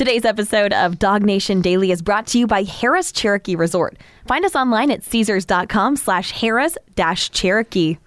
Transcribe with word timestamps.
Today's 0.00 0.24
episode 0.24 0.72
of 0.72 0.98
Dog 0.98 1.24
Nation 1.24 1.60
Daily 1.60 1.90
is 1.90 2.00
brought 2.00 2.26
to 2.28 2.38
you 2.38 2.46
by 2.46 2.64
Harrah's 2.64 3.12
Cherokee 3.12 3.54
Resort. 3.54 3.98
Find 4.26 4.46
us 4.46 4.56
online 4.56 4.90
at 4.90 5.04
Caesars.com 5.04 5.96
slash 5.96 6.32
Harrahs 6.32 6.78
dash 6.94 7.30
Cherokee. 7.32 7.98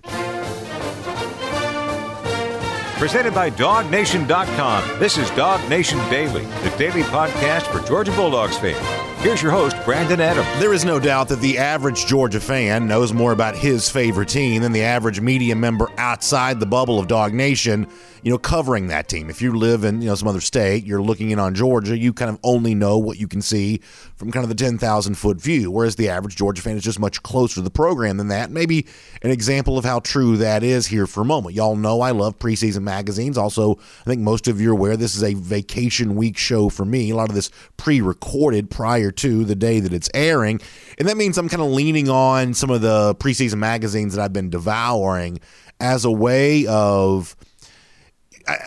Presented 2.98 3.36
by 3.36 3.52
DogNation.com. 3.52 4.98
This 5.00 5.20
is 5.20 5.30
Dog 5.32 5.70
Nation 5.70 6.00
Daily, 6.10 6.46
the 6.64 6.74
daily 6.80 7.04
podcast 7.04 7.72
for 7.72 7.88
Georgia 7.88 8.12
Bulldogs 8.14 8.58
fans. 8.58 9.03
Here's 9.24 9.42
your 9.42 9.54
host, 9.54 9.78
Brandon 9.86 10.20
Adams. 10.20 10.46
There 10.60 10.74
is 10.74 10.84
no 10.84 11.00
doubt 11.00 11.30
that 11.30 11.40
the 11.40 11.58
average 11.58 12.08
Georgia 12.08 12.42
fan 12.42 12.90
knows 12.90 13.14
more 13.14 13.32
about 13.32 13.56
his 13.56 13.90
favorite 13.90 14.28
team 14.28 14.62
than 14.62 14.74
the 14.74 14.84
average 14.84 15.22
media 15.22 15.56
member 15.56 15.90
outside 15.98 16.60
the 16.60 16.66
bubble 16.66 17.00
of 17.00 17.08
Dog 17.08 17.34
Nation, 17.34 17.88
you 18.22 18.32
know, 18.32 18.38
covering 18.38 18.88
that 18.88 19.08
team. 19.08 19.30
If 19.30 19.42
you 19.42 19.54
live 19.54 19.86
in, 19.86 20.02
you 20.02 20.10
know, 20.10 20.16
some 20.16 20.28
other 20.28 20.42
state, 20.42 20.86
you're 20.86 21.02
looking 21.02 21.32
in 21.32 21.40
on 21.40 21.56
Georgia, 21.56 21.98
you 21.98 22.12
kind 22.12 22.32
of 22.32 22.38
only 22.44 22.76
know 22.76 22.98
what 22.98 23.18
you 23.18 23.30
can 23.30 23.42
see 23.42 23.80
from 24.18 24.30
kind 24.30 24.44
of 24.44 24.50
the 24.50 24.56
10,000 24.56 25.16
foot 25.16 25.40
view, 25.40 25.72
whereas 25.72 25.96
the 25.96 26.10
average 26.10 26.36
Georgia 26.36 26.62
fan 26.62 26.76
is 26.76 26.84
just 26.84 27.00
much 27.00 27.24
closer 27.24 27.56
to 27.56 27.62
the 27.62 27.70
program 27.70 28.18
than 28.18 28.28
that. 28.28 28.52
Maybe 28.52 28.88
an 29.22 29.32
example 29.32 29.78
of 29.78 29.86
how 29.86 30.02
true 30.02 30.36
that 30.38 30.64
is 30.64 30.88
here 30.88 31.08
for 31.08 31.22
a 31.22 31.26
moment. 31.26 31.56
Y'all 31.56 31.78
know 31.78 32.02
I 32.02 32.12
love 32.12 32.40
preseason 32.40 32.82
magazines. 32.82 33.38
Also, 33.38 33.76
I 33.76 34.04
think 34.04 34.20
most 34.20 34.50
of 34.50 34.60
you 34.60 34.72
are 34.72 34.74
aware 34.74 34.98
this 34.98 35.16
is 35.16 35.24
a 35.24 35.34
vacation 35.34 36.16
week 36.16 36.38
show 36.38 36.68
for 36.68 36.84
me. 36.84 37.10
A 37.12 37.16
lot 37.16 37.30
of 37.30 37.36
this 37.36 37.52
pre 37.78 38.02
recorded 38.02 38.70
prior 38.70 39.13
to 39.18 39.46
the 39.46 39.56
day 39.56 39.80
that 39.80 39.94
it's 39.94 40.10
airing. 40.14 40.62
And 40.98 41.08
that 41.08 41.18
means 41.18 41.38
I'm 41.38 41.50
kind 41.50 41.62
of 41.62 41.70
leaning 41.70 42.10
on 42.10 42.54
some 42.54 42.70
of 42.70 42.82
the 42.82 43.16
preseason 43.16 43.58
magazines 43.58 44.16
that 44.16 44.24
I've 44.24 44.34
been 44.34 44.50
devouring 44.50 45.40
as 45.80 46.06
a 46.06 46.12
way 46.12 46.66
of 46.68 47.36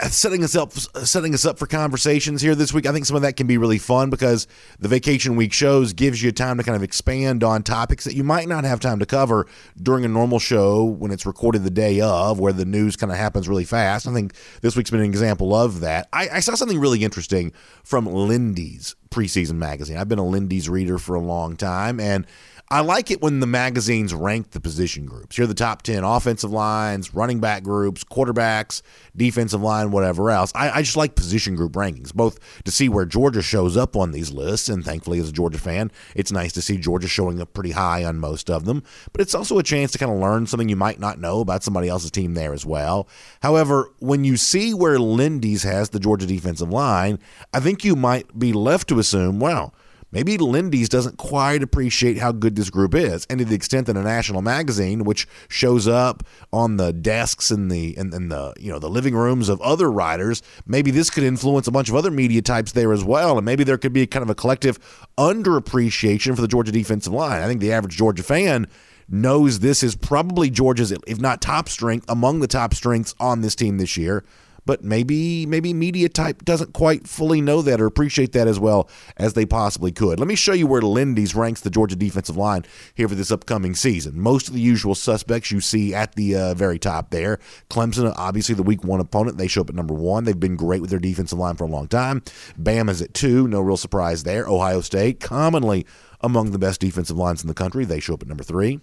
setting 0.08 0.42
us 0.42 0.56
up 0.56 0.72
setting 0.72 1.34
us 1.34 1.44
up 1.44 1.58
for 1.58 1.66
conversations 1.66 2.40
here 2.40 2.54
this 2.54 2.72
week. 2.72 2.86
I 2.86 2.92
think 2.92 3.04
some 3.04 3.16
of 3.16 3.22
that 3.22 3.36
can 3.36 3.46
be 3.46 3.58
really 3.58 3.78
fun 3.78 4.08
because 4.10 4.46
the 4.78 4.88
vacation 4.88 5.36
week 5.36 5.52
shows 5.52 5.92
gives 5.92 6.22
you 6.22 6.32
time 6.32 6.56
to 6.56 6.62
kind 6.62 6.76
of 6.76 6.82
expand 6.82 7.44
on 7.44 7.62
topics 7.62 8.04
that 8.04 8.14
you 8.14 8.24
might 8.24 8.48
not 8.48 8.64
have 8.64 8.80
time 8.80 8.98
to 9.00 9.06
cover 9.06 9.46
during 9.80 10.04
a 10.04 10.08
normal 10.08 10.38
show 10.38 10.84
when 10.84 11.10
it's 11.10 11.26
recorded 11.26 11.62
the 11.62 11.70
day 11.70 12.00
of, 12.00 12.38
where 12.38 12.52
the 12.52 12.64
news 12.64 12.96
kind 12.96 13.12
of 13.12 13.18
happens 13.18 13.48
really 13.48 13.64
fast. 13.64 14.06
I 14.06 14.12
think 14.12 14.34
this 14.62 14.76
week's 14.76 14.90
been 14.90 15.00
an 15.00 15.06
example 15.06 15.54
of 15.54 15.80
that. 15.80 16.08
I, 16.12 16.28
I 16.34 16.40
saw 16.40 16.54
something 16.54 16.78
really 16.78 17.04
interesting 17.04 17.52
from 17.84 18.06
Lindy's 18.06 18.96
preseason 19.10 19.56
magazine. 19.56 19.96
I've 19.96 20.08
been 20.08 20.18
a 20.18 20.26
Lindy's 20.26 20.68
reader 20.68 20.98
for 20.98 21.14
a 21.14 21.20
long 21.20 21.56
time, 21.56 22.00
and 22.00 22.26
I 22.68 22.80
like 22.80 23.12
it 23.12 23.22
when 23.22 23.38
the 23.38 23.46
magazines 23.46 24.12
rank 24.12 24.50
the 24.50 24.58
position 24.60 25.06
groups. 25.06 25.38
Are 25.38 25.46
the 25.46 25.54
top 25.54 25.82
10 25.82 26.02
offensive 26.02 26.50
lines, 26.50 27.14
running 27.14 27.38
back 27.38 27.62
groups, 27.62 28.02
quarterbacks, 28.02 28.82
defensive 29.16 29.62
line, 29.62 29.92
whatever 29.92 30.32
else. 30.32 30.50
I, 30.52 30.70
I, 30.70 30.82
just 30.82 30.96
like 30.96 31.14
position 31.14 31.54
group 31.54 31.74
rankings, 31.74 32.12
both 32.12 32.40
to 32.64 32.72
see 32.72 32.88
where 32.88 33.04
Georgia 33.04 33.40
shows 33.40 33.76
up 33.76 33.94
on 33.94 34.10
these 34.10 34.32
lists. 34.32 34.68
And 34.68 34.84
thankfully, 34.84 35.20
as 35.20 35.28
a 35.28 35.32
Georgia 35.32 35.60
fan, 35.60 35.92
it's 36.16 36.32
nice 36.32 36.52
to 36.54 36.62
see 36.62 36.76
Georgia 36.76 37.06
showing 37.06 37.40
up 37.40 37.54
pretty 37.54 37.70
high 37.70 38.04
on 38.04 38.18
most 38.18 38.50
of 38.50 38.64
them. 38.64 38.82
But 39.12 39.20
it's 39.20 39.34
also 39.34 39.60
a 39.60 39.62
chance 39.62 39.92
to 39.92 39.98
kind 39.98 40.10
of 40.10 40.18
learn 40.18 40.46
something 40.46 40.68
you 40.68 40.74
might 40.74 40.98
not 40.98 41.20
know 41.20 41.38
about 41.38 41.62
somebody 41.62 41.88
else's 41.88 42.10
team 42.10 42.34
there 42.34 42.52
as 42.52 42.66
well. 42.66 43.06
However, 43.42 43.92
when 44.00 44.24
you 44.24 44.36
see 44.36 44.74
where 44.74 44.98
Lindy's 44.98 45.62
has 45.62 45.90
the 45.90 46.00
Georgia 46.00 46.26
defensive 46.26 46.70
line, 46.70 47.20
I 47.54 47.60
think 47.60 47.84
you 47.84 47.94
might 47.94 48.36
be 48.36 48.52
left 48.52 48.88
to 48.88 48.98
assume, 48.98 49.38
well, 49.38 49.72
maybe 50.10 50.38
Lindy's 50.38 50.88
doesn't 50.88 51.18
quite 51.18 51.62
appreciate 51.62 52.18
how 52.18 52.32
good 52.32 52.56
this 52.56 52.70
group 52.70 52.94
is, 52.94 53.26
and 53.28 53.38
to 53.38 53.44
the 53.44 53.54
extent 53.54 53.86
that 53.86 53.96
a 53.96 54.02
national 54.02 54.42
magazine, 54.42 55.04
which 55.04 55.26
shows 55.48 55.86
up 55.88 56.22
on 56.52 56.76
the 56.76 56.92
desks 56.92 57.50
in 57.50 57.68
the 57.68 57.96
in, 57.96 58.12
in, 58.14 58.28
the 58.28 58.52
you 58.58 58.70
know 58.70 58.78
the 58.78 58.88
living 58.88 59.14
rooms 59.14 59.48
of 59.48 59.60
other 59.60 59.90
writers, 59.90 60.42
maybe 60.66 60.90
this 60.90 61.10
could 61.10 61.24
influence 61.24 61.66
a 61.66 61.72
bunch 61.72 61.88
of 61.88 61.94
other 61.94 62.10
media 62.10 62.42
types 62.42 62.72
there 62.72 62.92
as 62.92 63.04
well, 63.04 63.36
and 63.36 63.44
maybe 63.44 63.64
there 63.64 63.78
could 63.78 63.92
be 63.92 64.06
kind 64.06 64.22
of 64.22 64.30
a 64.30 64.34
collective 64.34 64.78
underappreciation 65.18 66.34
for 66.34 66.40
the 66.40 66.48
Georgia 66.48 66.72
defensive 66.72 67.12
line. 67.12 67.42
I 67.42 67.46
think 67.46 67.60
the 67.60 67.72
average 67.72 67.96
Georgia 67.96 68.22
fan 68.22 68.66
knows 69.08 69.60
this 69.60 69.82
is 69.82 69.94
probably 69.94 70.50
Georgia's, 70.50 70.90
if 70.90 71.20
not 71.20 71.40
top 71.40 71.68
strength, 71.68 72.04
among 72.08 72.40
the 72.40 72.48
top 72.48 72.74
strengths 72.74 73.14
on 73.20 73.40
this 73.40 73.54
team 73.54 73.78
this 73.78 73.96
year 73.96 74.24
but 74.66 74.84
maybe 74.84 75.46
maybe 75.46 75.72
media 75.72 76.08
type 76.08 76.44
doesn't 76.44 76.74
quite 76.74 77.08
fully 77.08 77.40
know 77.40 77.62
that 77.62 77.80
or 77.80 77.86
appreciate 77.86 78.32
that 78.32 78.48
as 78.48 78.58
well 78.58 78.90
as 79.16 79.32
they 79.32 79.46
possibly 79.46 79.92
could. 79.92 80.18
Let 80.18 80.28
me 80.28 80.34
show 80.34 80.52
you 80.52 80.66
where 80.66 80.82
Lindy's 80.82 81.34
ranks 81.34 81.62
the 81.62 81.70
Georgia 81.70 81.96
defensive 81.96 82.36
line 82.36 82.64
here 82.94 83.08
for 83.08 83.14
this 83.14 83.30
upcoming 83.30 83.74
season. 83.74 84.20
Most 84.20 84.48
of 84.48 84.54
the 84.54 84.60
usual 84.60 84.94
suspects 84.94 85.50
you 85.50 85.60
see 85.60 85.94
at 85.94 86.14
the 86.16 86.36
uh, 86.36 86.54
very 86.54 86.78
top 86.78 87.10
there. 87.10 87.38
Clemson, 87.70 88.12
obviously 88.16 88.54
the 88.54 88.62
week 88.62 88.84
one 88.84 89.00
opponent, 89.00 89.38
they 89.38 89.48
show 89.48 89.62
up 89.62 89.70
at 89.70 89.76
number 89.76 89.94
one. 89.94 90.24
They've 90.24 90.38
been 90.38 90.56
great 90.56 90.80
with 90.80 90.90
their 90.90 90.98
defensive 90.98 91.38
line 91.38 91.56
for 91.56 91.64
a 91.64 91.68
long 91.68 91.88
time. 91.88 92.22
Bama's 92.60 93.00
at 93.00 93.14
two, 93.14 93.48
no 93.48 93.60
real 93.60 93.76
surprise 93.76 94.24
there. 94.24 94.46
Ohio 94.46 94.80
State, 94.80 95.20
commonly 95.20 95.86
among 96.20 96.50
the 96.50 96.58
best 96.58 96.80
defensive 96.80 97.16
lines 97.16 97.42
in 97.42 97.48
the 97.48 97.54
country, 97.54 97.84
they 97.84 98.00
show 98.00 98.14
up 98.14 98.22
at 98.22 98.28
number 98.28 98.44
three. 98.44 98.80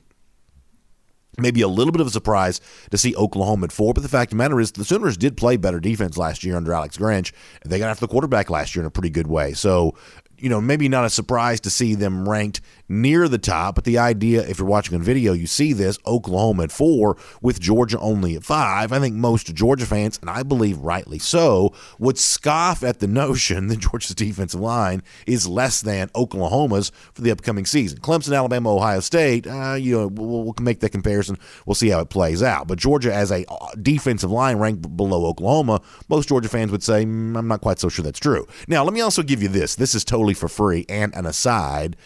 Maybe 1.38 1.62
a 1.62 1.68
little 1.68 1.92
bit 1.92 2.02
of 2.02 2.08
a 2.08 2.12
surprise 2.12 2.62
to 2.92 2.98
see 2.98 3.16
Oklahoma 3.16 3.66
at 3.66 3.72
four, 3.72 3.94
but 3.94 4.04
the 4.04 4.10
fact 4.10 4.32
of 4.32 4.38
the 4.38 4.44
matter 4.44 4.60
is 4.60 4.72
the 4.72 4.86
Sooners 4.86 5.18
did 5.18 5.36
play 5.36 5.58
better 5.58 5.80
defense 5.80 6.18
last 6.18 6.44
year 6.44 6.56
under 6.56 6.74
Alex 6.74 6.98
Grinch. 6.98 7.32
They 7.66 7.80
got 7.80 7.90
after 7.90 8.06
the 8.06 8.12
quarterback 8.12 8.50
last 8.50 8.76
year 8.76 8.84
in 8.84 8.88
a 8.88 8.92
pretty 8.92 9.10
good 9.10 9.28
way. 9.28 9.54
So 9.54 9.96
you 10.44 10.50
know, 10.50 10.60
maybe 10.60 10.90
not 10.90 11.06
a 11.06 11.10
surprise 11.10 11.62
to 11.62 11.70
see 11.70 11.96
them 11.96 12.28
ranked 12.28 12.60
near 12.90 13.28
the 13.28 13.38
top, 13.38 13.76
but 13.76 13.84
the 13.84 13.98
idea, 13.98 14.42
if 14.48 14.60
you're 14.60 14.68
watching 14.68 14.96
a 14.96 15.00
video, 15.00 15.34
you 15.34 15.48
see 15.48 15.74
this 15.74 15.98
Oklahoma 16.06 16.64
at 16.64 16.72
four 16.72 17.18
with 17.42 17.60
Georgia 17.60 18.00
only 18.00 18.36
at 18.36 18.44
five. 18.44 18.92
I 18.92 19.00
think 19.00 19.16
most 19.16 19.54
Georgia 19.54 19.86
fans, 19.86 20.20
and 20.22 20.30
I 20.30 20.44
believe 20.44 20.78
rightly 20.78 21.20
so, 21.20 21.74
would 22.00 22.18
scoff 22.18 22.84
at 22.84 23.00
the 23.00 23.08
notion 23.24 23.68
that 23.68 23.80
Georgia's 23.80 24.16
defensive 24.16 24.60
line 24.60 25.04
is 25.26 25.48
less 25.48 25.82
than 25.82 26.10
Oklahoma's 26.16 26.92
for 27.14 27.22
the 27.22 27.32
upcoming 27.32 27.66
season. 27.66 28.00
Clemson, 28.00 28.36
Alabama, 28.36 28.76
Ohio 28.76 29.00
State, 29.00 29.48
uh, 29.48 29.74
you 29.74 29.98
know, 29.98 30.08
we'll, 30.08 30.44
we'll, 30.44 30.54
make 30.62 30.80
that 30.80 30.92
comparison. 30.92 31.38
We'll 31.66 31.76
see 31.76 31.90
how 31.90 32.00
it 32.00 32.10
plays 32.10 32.42
out. 32.42 32.68
But 32.68 32.78
Georgia, 32.78 33.14
as 33.14 33.32
a 33.32 33.46
uh, 33.52 33.68
defensive 33.82 34.32
line 34.32 34.58
ranked 34.58 34.96
below 34.96 35.26
Oklahoma, 35.26 35.82
most 36.10 36.30
Georgia 36.30 36.48
fans 36.48 36.72
would 36.72 36.84
say, 36.84 37.04
mm, 37.06 37.38
I'm 37.38 37.48
not 37.48 37.62
quite 37.62 37.80
so 37.80 37.90
sure 37.90 38.04
that's 38.04 38.20
true. 38.20 38.48
Now, 38.68 38.84
let 38.84 38.94
me 38.94 39.02
also 39.02 39.24
give 39.24 39.42
you 39.42 39.50
this. 39.50 39.76
This 39.76 39.96
is 39.96 40.06
totally 40.06 40.34
for 40.34 40.48
free 40.48 40.86
and 40.88 41.14
an 41.16 41.26
aside 41.26 41.98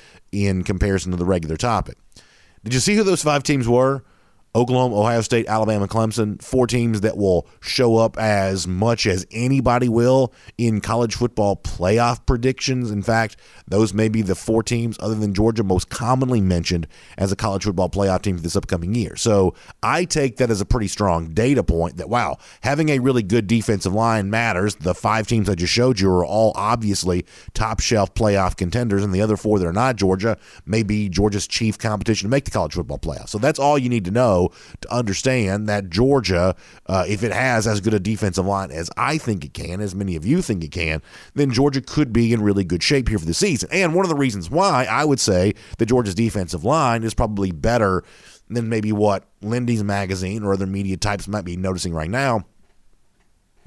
in 0.45 0.63
comparison 0.63 1.11
to 1.11 1.17
the 1.17 1.25
regular 1.25 1.57
topic. 1.57 1.97
Did 2.63 2.73
you 2.73 2.79
see 2.79 2.95
who 2.95 3.03
those 3.03 3.23
five 3.23 3.43
teams 3.43 3.67
were? 3.67 4.03
Oklahoma, 4.55 4.99
Ohio 4.99 5.21
State, 5.21 5.47
Alabama, 5.47 5.87
Clemson, 5.87 6.41
four 6.41 6.65
teams 6.65 7.01
that 7.01 7.15
will 7.15 7.47
show 7.59 7.97
up 7.97 8.17
as 8.17 8.67
much 8.67 9.05
as 9.05 9.25
anybody 9.29 9.87
will 9.87 10.33
in 10.57 10.81
college 10.81 11.15
football 11.15 11.55
playoff 11.55 12.25
predictions. 12.25 12.89
In 12.89 13.03
fact, 13.03 13.37
those 13.67 13.93
may 13.93 14.09
be 14.09 14.23
the 14.23 14.33
four 14.33 14.63
teams, 14.63 14.97
other 14.99 15.13
than 15.13 15.35
Georgia, 15.35 15.63
most 15.63 15.89
commonly 15.89 16.41
mentioned 16.41 16.87
as 17.19 17.31
a 17.31 17.35
college 17.35 17.65
football 17.65 17.89
playoff 17.89 18.23
team 18.23 18.37
for 18.37 18.41
this 18.41 18.55
upcoming 18.55 18.95
year. 18.95 19.15
So 19.15 19.53
I 19.83 20.05
take 20.05 20.37
that 20.37 20.49
as 20.49 20.59
a 20.59 20.65
pretty 20.65 20.87
strong 20.87 21.33
data 21.33 21.63
point 21.63 21.97
that, 21.97 22.09
wow, 22.09 22.37
having 22.61 22.89
a 22.89 22.99
really 22.99 23.23
good 23.23 23.45
defensive 23.45 23.93
line 23.93 24.29
matters. 24.31 24.75
The 24.75 24.95
five 24.95 25.27
teams 25.27 25.49
I 25.49 25.55
just 25.55 25.73
showed 25.73 25.99
you 25.99 26.09
are 26.09 26.25
all 26.25 26.53
obviously 26.55 27.25
top 27.53 27.79
shelf 27.79 28.13
playoff 28.15 28.57
contenders, 28.57 29.03
and 29.03 29.13
the 29.13 29.21
other 29.21 29.37
four 29.37 29.59
that 29.59 29.67
are 29.67 29.73
not 29.73 29.97
Georgia 29.97 30.37
may 30.65 30.81
be 30.81 31.09
Georgia's 31.09 31.47
chief 31.47 31.77
competition 31.77 32.27
to 32.27 32.31
make 32.31 32.45
the 32.45 32.51
college 32.51 32.73
football 32.73 32.97
playoff. 32.97 33.29
So 33.29 33.37
that's 33.37 33.59
all 33.59 33.77
you 33.77 33.89
need 33.89 34.05
to 34.05 34.11
know 34.11 34.36
to 34.81 34.93
understand 34.93 35.67
that 35.69 35.89
Georgia, 35.89 36.55
uh, 36.85 37.05
if 37.07 37.23
it 37.23 37.31
has 37.31 37.67
as 37.67 37.81
good 37.81 37.93
a 37.93 37.99
defensive 37.99 38.45
line 38.45 38.71
as 38.71 38.89
I 38.97 39.17
think 39.17 39.45
it 39.45 39.53
can, 39.53 39.81
as 39.81 39.95
many 39.95 40.15
of 40.15 40.25
you 40.25 40.41
think 40.41 40.63
it 40.63 40.71
can, 40.71 41.01
then 41.33 41.51
Georgia 41.51 41.81
could 41.81 42.13
be 42.13 42.33
in 42.33 42.41
really 42.41 42.63
good 42.63 42.83
shape 42.83 43.09
here 43.09 43.19
for 43.19 43.25
the 43.25 43.33
season. 43.33 43.69
And 43.71 43.93
one 43.93 44.05
of 44.05 44.09
the 44.09 44.15
reasons 44.15 44.49
why 44.49 44.85
I 44.89 45.05
would 45.05 45.19
say 45.19 45.53
that 45.77 45.87
Georgia's 45.87 46.15
defensive 46.15 46.63
line 46.63 47.03
is 47.03 47.13
probably 47.13 47.51
better 47.51 48.03
than 48.49 48.69
maybe 48.69 48.91
what 48.91 49.25
Lindy's 49.41 49.83
magazine 49.83 50.43
or 50.43 50.53
other 50.53 50.65
media 50.67 50.97
types 50.97 51.27
might 51.27 51.45
be 51.45 51.57
noticing 51.57 51.93
right 51.93 52.09
now 52.09 52.45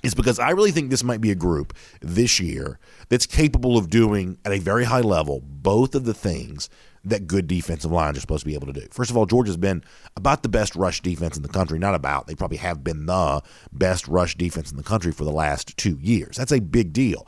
is 0.02 0.14
because 0.14 0.38
I 0.38 0.50
really 0.50 0.70
think 0.70 0.90
this 0.90 1.04
might 1.04 1.20
be 1.20 1.30
a 1.30 1.34
group 1.34 1.74
this 2.00 2.40
year 2.40 2.78
that's 3.08 3.26
capable 3.26 3.76
of 3.76 3.90
doing 3.90 4.38
at 4.44 4.52
a 4.52 4.58
very 4.58 4.84
high 4.84 5.02
level 5.02 5.42
both 5.44 5.94
of 5.94 6.04
the 6.04 6.14
things 6.14 6.70
that 7.04 7.26
good 7.26 7.46
defensive 7.46 7.90
lines 7.90 8.18
are 8.18 8.20
supposed 8.20 8.42
to 8.42 8.46
be 8.46 8.54
able 8.54 8.66
to 8.66 8.72
do. 8.72 8.86
First 8.90 9.10
of 9.10 9.16
all, 9.16 9.26
Georgia's 9.26 9.56
been 9.56 9.82
about 10.16 10.42
the 10.42 10.48
best 10.48 10.76
rush 10.76 11.00
defense 11.00 11.36
in 11.36 11.42
the 11.42 11.48
country. 11.48 11.78
Not 11.78 11.94
about, 11.94 12.26
they 12.26 12.34
probably 12.34 12.58
have 12.58 12.84
been 12.84 13.06
the 13.06 13.42
best 13.72 14.06
rush 14.06 14.36
defense 14.36 14.70
in 14.70 14.76
the 14.76 14.82
country 14.82 15.12
for 15.12 15.24
the 15.24 15.32
last 15.32 15.76
two 15.76 15.98
years. 16.00 16.36
That's 16.36 16.52
a 16.52 16.60
big 16.60 16.92
deal. 16.92 17.26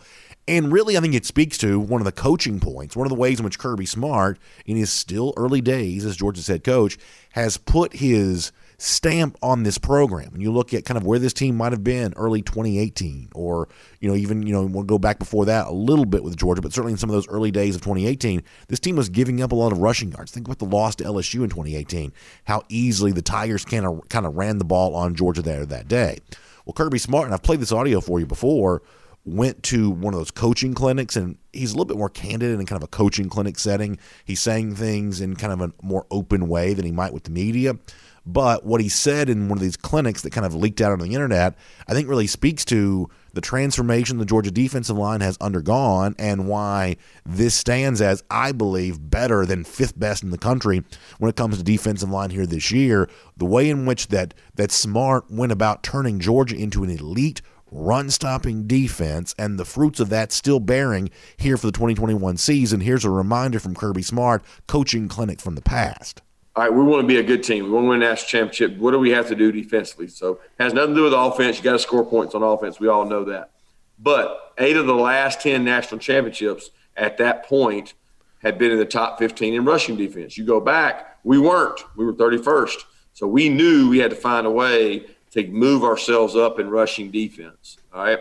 And 0.49 0.73
really, 0.73 0.97
I 0.97 1.01
think 1.01 1.15
it 1.15 1.25
speaks 1.25 1.57
to 1.59 1.79
one 1.79 2.01
of 2.01 2.05
the 2.05 2.13
coaching 2.13 2.59
points, 2.59 2.97
one 2.97 3.07
of 3.07 3.13
the 3.13 3.19
ways 3.19 3.39
in 3.39 3.45
which 3.45 3.61
Kirby 3.61 3.87
Smart, 3.87 4.39
in 4.67 4.77
his 4.77 4.93
still 4.93 5.33
early 5.37 5.61
days 5.61 6.05
as 6.05 6.17
Georgia's 6.17 6.49
head 6.49 6.65
coach, 6.65 6.99
has 7.31 7.57
put 7.57 7.95
his 7.95 8.51
stamp 8.83 9.37
on 9.43 9.63
this 9.63 9.79
program. 9.79 10.31
And 10.33 10.43
you 10.43 10.51
look 10.51 10.75
at 10.75 10.85
kind 10.85 10.99
of 10.99 11.05
where 11.05 11.19
this 11.19 11.33
team 11.33 11.57
might 11.57 11.73
have 11.73 11.85
been 11.85 12.13
early 12.17 12.43
2018, 12.43 13.31
or 13.35 13.69
you 14.01 14.09
know 14.09 14.17
even 14.17 14.43
you 14.43 14.53
know 14.53 14.65
we'll 14.65 14.83
go 14.83 14.99
back 14.99 15.19
before 15.19 15.45
that 15.47 15.69
a 15.69 15.73
little 15.73 16.05
bit 16.05 16.25
with 16.25 16.37
Georgia, 16.37 16.61
but 16.61 16.73
certainly 16.73 16.93
in 16.93 16.99
some 16.99 17.09
of 17.09 17.15
those 17.15 17.29
early 17.29 17.51
days 17.51 17.77
of 17.77 17.83
2018, 17.83 18.43
this 18.69 18.81
team 18.81 18.97
was 18.97 19.09
giving 19.09 19.41
up 19.41 19.53
a 19.53 19.55
lot 19.55 19.73
of 19.73 19.79
rushing 19.79 20.11
yards. 20.11 20.33
Think 20.33 20.49
about 20.49 20.59
the 20.59 20.65
loss 20.65 20.97
to 20.97 21.05
LSU 21.05 21.45
in 21.45 21.51
2018, 21.51 22.13
how 22.45 22.63
easily 22.69 23.13
the 23.13 23.23
Tigers 23.23 23.65
kind 23.65 23.87
of 23.87 24.09
kind 24.09 24.27
of 24.27 24.37
ran 24.37 24.59
the 24.59 24.65
ball 24.65 24.95
on 24.95 25.15
Georgia 25.15 25.43
there 25.43 25.65
that 25.65 25.87
day. 25.87 26.19
Well, 26.67 26.75
Kirby 26.75 26.99
Smart, 26.99 27.27
and 27.27 27.35
I've 27.35 27.43
played 27.43 27.61
this 27.61 27.73
audio 27.73 28.01
for 28.01 28.21
you 28.21 28.27
before 28.27 28.83
went 29.25 29.63
to 29.63 29.89
one 29.89 30.13
of 30.13 30.19
those 30.19 30.33
coaching 30.33 30.75
clinics 30.75 31.15
and 31.15 31.39
he's 31.53 31.71
a 31.71 31.75
little 31.75 31.85
bit 31.85 31.97
more 31.97 32.09
candid 32.09 32.59
in 32.59 32.67
kind 32.67 32.77
of 32.77 32.83
a 32.83 32.89
coaching 32.89 33.29
clinic 33.29 33.57
setting. 33.57 33.97
He's 34.25 34.41
saying 34.41 34.75
things 34.75 35.21
in 35.21 35.37
kind 35.37 35.53
of 35.53 35.61
a 35.61 35.73
more 35.81 36.07
open 36.11 36.49
way 36.49 36.75
than 36.75 36.85
he 36.85 36.91
might 36.91 37.13
with 37.13 37.23
the 37.25 37.31
media. 37.31 37.77
But 38.25 38.65
what 38.65 38.81
he 38.81 38.89
said 38.89 39.29
in 39.29 39.49
one 39.49 39.59
of 39.59 39.63
these 39.63 39.77
clinics 39.77 40.23
that 40.23 40.33
kind 40.33 40.47
of 40.47 40.55
leaked 40.55 40.81
out 40.81 40.93
on 40.93 41.01
the 41.01 41.15
internet, 41.15 41.57
I 41.89 41.93
think 41.93 42.09
really 42.09 42.29
speaks 42.29 42.65
to 42.67 43.11
the 43.33 43.41
transformation 43.41 44.19
the 44.19 44.25
Georgia 44.25 44.51
defensive 44.51 44.97
line 44.97 45.21
has 45.23 45.37
undergone 45.41 46.15
and 46.19 46.47
why 46.47 46.97
this 47.25 47.55
stands 47.55 48.01
as, 48.01 48.23
I 48.31 48.53
believe, 48.53 49.11
better 49.11 49.45
than 49.45 49.65
fifth 49.65 49.99
best 49.99 50.23
in 50.23 50.31
the 50.31 50.39
country 50.39 50.85
when 51.19 51.31
it 51.31 51.37
comes 51.37 51.59
to 51.59 51.65
defensive 51.65 52.11
line 52.11 52.31
here 52.31 52.47
this 52.47 52.71
year. 52.71 53.09
The 53.37 53.45
way 53.45 53.69
in 53.69 53.87
which 53.87 54.09
that 54.09 54.35
that 54.55 54.71
Smart 54.71 55.31
went 55.31 55.53
about 55.53 55.83
turning 55.83 56.21
Georgia 56.21 56.57
into 56.57 56.85
an 56.85 56.91
elite 56.91 57.43
run 57.73 58.11
stopping 58.11 58.67
defense 58.67 59.35
and 59.39 59.59
the 59.59 59.65
fruits 59.65 59.99
of 59.99 60.11
that 60.11 60.31
still 60.31 60.61
bearing 60.61 61.11
here 61.39 61.57
for 61.57 61.67
the 61.67 61.73
2021 61.73 62.37
season. 62.37 62.81
Here's 62.81 63.05
a 63.05 63.11
reminder 63.11 63.59
from 63.59 63.75
Kirby 63.75 64.03
Smart, 64.03 64.45
coaching 64.69 65.09
clinic 65.09 65.41
from 65.41 65.55
the 65.55 65.63
past 65.63 66.21
all 66.55 66.65
right, 66.65 66.73
we 66.73 66.83
want 66.83 67.03
to 67.03 67.07
be 67.07 67.19
a 67.19 67.23
good 67.23 67.43
team. 67.43 67.65
We 67.65 67.71
want 67.71 67.85
to 67.85 67.89
win 67.89 68.03
a 68.03 68.07
national 68.07 68.29
championship. 68.29 68.77
What 68.77 68.91
do 68.91 68.99
we 68.99 69.11
have 69.11 69.29
to 69.29 69.35
do 69.35 69.51
defensively? 69.51 70.09
So 70.09 70.33
it 70.33 70.63
has 70.63 70.75
nothing 70.75 70.95
to 70.95 71.01
do 71.01 71.05
with 71.05 71.15
offense. 71.15 71.57
You 71.57 71.65
got 71.65 71.73
to 71.73 71.79
score 71.79 72.05
points 72.05 72.35
on 72.35 72.43
offense. 72.43 72.79
We 72.79 72.89
all 72.89 73.07
know 73.07 73.25
that. 73.25 73.53
But 73.99 74.53
eight 74.59 74.77
of 74.77 74.87
the 74.87 74.95
last 74.95 75.41
10 75.41 75.65
national 75.65 76.01
championships 76.01 76.71
at 76.95 77.17
that 77.19 77.47
point 77.47 77.95
had 78.43 78.59
been 78.59 78.71
in 78.71 78.79
the 78.79 78.85
top 78.85 79.19
15 79.19 79.55
in 79.55 79.65
rushing 79.65 79.97
defense. 79.97 80.37
You 80.37 80.45
go 80.45 80.61
back, 80.61 81.19
we 81.25 81.39
weren't. 81.39 81.81
We 81.97 82.05
were 82.05 82.13
31st. 82.13 82.85
So 83.15 83.27
we 83.27 83.49
knew 83.49 83.89
we 83.89 83.99
had 83.99 84.11
to 84.11 84.17
find 84.17 84.47
a 84.47 84.51
way 84.51 85.07
to 85.31 85.47
move 85.47 85.85
ourselves 85.85 86.37
up 86.37 86.59
in 86.59 86.69
rushing 86.69 87.11
defense. 87.11 87.79
All 87.95 88.05
right. 88.05 88.19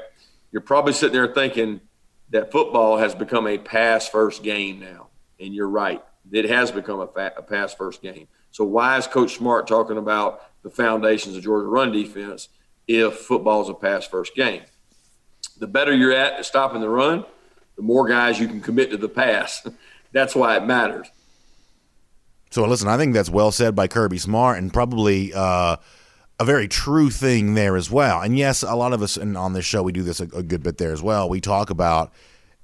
You're 0.53 0.61
probably 0.61 0.93
sitting 0.93 1.13
there 1.13 1.33
thinking 1.33 1.81
that 2.29 2.51
football 2.51 2.97
has 2.97 3.13
become 3.13 3.45
a 3.47 3.57
pass 3.57 4.07
first 4.07 4.41
game 4.41 4.79
now. 4.79 5.07
And 5.37 5.53
you're 5.53 5.67
right 5.67 6.01
it 6.31 6.45
has 6.45 6.71
become 6.71 6.99
a, 6.99 7.07
fa- 7.07 7.33
a 7.37 7.41
pass 7.41 7.73
first 7.73 8.01
game. 8.01 8.27
So 8.51 8.63
why 8.63 8.97
is 8.97 9.07
Coach 9.07 9.35
Smart 9.37 9.67
talking 9.67 9.97
about 9.97 10.43
the 10.63 10.69
foundations 10.69 11.35
of 11.35 11.43
Georgia 11.43 11.67
run 11.67 11.91
defense 11.91 12.49
if 12.87 13.15
football 13.15 13.61
is 13.61 13.69
a 13.69 13.73
pass 13.73 14.05
first 14.05 14.35
game? 14.35 14.63
The 15.59 15.67
better 15.67 15.93
you're 15.93 16.13
at 16.13 16.45
stopping 16.45 16.81
the 16.81 16.89
run, 16.89 17.25
the 17.75 17.81
more 17.81 18.07
guys 18.07 18.39
you 18.39 18.47
can 18.47 18.61
commit 18.61 18.91
to 18.91 18.97
the 18.97 19.09
pass. 19.09 19.65
that's 20.11 20.35
why 20.35 20.57
it 20.57 20.65
matters. 20.65 21.09
So 22.51 22.65
listen, 22.65 22.89
I 22.89 22.97
think 22.97 23.13
that's 23.13 23.29
well 23.29 23.51
said 23.51 23.75
by 23.75 23.87
Kirby 23.87 24.17
Smart, 24.17 24.57
and 24.57 24.73
probably 24.73 25.33
uh, 25.33 25.77
a 26.39 26.45
very 26.45 26.67
true 26.67 27.09
thing 27.09 27.53
there 27.53 27.77
as 27.77 27.89
well. 27.89 28.21
And 28.21 28.37
yes, 28.37 28.61
a 28.61 28.75
lot 28.75 28.91
of 28.91 29.01
us, 29.01 29.15
and 29.15 29.37
on 29.37 29.53
this 29.53 29.63
show, 29.63 29.83
we 29.83 29.93
do 29.93 30.03
this 30.03 30.19
a, 30.19 30.23
a 30.35 30.43
good 30.43 30.61
bit 30.61 30.77
there 30.77 30.91
as 30.91 31.01
well. 31.01 31.29
We 31.29 31.39
talk 31.39 31.69
about, 31.69 32.11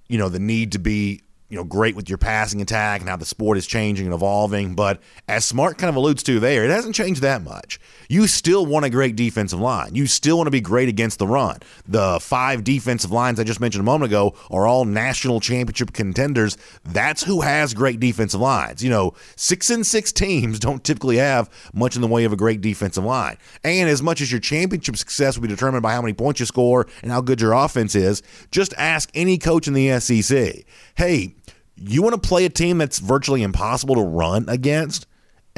you 0.09 0.17
know, 0.17 0.27
the 0.27 0.39
need 0.39 0.73
to 0.73 0.79
be 0.79 1.21
you 1.49 1.55
know, 1.55 1.63
great 1.63 1.95
with 1.95 2.09
your 2.09 2.17
passing 2.17 2.61
attack 2.61 2.99
and 2.99 3.09
how 3.09 3.15
the 3.15 3.25
sport 3.25 3.57
is 3.57 3.65
changing 3.65 4.05
and 4.05 4.13
evolving. 4.13 4.75
But 4.75 4.99
as 5.29 5.45
Smart 5.45 5.77
kind 5.77 5.89
of 5.89 5.95
alludes 5.95 6.21
to 6.23 6.39
there, 6.41 6.65
it 6.65 6.69
hasn't 6.69 6.95
changed 6.95 7.21
that 7.21 7.41
much. 7.41 7.79
You 8.09 8.27
still 8.27 8.65
want 8.65 8.85
a 8.85 8.89
great 8.89 9.15
defensive 9.15 9.59
line. 9.59 9.95
You 9.95 10.07
still 10.07 10.37
want 10.37 10.47
to 10.47 10.51
be 10.51 10.59
great 10.59 10.89
against 10.89 11.19
the 11.19 11.27
run. 11.27 11.59
The 11.87 12.19
five 12.19 12.65
defensive 12.65 13.11
lines 13.11 13.39
I 13.39 13.45
just 13.45 13.61
mentioned 13.61 13.81
a 13.81 13.85
moment 13.85 14.11
ago 14.11 14.35
are 14.51 14.67
all 14.67 14.83
national 14.83 15.39
championship 15.39 15.93
contenders. 15.93 16.57
That's 16.83 17.23
who 17.23 17.41
has 17.41 17.73
great 17.73 18.01
defensive 18.01 18.41
lines. 18.41 18.83
You 18.83 18.89
know, 18.89 19.13
six 19.37 19.69
and 19.69 19.87
six 19.87 20.11
teams 20.11 20.59
don't 20.67 20.83
typically 20.83 21.17
have 21.17 21.49
much 21.73 21.95
in 21.95 22.01
the 22.01 22.07
way 22.07 22.25
of 22.25 22.33
a 22.33 22.37
great 22.37 22.59
defensive 22.59 23.05
line. 23.05 23.37
And 23.63 23.89
as 23.89 24.01
much 24.01 24.19
as 24.19 24.31
your 24.31 24.41
championship 24.41 24.97
success 24.97 25.37
will 25.37 25.43
be 25.43 25.47
determined 25.47 25.83
by 25.83 25.93
how 25.93 26.01
many 26.01 26.13
points 26.13 26.41
you 26.41 26.45
score 26.45 26.87
and 27.01 27.11
how 27.11 27.21
good 27.21 27.39
your 27.39 27.53
offense 27.53 27.95
is, 27.95 28.21
just 28.51 28.73
ask 28.77 29.09
any 29.13 29.37
coach 29.37 29.67
in 29.67 29.73
the 29.73 29.97
SEC. 29.99 30.65
Hey, 30.95 31.36
you 31.77 32.01
want 32.01 32.21
to 32.21 32.27
play 32.27 32.45
a 32.45 32.49
team 32.49 32.77
that's 32.77 32.99
virtually 32.99 33.43
impossible 33.43 33.95
to 33.95 34.01
run 34.01 34.47
against? 34.49 35.07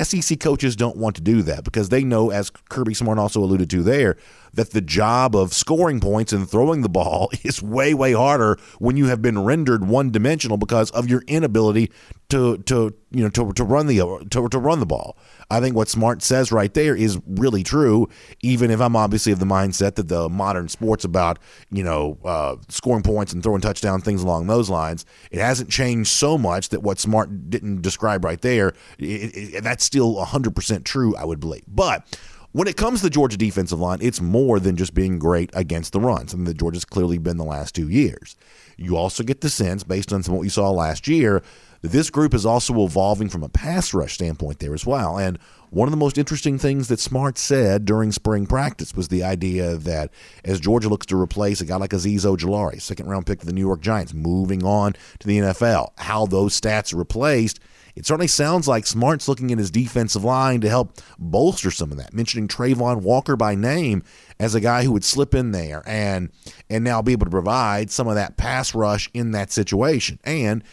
SEC 0.03 0.39
coaches 0.39 0.75
don't 0.75 0.97
want 0.97 1.15
to 1.17 1.21
do 1.21 1.41
that 1.41 1.63
because 1.63 1.89
they 1.89 2.03
know, 2.03 2.29
as 2.29 2.49
Kirby 2.49 2.93
Smart 2.93 3.19
also 3.19 3.41
alluded 3.41 3.69
to 3.71 3.83
there, 3.83 4.15
that 4.53 4.71
the 4.71 4.81
job 4.81 5.35
of 5.35 5.53
scoring 5.53 5.99
points 5.99 6.33
and 6.33 6.49
throwing 6.49 6.81
the 6.81 6.89
ball 6.89 7.29
is 7.43 7.61
way, 7.61 7.93
way 7.93 8.13
harder 8.13 8.57
when 8.79 8.97
you 8.97 9.05
have 9.07 9.21
been 9.21 9.43
rendered 9.43 9.85
one 9.87 10.11
dimensional 10.11 10.57
because 10.57 10.91
of 10.91 11.09
your 11.09 11.23
inability 11.27 11.91
to, 12.29 12.57
to 12.59 12.93
you 13.11 13.23
know, 13.23 13.29
to, 13.29 13.51
to 13.53 13.63
run 13.63 13.87
the 13.87 13.97
to, 14.29 14.47
to 14.49 14.59
run 14.59 14.79
the 14.79 14.85
ball. 14.85 15.17
I 15.49 15.59
think 15.59 15.75
what 15.75 15.89
Smart 15.89 16.21
says 16.21 16.51
right 16.51 16.71
there 16.73 16.95
is 16.95 17.19
really 17.25 17.63
true, 17.63 18.07
even 18.41 18.69
if 18.69 18.79
I'm 18.79 18.95
obviously 18.95 19.31
of 19.31 19.39
the 19.39 19.45
mindset 19.45 19.95
that 19.95 20.07
the 20.07 20.29
modern 20.29 20.69
sport's 20.69 21.05
about, 21.05 21.39
you 21.71 21.83
know, 21.83 22.19
uh, 22.23 22.57
scoring 22.67 23.01
points 23.01 23.33
and 23.33 23.41
throwing 23.41 23.61
touchdown, 23.61 24.01
things 24.01 24.21
along 24.21 24.45
those 24.45 24.69
lines. 24.69 25.05
It 25.31 25.39
hasn't 25.39 25.71
changed 25.71 26.11
so 26.11 26.37
much 26.37 26.69
that 26.69 26.83
what 26.83 26.99
Smart 26.99 27.49
didn't 27.49 27.81
describe 27.81 28.23
right 28.23 28.41
there, 28.41 28.73
it, 28.99 29.55
it, 29.55 29.63
that's 29.63 29.83
still 29.83 30.15
100% 30.17 30.83
true, 30.83 31.15
I 31.15 31.25
would 31.25 31.39
believe. 31.39 31.63
But 31.67 32.19
when 32.51 32.67
it 32.67 32.77
comes 32.77 32.99
to 32.99 33.05
the 33.05 33.09
Georgia 33.11 33.37
defensive 33.37 33.79
line, 33.79 33.99
it's 34.01 34.21
more 34.21 34.59
than 34.59 34.75
just 34.75 34.93
being 34.93 35.19
great 35.19 35.51
against 35.53 35.93
the 35.93 35.99
run, 35.99 36.27
something 36.27 36.45
that 36.45 36.57
Georgia's 36.57 36.85
clearly 36.85 37.17
been 37.17 37.37
the 37.37 37.43
last 37.43 37.75
two 37.75 37.89
years. 37.89 38.35
You 38.75 38.97
also 38.97 39.23
get 39.23 39.41
the 39.41 39.49
sense, 39.49 39.83
based 39.83 40.11
on 40.11 40.23
some 40.23 40.33
what 40.33 40.41
we 40.41 40.49
saw 40.49 40.71
last 40.71 41.07
year, 41.07 41.43
that 41.81 41.91
this 41.91 42.09
group 42.09 42.33
is 42.33 42.45
also 42.45 42.83
evolving 42.83 43.29
from 43.29 43.43
a 43.43 43.49
pass 43.49 43.93
rush 43.93 44.13
standpoint 44.13 44.59
there 44.59 44.73
as 44.73 44.85
well. 44.85 45.17
And 45.17 45.37
one 45.69 45.87
of 45.87 45.91
the 45.91 45.97
most 45.97 46.17
interesting 46.17 46.57
things 46.57 46.87
that 46.87 46.99
Smart 46.99 47.37
said 47.37 47.85
during 47.85 48.11
spring 48.11 48.47
practice 48.47 48.95
was 48.95 49.09
the 49.09 49.23
idea 49.23 49.75
that 49.75 50.09
as 50.43 50.59
Georgia 50.59 50.89
looks 50.89 51.05
to 51.07 51.21
replace 51.21 51.61
a 51.61 51.65
guy 51.65 51.75
like 51.75 51.91
Azeez 51.91 52.21
Ojulari, 52.21 52.81
second 52.81 53.07
round 53.07 53.27
pick 53.27 53.41
of 53.41 53.45
the 53.45 53.53
New 53.53 53.61
York 53.61 53.81
Giants, 53.81 54.13
moving 54.13 54.63
on 54.63 54.93
to 55.19 55.27
the 55.27 55.37
NFL, 55.37 55.91
how 55.97 56.25
those 56.25 56.59
stats 56.59 56.93
are 56.93 56.97
replaced 56.97 57.59
it 57.95 58.05
certainly 58.05 58.27
sounds 58.27 58.67
like 58.67 58.85
Smart's 58.85 59.27
looking 59.27 59.51
at 59.51 59.57
his 59.57 59.71
defensive 59.71 60.23
line 60.23 60.61
to 60.61 60.69
help 60.69 60.99
bolster 61.17 61.71
some 61.71 61.91
of 61.91 61.97
that, 61.97 62.13
mentioning 62.13 62.47
Travon 62.47 63.01
Walker 63.01 63.35
by 63.35 63.55
name 63.55 64.03
as 64.39 64.55
a 64.55 64.61
guy 64.61 64.83
who 64.83 64.91
would 64.91 65.03
slip 65.03 65.35
in 65.35 65.51
there 65.51 65.83
and 65.85 66.31
and 66.69 66.83
now 66.83 67.01
be 67.01 67.11
able 67.11 67.25
to 67.25 67.31
provide 67.31 67.91
some 67.91 68.07
of 68.07 68.15
that 68.15 68.37
pass 68.37 68.73
rush 68.73 69.09
in 69.13 69.31
that 69.31 69.51
situation. 69.51 70.19
And 70.23 70.63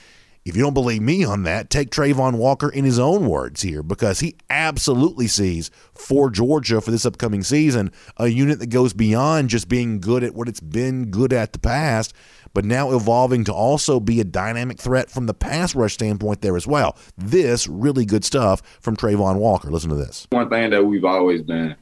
if 0.47 0.55
you 0.55 0.63
don't 0.63 0.75
believe 0.75 1.03
me 1.03 1.25
on 1.25 1.43
that, 1.43 1.71
take 1.71 1.91
Travon 1.91 2.37
Walker 2.37 2.69
in 2.69 2.85
his 2.85 3.01
own 3.01 3.27
words 3.27 3.63
here 3.63 3.83
because 3.83 4.21
he 4.21 4.37
absolutely 4.49 5.27
sees 5.27 5.73
for 5.93 6.31
Georgia 6.31 6.81
for 6.81 6.93
this 6.93 7.05
upcoming 7.05 7.43
season 7.43 7.91
a 8.17 8.29
unit 8.29 8.61
that 8.61 8.69
goes 8.69 8.93
beyond 8.93 9.51
just 9.51 9.69
being 9.69 9.99
good 9.99 10.23
at 10.23 10.37
what 10.37 10.47
it's 10.47 10.61
been 10.61 11.11
good 11.11 11.33
at 11.33 11.53
the 11.53 11.59
past, 11.59 12.15
but 12.55 12.65
now 12.65 12.95
evolving 12.95 13.43
to 13.43 13.53
also 13.53 13.99
be 13.99 14.21
a 14.21 14.25
dynamic 14.25 14.79
threat 14.79 15.11
from 15.11 15.27
the 15.27 15.35
pass 15.35 15.75
rush 15.75 15.95
standpoint 15.95 16.43
there 16.43 16.57
as 16.57 16.65
well. 16.65 16.97
This 17.19 17.67
really 17.67 18.05
good 18.05 18.25
stuff 18.25 18.63
from 18.81 18.97
Travon 18.97 19.39
Walker. 19.39 19.69
Listen 19.69 19.91
to 19.91 19.97
this. 19.97 20.29
One 20.31 20.49
thing 20.49 20.71
that 20.71 20.87
we've 20.87 21.05
always 21.05 21.43
been 21.43 21.75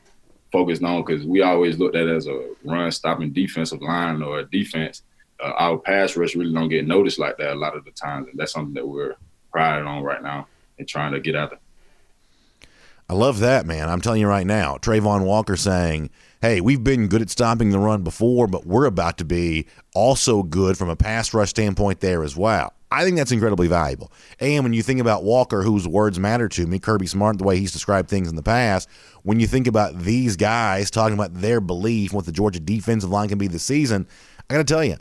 focused 0.53 0.83
on 0.83 1.05
because 1.05 1.27
we 1.27 1.43
always 1.43 1.79
looked 1.79 1.97
at 1.97 2.09
as 2.09 2.27
a 2.27 2.49
run 2.65 2.91
stopping 2.93 3.31
defensive 3.31 3.83
line 3.83 4.23
or 4.23 4.39
a 4.39 4.45
defense 4.47 5.03
uh, 5.41 5.53
our 5.57 5.79
pass 5.79 6.17
rush 6.17 6.35
really 6.35 6.53
don't 6.53 6.69
get 6.69 6.87
noticed 6.87 7.19
like 7.19 7.37
that 7.39 7.53
a 7.53 7.59
lot 7.59 7.77
of 7.77 7.85
the 7.85 7.91
times, 7.91 8.29
and 8.29 8.39
that's 8.39 8.53
something 8.53 8.75
that 8.75 8.87
we're 8.87 9.17
priding 9.53 9.87
on 9.87 10.03
right 10.03 10.23
now 10.23 10.47
and 10.79 10.89
trying 10.89 11.13
to 11.13 11.21
get 11.21 11.37
out 11.37 11.51
there. 11.51 11.59
I 13.09 13.13
love 13.13 13.41
that, 13.41 13.67
man. 13.67 13.91
I'm 13.91 14.01
telling 14.01 14.21
you 14.21 14.29
right 14.29 14.47
now, 14.47 14.79
Travon 14.79 15.25
Walker 15.25 15.57
saying, 15.57 16.09
hey, 16.41 16.61
we've 16.61 16.83
been 16.83 17.07
good 17.09 17.21
at 17.21 17.29
stopping 17.29 17.71
the 17.71 17.79
run 17.79 18.03
before, 18.03 18.47
but 18.47 18.67
we're 18.67 18.87
about 18.87 19.19
to 19.19 19.25
be 19.25 19.67
also 19.95 20.43
good 20.43 20.79
from 20.79 20.89
a 20.89 20.97
pass 20.97 21.35
rush 21.35 21.51
standpoint 21.51 22.01
there 22.01 22.25
as 22.25 22.35
well. 22.35 22.73
I 22.91 23.03
think 23.03 23.17
that's 23.17 23.33
incredibly 23.33 23.67
valuable. 23.67 24.13
And 24.41 24.63
when 24.63 24.73
you 24.73 24.83
think 24.83 25.01
about 25.01 25.25
Walker, 25.25 25.63
whose 25.63 25.87
words 25.87 26.19
matter 26.19 26.49
to 26.51 26.67
me, 26.67 26.79
Kirby 26.79 27.07
Smart, 27.07 27.39
the 27.39 27.45
way 27.45 27.59
he's 27.59 27.73
described 27.73 28.09
things 28.09 28.29
in 28.29 28.37
the 28.37 28.43
past, 28.43 28.89
when 29.23 29.41
you 29.41 29.47
think 29.47 29.67
about 29.67 29.99
these 29.99 30.37
guys 30.37 30.91
talking 30.91 31.15
about 31.15 31.35
their 31.35 31.61
belief, 31.61 32.13
what 32.13 32.25
the 32.25 32.33
Georgia 32.33 32.61
defensive 32.61 33.11
line 33.11 33.29
can 33.29 33.39
be 33.39 33.49
this 33.49 33.65
season, 33.65 34.07
I 34.49 34.55
got 34.55 34.67
to 34.67 34.73
tell 34.73 34.85
you, 34.85 34.97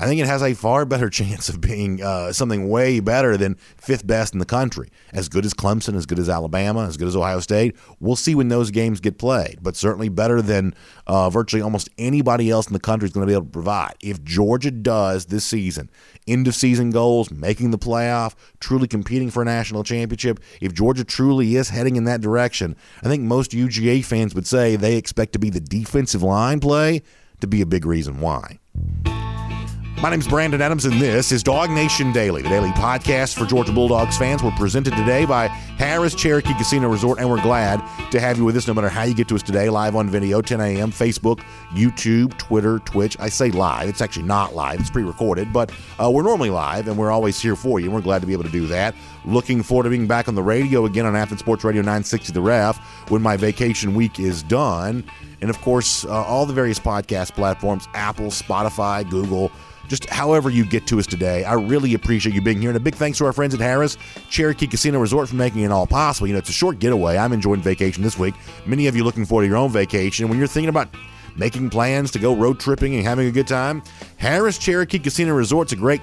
I 0.00 0.06
think 0.06 0.20
it 0.20 0.26
has 0.26 0.42
a 0.44 0.54
far 0.54 0.84
better 0.84 1.10
chance 1.18 1.48
of 1.48 1.60
being 1.60 2.00
uh, 2.02 2.32
something 2.32 2.68
way 2.68 3.00
better 3.00 3.36
than 3.36 3.56
fifth 3.76 4.06
best 4.06 4.32
in 4.32 4.38
the 4.38 4.46
country. 4.46 4.90
As 5.12 5.28
good 5.28 5.44
as 5.44 5.54
Clemson, 5.54 5.96
as 5.96 6.06
good 6.06 6.20
as 6.20 6.28
Alabama, 6.28 6.86
as 6.86 6.96
good 6.96 7.08
as 7.08 7.16
Ohio 7.16 7.40
State. 7.40 7.76
We'll 7.98 8.16
see 8.16 8.34
when 8.34 8.48
those 8.48 8.70
games 8.70 9.00
get 9.00 9.18
played, 9.18 9.58
but 9.60 9.74
certainly 9.74 10.08
better 10.08 10.40
than 10.40 10.74
uh, 11.06 11.30
virtually 11.30 11.62
almost 11.62 11.88
anybody 11.98 12.48
else 12.48 12.68
in 12.68 12.74
the 12.74 12.80
country 12.80 13.06
is 13.06 13.12
going 13.12 13.26
to 13.26 13.30
be 13.30 13.34
able 13.34 13.46
to 13.46 13.50
provide. 13.50 13.94
If 14.00 14.22
Georgia 14.22 14.70
does 14.70 15.26
this 15.26 15.44
season, 15.44 15.90
end 16.28 16.46
of 16.46 16.54
season 16.54 16.90
goals, 16.90 17.32
making 17.32 17.72
the 17.72 17.78
playoff, 17.78 18.34
truly 18.60 18.86
competing 18.86 19.30
for 19.30 19.42
a 19.42 19.46
national 19.46 19.82
championship, 19.82 20.38
if 20.60 20.72
Georgia 20.72 21.04
truly 21.04 21.56
is 21.56 21.70
heading 21.70 21.96
in 21.96 22.04
that 22.04 22.20
direction, 22.20 22.76
I 23.02 23.08
think 23.08 23.24
most 23.24 23.50
UGA 23.50 24.04
fans 24.04 24.34
would 24.34 24.46
say 24.46 24.76
they 24.76 24.96
expect 24.96 25.32
to 25.32 25.40
be 25.40 25.50
the 25.50 25.60
defensive 25.60 26.22
line 26.22 26.60
play 26.60 27.02
to 27.40 27.48
be 27.48 27.60
a 27.60 27.66
big 27.66 27.84
reason 27.84 28.20
why. 28.20 28.58
My 30.00 30.10
name's 30.10 30.28
Brandon 30.28 30.62
Adams, 30.62 30.84
and 30.84 31.00
this 31.00 31.32
is 31.32 31.42
Dog 31.42 31.70
Nation 31.70 32.12
Daily, 32.12 32.40
the 32.40 32.48
daily 32.48 32.70
podcast 32.70 33.36
for 33.36 33.44
Georgia 33.46 33.72
Bulldogs 33.72 34.16
fans. 34.16 34.44
We're 34.44 34.52
presented 34.52 34.94
today 34.94 35.24
by 35.24 35.48
Harrah's 35.48 36.14
Cherokee 36.14 36.54
Casino 36.54 36.88
Resort, 36.88 37.18
and 37.18 37.28
we're 37.28 37.42
glad 37.42 37.82
to 38.12 38.20
have 38.20 38.38
you 38.38 38.44
with 38.44 38.56
us 38.56 38.68
no 38.68 38.74
matter 38.74 38.88
how 38.88 39.02
you 39.02 39.12
get 39.12 39.26
to 39.26 39.34
us 39.34 39.42
today, 39.42 39.68
live 39.68 39.96
on 39.96 40.08
video, 40.08 40.40
10 40.40 40.60
a.m., 40.60 40.92
Facebook, 40.92 41.40
YouTube, 41.70 42.38
Twitter, 42.38 42.78
Twitch. 42.78 43.16
I 43.18 43.28
say 43.28 43.50
live. 43.50 43.88
It's 43.88 44.00
actually 44.00 44.22
not 44.22 44.54
live, 44.54 44.78
it's 44.78 44.88
pre 44.88 45.02
recorded, 45.02 45.52
but 45.52 45.72
uh, 46.00 46.08
we're 46.08 46.22
normally 46.22 46.50
live, 46.50 46.86
and 46.86 46.96
we're 46.96 47.10
always 47.10 47.40
here 47.40 47.56
for 47.56 47.80
you, 47.80 47.86
and 47.86 47.94
we're 47.94 48.00
glad 48.00 48.20
to 48.20 48.26
be 48.28 48.34
able 48.34 48.44
to 48.44 48.50
do 48.50 48.66
that. 48.68 48.94
Looking 49.24 49.64
forward 49.64 49.82
to 49.82 49.90
being 49.90 50.06
back 50.06 50.28
on 50.28 50.36
the 50.36 50.44
radio 50.44 50.84
again 50.84 51.06
on 51.06 51.16
Athens 51.16 51.40
Sports 51.40 51.64
Radio 51.64 51.82
960 51.82 52.32
The 52.32 52.40
Ref 52.40 52.78
when 53.10 53.20
my 53.20 53.36
vacation 53.36 53.94
week 53.94 54.20
is 54.20 54.44
done. 54.44 55.02
And 55.40 55.50
of 55.50 55.60
course, 55.60 56.04
uh, 56.04 56.10
all 56.10 56.46
the 56.46 56.52
various 56.52 56.78
podcast 56.78 57.32
platforms 57.32 57.88
Apple, 57.94 58.26
Spotify, 58.26 59.08
Google 59.08 59.50
just 59.88 60.08
however 60.10 60.50
you 60.50 60.64
get 60.64 60.86
to 60.88 60.98
us 60.98 61.06
today. 61.06 61.44
I 61.44 61.54
really 61.54 61.94
appreciate 61.94 62.34
you 62.34 62.42
being 62.42 62.60
here. 62.60 62.70
And 62.70 62.76
a 62.76 62.80
big 62.80 62.94
thanks 62.94 63.18
to 63.18 63.26
our 63.26 63.32
friends 63.32 63.54
at 63.54 63.60
Harrah's 63.60 63.96
Cherokee 64.30 64.66
Casino 64.66 65.00
Resort 65.00 65.28
for 65.28 65.36
making 65.36 65.62
it 65.62 65.72
all 65.72 65.86
possible. 65.86 66.26
You 66.26 66.34
know, 66.34 66.38
it's 66.38 66.50
a 66.50 66.52
short 66.52 66.78
getaway. 66.78 67.16
I'm 67.16 67.32
enjoying 67.32 67.62
vacation 67.62 68.02
this 68.02 68.18
week. 68.18 68.34
Many 68.66 68.86
of 68.86 68.94
you 68.94 69.04
looking 69.04 69.24
forward 69.24 69.42
to 69.42 69.48
your 69.48 69.56
own 69.56 69.70
vacation. 69.70 70.28
When 70.28 70.38
you're 70.38 70.46
thinking 70.46 70.68
about 70.68 70.88
making 71.36 71.70
plans 71.70 72.10
to 72.10 72.18
go 72.18 72.34
road 72.34 72.60
tripping 72.60 72.94
and 72.94 73.04
having 73.04 73.28
a 73.28 73.32
good 73.32 73.48
time, 73.48 73.82
Harrah's 74.20 74.58
Cherokee 74.58 74.98
Casino 74.98 75.34
Resort's 75.34 75.72
a 75.72 75.76
great 75.76 76.02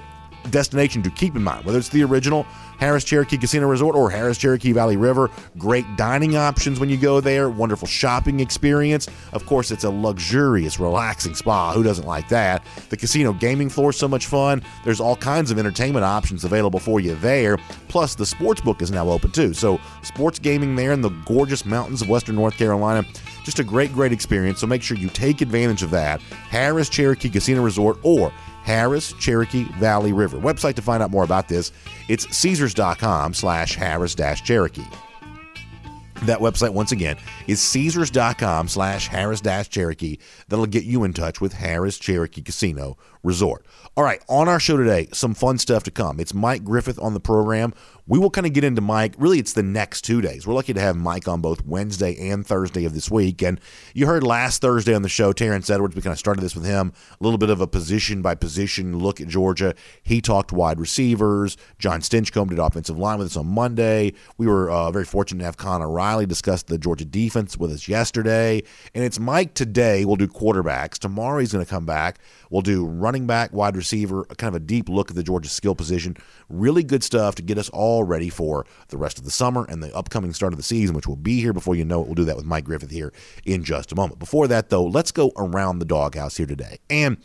destination 0.50 1.02
to 1.02 1.10
keep 1.10 1.36
in 1.36 1.42
mind, 1.42 1.64
whether 1.64 1.78
it's 1.78 1.88
the 1.88 2.02
original 2.04 2.46
Harrah's 2.80 3.04
Cherokee 3.04 3.38
Casino 3.38 3.66
Resort 3.66 3.96
or 3.96 4.10
Harrah's 4.10 4.38
Cherokee 4.38 4.72
Valley 4.72 4.96
River. 4.96 5.30
Great 5.56 5.84
dining 5.96 6.36
options 6.36 6.78
when 6.78 6.88
you 6.88 6.96
go 6.96 7.20
there, 7.20 7.48
wonderful 7.48 7.88
shopping 7.88 8.40
experience. 8.40 9.08
Of 9.32 9.46
course, 9.46 9.70
it's 9.70 9.84
a 9.84 9.90
luxurious, 9.90 10.78
relaxing 10.78 11.34
spa. 11.34 11.72
Who 11.72 11.82
doesn't 11.82 12.06
like 12.06 12.28
that? 12.28 12.62
The 12.90 12.96
casino 12.96 13.32
gaming 13.32 13.68
floor 13.68 13.90
is 13.90 13.96
so 13.96 14.08
much 14.08 14.26
fun. 14.26 14.62
There's 14.84 15.00
all 15.00 15.16
kinds 15.16 15.50
of 15.50 15.58
entertainment 15.58 16.04
options 16.04 16.44
available 16.44 16.80
for 16.80 17.00
you 17.00 17.14
there. 17.16 17.56
Plus, 17.88 18.14
the 18.14 18.26
sports 18.26 18.60
book 18.60 18.82
is 18.82 18.90
now 18.90 19.08
open 19.08 19.30
too. 19.30 19.54
So, 19.54 19.80
sports 20.02 20.38
gaming 20.38 20.76
there 20.76 20.92
in 20.92 21.00
the 21.00 21.10
gorgeous 21.24 21.64
mountains 21.64 22.02
of 22.02 22.08
Western 22.08 22.34
North 22.34 22.56
Carolina. 22.56 23.04
Just 23.46 23.60
a 23.60 23.64
great, 23.64 23.92
great 23.92 24.12
experience. 24.12 24.60
So 24.60 24.66
make 24.66 24.82
sure 24.82 24.96
you 24.96 25.08
take 25.08 25.40
advantage 25.40 25.84
of 25.84 25.90
that. 25.90 26.20
Harrah's 26.50 26.88
Cherokee 26.88 27.28
Casino 27.28 27.62
Resort 27.62 27.96
or 28.02 28.32
Harrah's 28.66 29.12
Cherokee 29.14 29.64
Valley 29.78 30.12
River. 30.12 30.38
Website 30.38 30.74
to 30.74 30.82
find 30.82 31.02
out 31.02 31.10
more 31.10 31.24
about 31.24 31.48
this, 31.48 31.72
it's 32.08 32.26
Caesars.com 32.36 33.32
slash 33.32 33.76
Harrahs 33.76 34.16
dash 34.16 34.42
Cherokee. 34.42 34.86
That 36.22 36.38
website, 36.38 36.70
once 36.70 36.92
again, 36.92 37.16
is 37.46 37.60
Caesars.com 37.60 38.68
slash 38.68 39.08
Harrahs 39.08 39.42
dash 39.42 39.68
Cherokee. 39.68 40.18
That'll 40.48 40.66
get 40.66 40.84
you 40.84 41.04
in 41.04 41.12
touch 41.12 41.40
with 41.40 41.54
Harrah's 41.54 41.98
Cherokee 41.98 42.42
Casino 42.42 42.96
Resort. 43.26 43.66
All 43.96 44.04
right, 44.04 44.22
on 44.28 44.48
our 44.48 44.60
show 44.60 44.76
today, 44.76 45.08
some 45.12 45.34
fun 45.34 45.58
stuff 45.58 45.82
to 45.84 45.90
come. 45.90 46.20
It's 46.20 46.32
Mike 46.32 46.64
Griffith 46.64 46.98
on 47.00 47.12
the 47.12 47.20
program. 47.20 47.74
We 48.08 48.20
will 48.20 48.30
kind 48.30 48.46
of 48.46 48.52
get 48.52 48.62
into 48.62 48.80
Mike. 48.80 49.14
Really, 49.18 49.40
it's 49.40 49.52
the 49.52 49.64
next 49.64 50.02
two 50.02 50.20
days. 50.20 50.46
We're 50.46 50.54
lucky 50.54 50.72
to 50.72 50.80
have 50.80 50.96
Mike 50.96 51.26
on 51.26 51.40
both 51.40 51.64
Wednesday 51.66 52.30
and 52.30 52.46
Thursday 52.46 52.84
of 52.84 52.94
this 52.94 53.10
week. 53.10 53.42
And 53.42 53.60
you 53.94 54.06
heard 54.06 54.22
last 54.22 54.62
Thursday 54.62 54.94
on 54.94 55.02
the 55.02 55.08
show, 55.08 55.32
Terrence 55.32 55.68
Edwards, 55.70 55.96
we 55.96 56.02
kind 56.02 56.12
of 56.12 56.18
started 56.18 56.40
this 56.40 56.54
with 56.54 56.64
him, 56.64 56.92
a 57.20 57.24
little 57.24 57.38
bit 57.38 57.50
of 57.50 57.60
a 57.60 57.66
position 57.66 58.22
by 58.22 58.36
position 58.36 59.00
look 59.00 59.20
at 59.20 59.26
Georgia. 59.26 59.74
He 60.04 60.20
talked 60.20 60.52
wide 60.52 60.78
receivers. 60.78 61.56
John 61.80 62.00
Stinchcomb 62.00 62.50
did 62.50 62.60
offensive 62.60 62.96
line 62.96 63.18
with 63.18 63.26
us 63.26 63.36
on 63.36 63.48
Monday. 63.48 64.12
We 64.38 64.46
were 64.46 64.70
uh, 64.70 64.92
very 64.92 65.04
fortunate 65.04 65.40
to 65.40 65.46
have 65.46 65.56
Connor 65.56 65.90
Riley 65.90 66.26
discuss 66.26 66.62
the 66.62 66.78
Georgia 66.78 67.04
defense 67.04 67.56
with 67.56 67.72
us 67.72 67.88
yesterday. 67.88 68.62
And 68.94 69.02
it's 69.02 69.18
Mike 69.18 69.54
today. 69.54 70.04
We'll 70.04 70.14
do 70.14 70.28
quarterbacks. 70.28 70.98
Tomorrow 70.98 71.40
he's 71.40 71.52
going 71.52 71.64
to 71.64 71.68
come 71.70 71.86
back. 71.86 72.20
We'll 72.50 72.62
do 72.62 72.86
running 72.86 73.15
back, 73.24 73.52
wide 73.52 73.76
receiver, 73.76 74.24
kind 74.36 74.48
of 74.48 74.60
a 74.60 74.64
deep 74.64 74.88
look 74.88 75.10
at 75.10 75.16
the 75.16 75.22
Georgia 75.22 75.48
skill 75.48 75.76
position. 75.76 76.16
Really 76.48 76.82
good 76.82 77.04
stuff 77.04 77.36
to 77.36 77.42
get 77.42 77.56
us 77.56 77.68
all 77.68 78.02
ready 78.02 78.28
for 78.28 78.66
the 78.88 78.98
rest 78.98 79.16
of 79.18 79.24
the 79.24 79.30
summer 79.30 79.64
and 79.68 79.80
the 79.80 79.94
upcoming 79.96 80.32
start 80.32 80.52
of 80.52 80.56
the 80.56 80.64
season, 80.64 80.96
which 80.96 81.06
will 81.06 81.14
be 81.14 81.40
here 81.40 81.52
before 81.52 81.76
you 81.76 81.84
know 81.84 82.02
it. 82.02 82.06
We'll 82.06 82.16
do 82.16 82.24
that 82.24 82.36
with 82.36 82.44
Mike 82.44 82.64
Griffith 82.64 82.90
here 82.90 83.12
in 83.44 83.62
just 83.62 83.92
a 83.92 83.94
moment. 83.94 84.18
Before 84.18 84.48
that, 84.48 84.68
though, 84.68 84.84
let's 84.84 85.12
go 85.12 85.30
around 85.36 85.78
the 85.78 85.84
doghouse 85.84 86.36
here 86.36 86.46
today. 86.46 86.78
And 86.90 87.16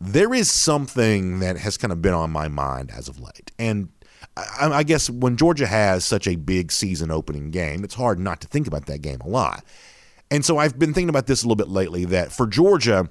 there 0.00 0.32
is 0.32 0.50
something 0.50 1.40
that 1.40 1.56
has 1.58 1.76
kind 1.76 1.92
of 1.92 2.00
been 2.00 2.14
on 2.14 2.30
my 2.30 2.46
mind 2.46 2.90
as 2.90 3.08
of 3.08 3.20
late. 3.20 3.50
And 3.58 3.88
I, 4.36 4.70
I 4.70 4.82
guess 4.82 5.10
when 5.10 5.36
Georgia 5.36 5.66
has 5.66 6.04
such 6.04 6.26
a 6.26 6.36
big 6.36 6.72
season 6.72 7.10
opening 7.10 7.50
game, 7.50 7.84
it's 7.84 7.94
hard 7.94 8.18
not 8.18 8.40
to 8.40 8.48
think 8.48 8.66
about 8.66 8.86
that 8.86 9.02
game 9.02 9.20
a 9.20 9.28
lot. 9.28 9.64
And 10.30 10.44
so 10.44 10.58
I've 10.58 10.78
been 10.78 10.94
thinking 10.94 11.10
about 11.10 11.26
this 11.26 11.42
a 11.42 11.46
little 11.46 11.56
bit 11.56 11.68
lately 11.68 12.04
that 12.06 12.32
for 12.32 12.46
Georgia, 12.46 13.08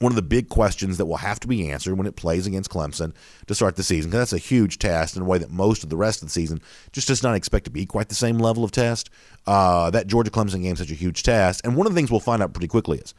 one 0.00 0.12
of 0.12 0.16
the 0.16 0.22
big 0.22 0.48
questions 0.48 0.96
that 0.96 1.04
will 1.04 1.18
have 1.18 1.38
to 1.38 1.46
be 1.46 1.70
answered 1.70 1.94
when 1.94 2.06
it 2.06 2.16
plays 2.16 2.46
against 2.46 2.70
Clemson 2.70 3.12
to 3.46 3.54
start 3.54 3.76
the 3.76 3.82
season, 3.82 4.10
because 4.10 4.30
that's 4.30 4.32
a 4.32 4.38
huge 4.38 4.78
test 4.78 5.14
in 5.14 5.22
a 5.22 5.26
way 5.26 5.36
that 5.36 5.50
most 5.50 5.84
of 5.84 5.90
the 5.90 5.96
rest 5.96 6.22
of 6.22 6.28
the 6.28 6.32
season 6.32 6.60
just 6.90 7.06
does 7.06 7.22
not 7.22 7.34
expect 7.34 7.66
to 7.66 7.70
be 7.70 7.84
quite 7.84 8.08
the 8.08 8.14
same 8.14 8.38
level 8.38 8.64
of 8.64 8.72
test. 8.72 9.10
Uh, 9.46 9.90
that 9.90 10.06
Georgia 10.06 10.30
Clemson 10.30 10.62
game 10.62 10.72
is 10.72 10.78
such 10.78 10.90
a 10.90 10.94
huge 10.94 11.22
test. 11.22 11.60
And 11.64 11.76
one 11.76 11.86
of 11.86 11.92
the 11.92 11.98
things 11.98 12.10
we'll 12.10 12.20
find 12.20 12.42
out 12.42 12.54
pretty 12.54 12.66
quickly 12.66 12.98
is 12.98 13.14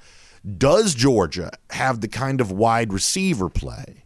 does 0.58 0.96
Georgia 0.96 1.52
have 1.70 2.02
the 2.02 2.08
kind 2.08 2.42
of 2.42 2.52
wide 2.52 2.92
receiver 2.92 3.48
play 3.48 4.06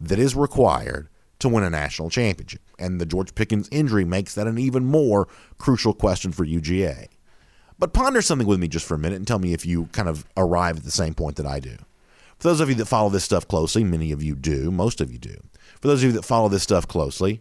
that 0.00 0.20
is 0.20 0.36
required 0.36 1.08
to 1.40 1.48
win 1.48 1.64
a 1.64 1.70
national 1.70 2.08
championship? 2.08 2.62
And 2.78 3.00
the 3.00 3.06
George 3.06 3.34
Pickens 3.34 3.68
injury 3.72 4.04
makes 4.04 4.36
that 4.36 4.46
an 4.46 4.58
even 4.58 4.84
more 4.84 5.26
crucial 5.58 5.92
question 5.92 6.30
for 6.30 6.46
UGA. 6.46 7.08
But 7.80 7.92
ponder 7.92 8.22
something 8.22 8.46
with 8.46 8.60
me 8.60 8.68
just 8.68 8.86
for 8.86 8.94
a 8.94 8.98
minute 8.98 9.16
and 9.16 9.26
tell 9.26 9.40
me 9.40 9.54
if 9.54 9.66
you 9.66 9.86
kind 9.86 10.08
of 10.08 10.24
arrive 10.36 10.76
at 10.76 10.84
the 10.84 10.92
same 10.92 11.14
point 11.14 11.34
that 11.34 11.46
I 11.46 11.58
do. 11.58 11.78
For 12.42 12.48
those 12.48 12.60
of 12.60 12.68
you 12.68 12.74
that 12.74 12.86
follow 12.86 13.08
this 13.08 13.22
stuff 13.22 13.46
closely, 13.46 13.84
many 13.84 14.10
of 14.10 14.20
you 14.20 14.34
do, 14.34 14.72
most 14.72 15.00
of 15.00 15.12
you 15.12 15.18
do. 15.18 15.36
For 15.80 15.86
those 15.86 16.02
of 16.02 16.08
you 16.08 16.12
that 16.16 16.24
follow 16.24 16.48
this 16.48 16.64
stuff 16.64 16.88
closely, 16.88 17.40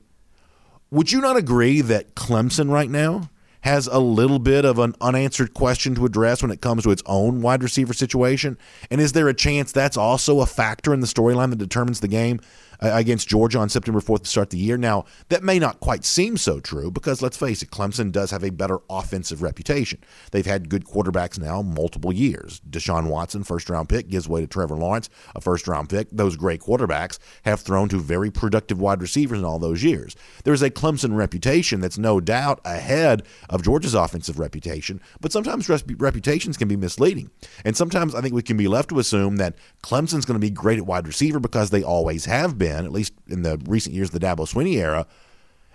would 0.91 1.11
you 1.11 1.21
not 1.21 1.37
agree 1.37 1.81
that 1.81 2.13
Clemson 2.13 2.69
right 2.69 2.87
now 2.87 3.31
has 3.61 3.87
a 3.87 3.97
little 3.97 4.37
bit 4.37 4.63
of 4.63 4.77
an 4.77 4.93
unanswered 5.01 5.55
question 5.55 5.95
to 5.95 6.05
address 6.05 6.43
when 6.43 6.51
it 6.51 6.61
comes 6.61 6.83
to 6.83 6.91
its 6.91 7.01
own 7.07 7.41
wide 7.41 7.63
receiver 7.63 7.95
situation? 7.95 8.59
And 8.91 9.01
is 9.01 9.13
there 9.13 9.27
a 9.27 9.33
chance 9.33 9.71
that's 9.71 9.97
also 9.97 10.39
a 10.39 10.45
factor 10.45 10.93
in 10.93 10.99
the 10.99 11.07
storyline 11.07 11.49
that 11.49 11.57
determines 11.57 12.01
the 12.01 12.07
game? 12.07 12.39
Uh, 12.83 12.89
against 12.95 13.27
Georgia 13.27 13.59
on 13.59 13.69
September 13.69 13.99
4th 13.99 14.23
to 14.23 14.27
start 14.27 14.49
the 14.49 14.57
year. 14.57 14.75
Now, 14.75 15.05
that 15.29 15.43
may 15.43 15.59
not 15.59 15.79
quite 15.79 16.03
seem 16.03 16.35
so 16.35 16.59
true 16.59 16.89
because 16.89 17.21
let's 17.21 17.37
face 17.37 17.61
it, 17.61 17.69
Clemson 17.69 18.11
does 18.11 18.31
have 18.31 18.43
a 18.43 18.49
better 18.49 18.79
offensive 18.89 19.43
reputation. 19.43 19.99
They've 20.31 20.47
had 20.47 20.67
good 20.67 20.85
quarterbacks 20.85 21.37
now 21.37 21.61
multiple 21.61 22.11
years. 22.11 22.59
Deshaun 22.67 23.05
Watson, 23.07 23.43
first 23.43 23.69
round 23.69 23.87
pick, 23.87 24.09
gives 24.09 24.27
way 24.27 24.41
to 24.41 24.47
Trevor 24.47 24.77
Lawrence, 24.77 25.11
a 25.35 25.41
first 25.41 25.67
round 25.67 25.89
pick. 25.89 26.07
Those 26.11 26.35
great 26.35 26.59
quarterbacks 26.59 27.19
have 27.43 27.59
thrown 27.59 27.87
to 27.89 27.99
very 27.99 28.31
productive 28.31 28.81
wide 28.81 28.99
receivers 28.99 29.37
in 29.37 29.45
all 29.45 29.59
those 29.59 29.83
years. 29.83 30.15
There's 30.43 30.63
a 30.63 30.71
Clemson 30.71 31.15
reputation 31.15 31.81
that's 31.81 31.99
no 31.99 32.19
doubt 32.19 32.61
ahead 32.65 33.21
of 33.47 33.61
Georgia's 33.61 33.93
offensive 33.93 34.39
reputation, 34.39 35.01
but 35.19 35.31
sometimes 35.31 35.69
reputations 35.69 36.57
can 36.57 36.67
be 36.67 36.77
misleading. 36.77 37.29
And 37.63 37.77
sometimes 37.77 38.15
I 38.15 38.21
think 38.21 38.33
we 38.33 38.41
can 38.41 38.57
be 38.57 38.67
left 38.67 38.89
to 38.89 38.97
assume 38.97 39.35
that 39.35 39.53
Clemson's 39.83 40.25
going 40.25 40.39
to 40.39 40.39
be 40.39 40.49
great 40.49 40.79
at 40.79 40.87
wide 40.87 41.05
receiver 41.05 41.39
because 41.39 41.69
they 41.69 41.83
always 41.83 42.25
have 42.25 42.57
been 42.57 42.70
been, 42.71 42.85
at 42.85 42.91
least 42.91 43.13
in 43.27 43.41
the 43.43 43.59
recent 43.65 43.95
years 43.95 44.13
of 44.13 44.19
the 44.19 44.25
Dabo 44.25 44.51
Swinney 44.51 44.75
era. 44.75 45.05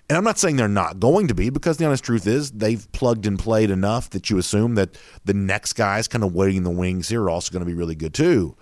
And 0.09 0.17
I'm 0.17 0.25
not 0.25 0.39
saying 0.39 0.57
they're 0.57 0.69
not 0.69 1.01
going 1.01 1.27
to 1.29 1.35
be 1.35 1.51
because 1.51 1.79
the 1.79 1.87
honest 1.87 2.05
truth 2.05 2.27
is 2.27 2.53
they've 2.53 2.91
plugged 2.93 3.27
and 3.27 3.39
played 3.39 3.71
enough 3.71 4.11
that 4.11 4.31
you 4.31 4.39
assume 4.39 4.77
that 4.77 4.97
the 5.25 5.35
next 5.35 5.73
guys 5.73 6.07
kind 6.07 6.23
of 6.23 6.33
waiting 6.33 6.59
in 6.59 6.63
the 6.63 6.71
wings 6.71 7.09
here 7.09 7.25
are 7.25 7.31
also 7.31 7.51
going 7.51 7.61
to 7.61 7.67
be 7.67 7.75
really 7.75 7.97
good 7.97 8.15
too. 8.15 8.57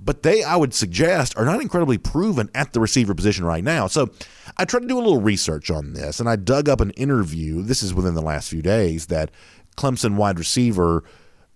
But 0.00 0.22
they, 0.22 0.42
I 0.42 0.56
would 0.56 0.74
suggest, 0.74 1.36
are 1.36 1.44
not 1.44 1.60
incredibly 1.60 1.98
proven 1.98 2.50
at 2.54 2.72
the 2.72 2.80
receiver 2.80 3.14
position 3.14 3.44
right 3.44 3.64
now. 3.64 3.86
So 3.86 4.10
I 4.56 4.64
tried 4.64 4.80
to 4.80 4.88
do 4.88 4.96
a 4.96 5.00
little 5.00 5.20
research 5.20 5.70
on 5.70 5.92
this 5.92 6.18
and 6.18 6.28
I 6.28 6.36
dug 6.36 6.68
up 6.68 6.80
an 6.80 6.90
interview. 6.92 7.62
This 7.62 7.82
is 7.82 7.92
within 7.92 8.14
the 8.14 8.22
last 8.22 8.48
few 8.48 8.62
days 8.62 9.06
that 9.06 9.30
Clemson 9.76 10.16
wide 10.16 10.38
receiver 10.38 11.04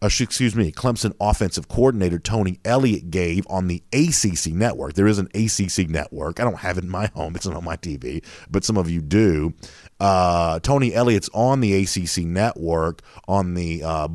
uh, 0.03 0.07
excuse 0.07 0.57
me, 0.57 0.73
Clemson 0.73 1.15
offensive 1.21 1.69
coordinator 1.69 2.19
Tony 2.19 2.59
Elliott 2.65 3.11
gave 3.11 3.47
on 3.49 3.67
the 3.67 3.83
ACC 3.93 4.53
network. 4.53 4.95
There 4.95 5.07
is 5.07 5.19
an 5.19 5.29
ACC 5.35 5.91
network. 5.91 6.41
I 6.41 6.45
don't 6.45 6.61
have 6.61 6.79
it 6.79 6.85
in 6.85 6.91
my 6.91 7.07
home. 7.09 7.37
It's 7.37 7.47
not 7.47 7.57
on 7.57 7.65
my 7.65 7.77
TV, 7.77 8.25
but 8.51 8.65
some 8.65 8.77
of 8.77 8.89
you 8.89 9.03
do. 9.03 9.53
Uh, 9.99 10.59
Tony 10.61 10.95
Elliott's 10.95 11.29
on 11.35 11.61
the 11.61 11.75
ACC 11.83 12.25
network 12.25 13.03
on 13.29 13.55
the 13.55 13.83
uh, 13.83 14.09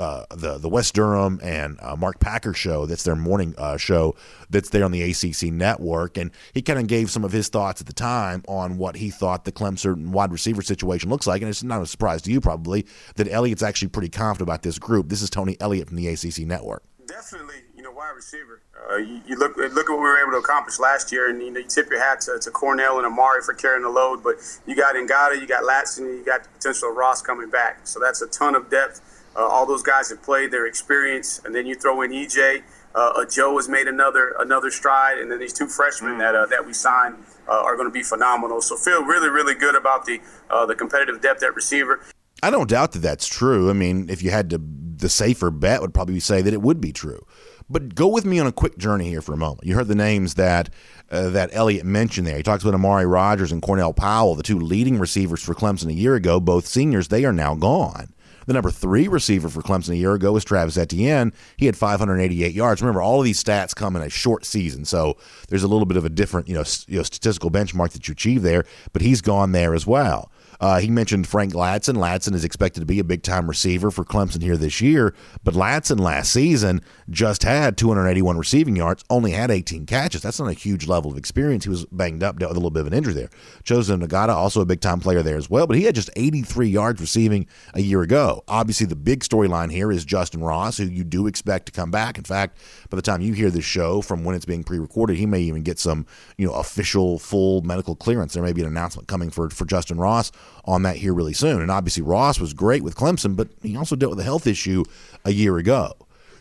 uh 0.00 0.24
the 0.34 0.58
the 0.58 0.68
Wes 0.68 0.90
Durham 0.90 1.38
and 1.42 1.78
uh, 1.80 1.94
Mark 1.94 2.18
Packer 2.20 2.54
show. 2.54 2.86
That's 2.86 3.04
their 3.04 3.16
morning 3.16 3.54
uh, 3.58 3.76
show. 3.76 4.16
That's 4.48 4.70
there 4.70 4.84
on 4.84 4.92
the 4.92 5.02
ACC 5.02 5.52
network, 5.52 6.16
and 6.16 6.30
he 6.54 6.62
kind 6.62 6.78
of 6.78 6.86
gave 6.86 7.10
some 7.10 7.24
of 7.24 7.32
his 7.32 7.48
thoughts 7.48 7.80
at 7.80 7.86
the 7.86 7.92
time 7.92 8.42
on 8.48 8.78
what 8.78 8.96
he 8.96 9.10
thought 9.10 9.44
the 9.44 9.52
Clemson 9.52 10.08
wide 10.08 10.32
receiver 10.32 10.62
situation 10.62 11.10
looks 11.10 11.26
like. 11.26 11.42
And 11.42 11.48
it's 11.48 11.62
not 11.62 11.82
a 11.82 11.86
surprise 11.86 12.22
to 12.22 12.32
you 12.32 12.40
probably 12.40 12.86
that 13.16 13.28
Elliott's 13.30 13.62
actually 13.62 13.88
pretty 13.88 14.08
confident 14.08 14.48
about 14.48 14.62
this 14.62 14.78
group. 14.78 15.08
This 15.08 15.20
is 15.22 15.28
Tony 15.28 15.56
Elliott 15.60 15.88
from 15.88 15.96
the 15.96 16.08
ACC 16.08 16.40
network. 16.40 16.82
Definitely, 17.06 17.56
you 17.76 17.82
know, 17.82 17.90
wide 17.90 18.12
receiver. 18.16 18.62
Uh, 18.90 18.96
you, 18.96 19.20
you, 19.26 19.36
look 19.36 19.56
look 19.56 19.70
at 19.70 19.74
what 19.74 19.86
we 19.88 19.96
were 19.96 20.20
able 20.22 20.32
to 20.32 20.38
accomplish 20.38 20.78
last 20.78 21.12
year, 21.12 21.28
and 21.28 21.42
you, 21.42 21.50
know, 21.50 21.60
you 21.60 21.66
tip 21.66 21.90
your 21.90 22.00
hat 22.00 22.22
to, 22.22 22.38
to 22.40 22.50
Cornell 22.50 22.96
and 22.96 23.06
Amari 23.06 23.42
for 23.42 23.52
carrying 23.52 23.82
the 23.82 23.90
load. 23.90 24.22
But 24.22 24.36
you 24.66 24.74
got 24.74 24.94
Ngata, 24.94 25.38
you 25.38 25.46
got 25.46 25.64
Ladson, 25.64 26.06
and 26.06 26.18
you 26.18 26.24
got 26.24 26.44
the 26.44 26.48
potential 26.48 26.90
of 26.90 26.96
Ross 26.96 27.20
coming 27.20 27.50
back. 27.50 27.86
So 27.86 28.00
that's 28.00 28.22
a 28.22 28.26
ton 28.28 28.54
of 28.54 28.70
depth 28.70 29.02
uh, 29.36 29.40
all 29.40 29.66
those 29.66 29.82
guys 29.82 30.10
have 30.10 30.22
played 30.22 30.50
their 30.50 30.66
experience, 30.66 31.40
and 31.44 31.54
then 31.54 31.66
you 31.66 31.74
throw 31.74 32.02
in 32.02 32.10
EJ. 32.10 32.62
Uh, 32.94 33.24
Joe 33.24 33.56
has 33.56 33.68
made 33.68 33.86
another 33.86 34.34
another 34.40 34.70
stride, 34.70 35.18
and 35.18 35.30
then 35.30 35.38
these 35.38 35.52
two 35.52 35.68
freshmen 35.68 36.18
that 36.18 36.34
uh, 36.34 36.46
that 36.46 36.66
we 36.66 36.72
signed 36.72 37.16
uh, 37.48 37.52
are 37.52 37.76
going 37.76 37.88
to 37.88 37.92
be 37.92 38.02
phenomenal. 38.02 38.60
So 38.60 38.76
feel 38.76 39.04
really 39.04 39.28
really 39.28 39.54
good 39.54 39.76
about 39.76 40.06
the 40.06 40.20
uh, 40.50 40.66
the 40.66 40.74
competitive 40.74 41.20
depth 41.20 41.42
at 41.42 41.54
receiver. 41.54 42.00
I 42.42 42.50
don't 42.50 42.68
doubt 42.68 42.92
that 42.92 43.00
that's 43.00 43.26
true. 43.26 43.70
I 43.70 43.74
mean, 43.74 44.08
if 44.08 44.22
you 44.22 44.30
had 44.30 44.50
to, 44.50 44.60
the 44.60 45.08
safer 45.08 45.50
bet 45.50 45.82
would 45.82 45.94
probably 45.94 46.20
say 46.20 46.40
that 46.42 46.54
it 46.54 46.62
would 46.62 46.80
be 46.80 46.92
true. 46.92 47.24
But 47.68 47.94
go 47.94 48.08
with 48.08 48.24
me 48.24 48.40
on 48.40 48.48
a 48.48 48.52
quick 48.52 48.78
journey 48.78 49.10
here 49.10 49.20
for 49.20 49.32
a 49.32 49.36
moment. 49.36 49.64
You 49.64 49.76
heard 49.76 49.86
the 49.86 49.94
names 49.94 50.34
that 50.34 50.70
uh, 51.12 51.28
that 51.30 51.50
Elliott 51.52 51.86
mentioned 51.86 52.26
there. 52.26 52.36
He 52.36 52.42
talks 52.42 52.64
about 52.64 52.74
Amari 52.74 53.06
Rogers 53.06 53.52
and 53.52 53.62
Cornell 53.62 53.92
Powell, 53.92 54.34
the 54.34 54.42
two 54.42 54.58
leading 54.58 54.98
receivers 54.98 55.42
for 55.42 55.54
Clemson 55.54 55.88
a 55.88 55.92
year 55.92 56.16
ago, 56.16 56.40
both 56.40 56.66
seniors. 56.66 57.08
They 57.08 57.24
are 57.24 57.32
now 57.32 57.54
gone. 57.54 58.12
The 58.50 58.54
number 58.54 58.72
three 58.72 59.06
receiver 59.06 59.48
for 59.48 59.62
Clemson 59.62 59.90
a 59.90 59.96
year 59.96 60.12
ago 60.14 60.32
was 60.32 60.44
Travis 60.44 60.76
Etienne. 60.76 61.32
He 61.56 61.66
had 61.66 61.76
588 61.76 62.52
yards. 62.52 62.82
Remember, 62.82 63.00
all 63.00 63.20
of 63.20 63.24
these 63.24 63.40
stats 63.40 63.76
come 63.76 63.94
in 63.94 64.02
a 64.02 64.10
short 64.10 64.44
season, 64.44 64.84
so 64.84 65.16
there's 65.48 65.62
a 65.62 65.68
little 65.68 65.86
bit 65.86 65.96
of 65.96 66.04
a 66.04 66.08
different, 66.08 66.48
you 66.48 66.54
know, 66.54 66.64
you 66.88 66.96
know 66.96 67.04
statistical 67.04 67.52
benchmark 67.52 67.92
that 67.92 68.08
you 68.08 68.12
achieve 68.12 68.42
there. 68.42 68.64
But 68.92 69.02
he's 69.02 69.20
gone 69.20 69.52
there 69.52 69.72
as 69.72 69.86
well. 69.86 70.32
Uh, 70.60 70.78
he 70.78 70.90
mentioned 70.90 71.26
Frank 71.26 71.54
Ladson. 71.54 71.96
Ladson 71.96 72.34
is 72.34 72.44
expected 72.44 72.80
to 72.80 72.86
be 72.86 72.98
a 72.98 73.04
big 73.04 73.22
time 73.22 73.48
receiver 73.48 73.90
for 73.90 74.04
Clemson 74.04 74.42
here 74.42 74.56
this 74.56 74.80
year, 74.80 75.14
but 75.42 75.54
Ladson 75.54 75.98
last 75.98 76.32
season 76.32 76.82
just 77.08 77.42
had 77.42 77.78
281 77.78 78.36
receiving 78.36 78.76
yards, 78.76 79.02
only 79.08 79.30
had 79.30 79.50
18 79.50 79.86
catches. 79.86 80.20
That's 80.22 80.38
not 80.38 80.50
a 80.50 80.54
huge 80.54 80.86
level 80.86 81.10
of 81.10 81.16
experience. 81.16 81.64
He 81.64 81.70
was 81.70 81.86
banged 81.86 82.22
up, 82.22 82.38
dealt 82.38 82.50
with 82.50 82.56
a 82.56 82.60
little 82.60 82.70
bit 82.70 82.80
of 82.80 82.88
an 82.88 82.92
injury 82.92 83.14
there. 83.14 83.30
Joseph 83.64 83.98
Ngata, 83.98 84.28
also 84.28 84.60
a 84.60 84.66
big 84.66 84.80
time 84.80 85.00
player 85.00 85.22
there 85.22 85.36
as 85.36 85.48
well, 85.48 85.66
but 85.66 85.76
he 85.76 85.84
had 85.84 85.94
just 85.94 86.10
83 86.14 86.68
yards 86.68 87.00
receiving 87.00 87.46
a 87.72 87.80
year 87.80 88.02
ago. 88.02 88.44
Obviously, 88.46 88.86
the 88.86 88.96
big 88.96 89.20
storyline 89.20 89.72
here 89.72 89.90
is 89.90 90.04
Justin 90.04 90.44
Ross, 90.44 90.76
who 90.76 90.84
you 90.84 91.04
do 91.04 91.26
expect 91.26 91.66
to 91.66 91.72
come 91.72 91.90
back. 91.90 92.18
In 92.18 92.24
fact, 92.24 92.58
by 92.90 92.96
the 92.96 93.02
time 93.02 93.22
you 93.22 93.32
hear 93.32 93.50
this 93.50 93.64
show, 93.64 94.02
from 94.02 94.24
when 94.24 94.36
it's 94.36 94.44
being 94.44 94.64
pre-recorded, 94.64 95.16
he 95.16 95.26
may 95.26 95.40
even 95.40 95.62
get 95.62 95.78
some, 95.78 96.06
you 96.36 96.46
know, 96.46 96.52
official 96.52 97.18
full 97.18 97.62
medical 97.62 97.96
clearance. 97.96 98.34
There 98.34 98.42
may 98.42 98.52
be 98.52 98.60
an 98.60 98.66
announcement 98.66 99.08
coming 99.08 99.30
for 99.30 99.48
for 99.48 99.64
Justin 99.64 99.98
Ross 99.98 100.30
on 100.64 100.82
that 100.82 100.96
here 100.96 101.14
really 101.14 101.32
soon. 101.32 101.62
And 101.62 101.70
obviously, 101.70 102.02
Ross 102.02 102.38
was 102.38 102.52
great 102.52 102.82
with 102.82 102.96
Clemson, 102.96 103.36
but 103.36 103.48
he 103.62 103.76
also 103.76 103.96
dealt 103.96 104.10
with 104.10 104.20
a 104.20 104.24
health 104.24 104.46
issue 104.46 104.84
a 105.24 105.32
year 105.32 105.58
ago. 105.58 105.92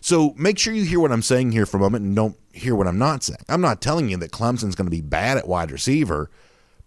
So 0.01 0.33
make 0.37 0.57
sure 0.57 0.73
you 0.73 0.83
hear 0.83 0.99
what 0.99 1.11
I'm 1.11 1.21
saying 1.21 1.51
here 1.51 1.65
for 1.65 1.77
a 1.77 1.79
moment 1.79 2.05
and 2.05 2.15
don't 2.15 2.37
hear 2.53 2.75
what 2.75 2.87
I'm 2.87 2.97
not 2.97 3.23
saying. 3.23 3.43
I'm 3.49 3.61
not 3.61 3.81
telling 3.81 4.09
you 4.09 4.17
that 4.17 4.31
Clemson's 4.31 4.75
going 4.75 4.87
to 4.87 4.91
be 4.91 5.01
bad 5.01 5.37
at 5.37 5.47
wide 5.47 5.71
receiver, 5.71 6.29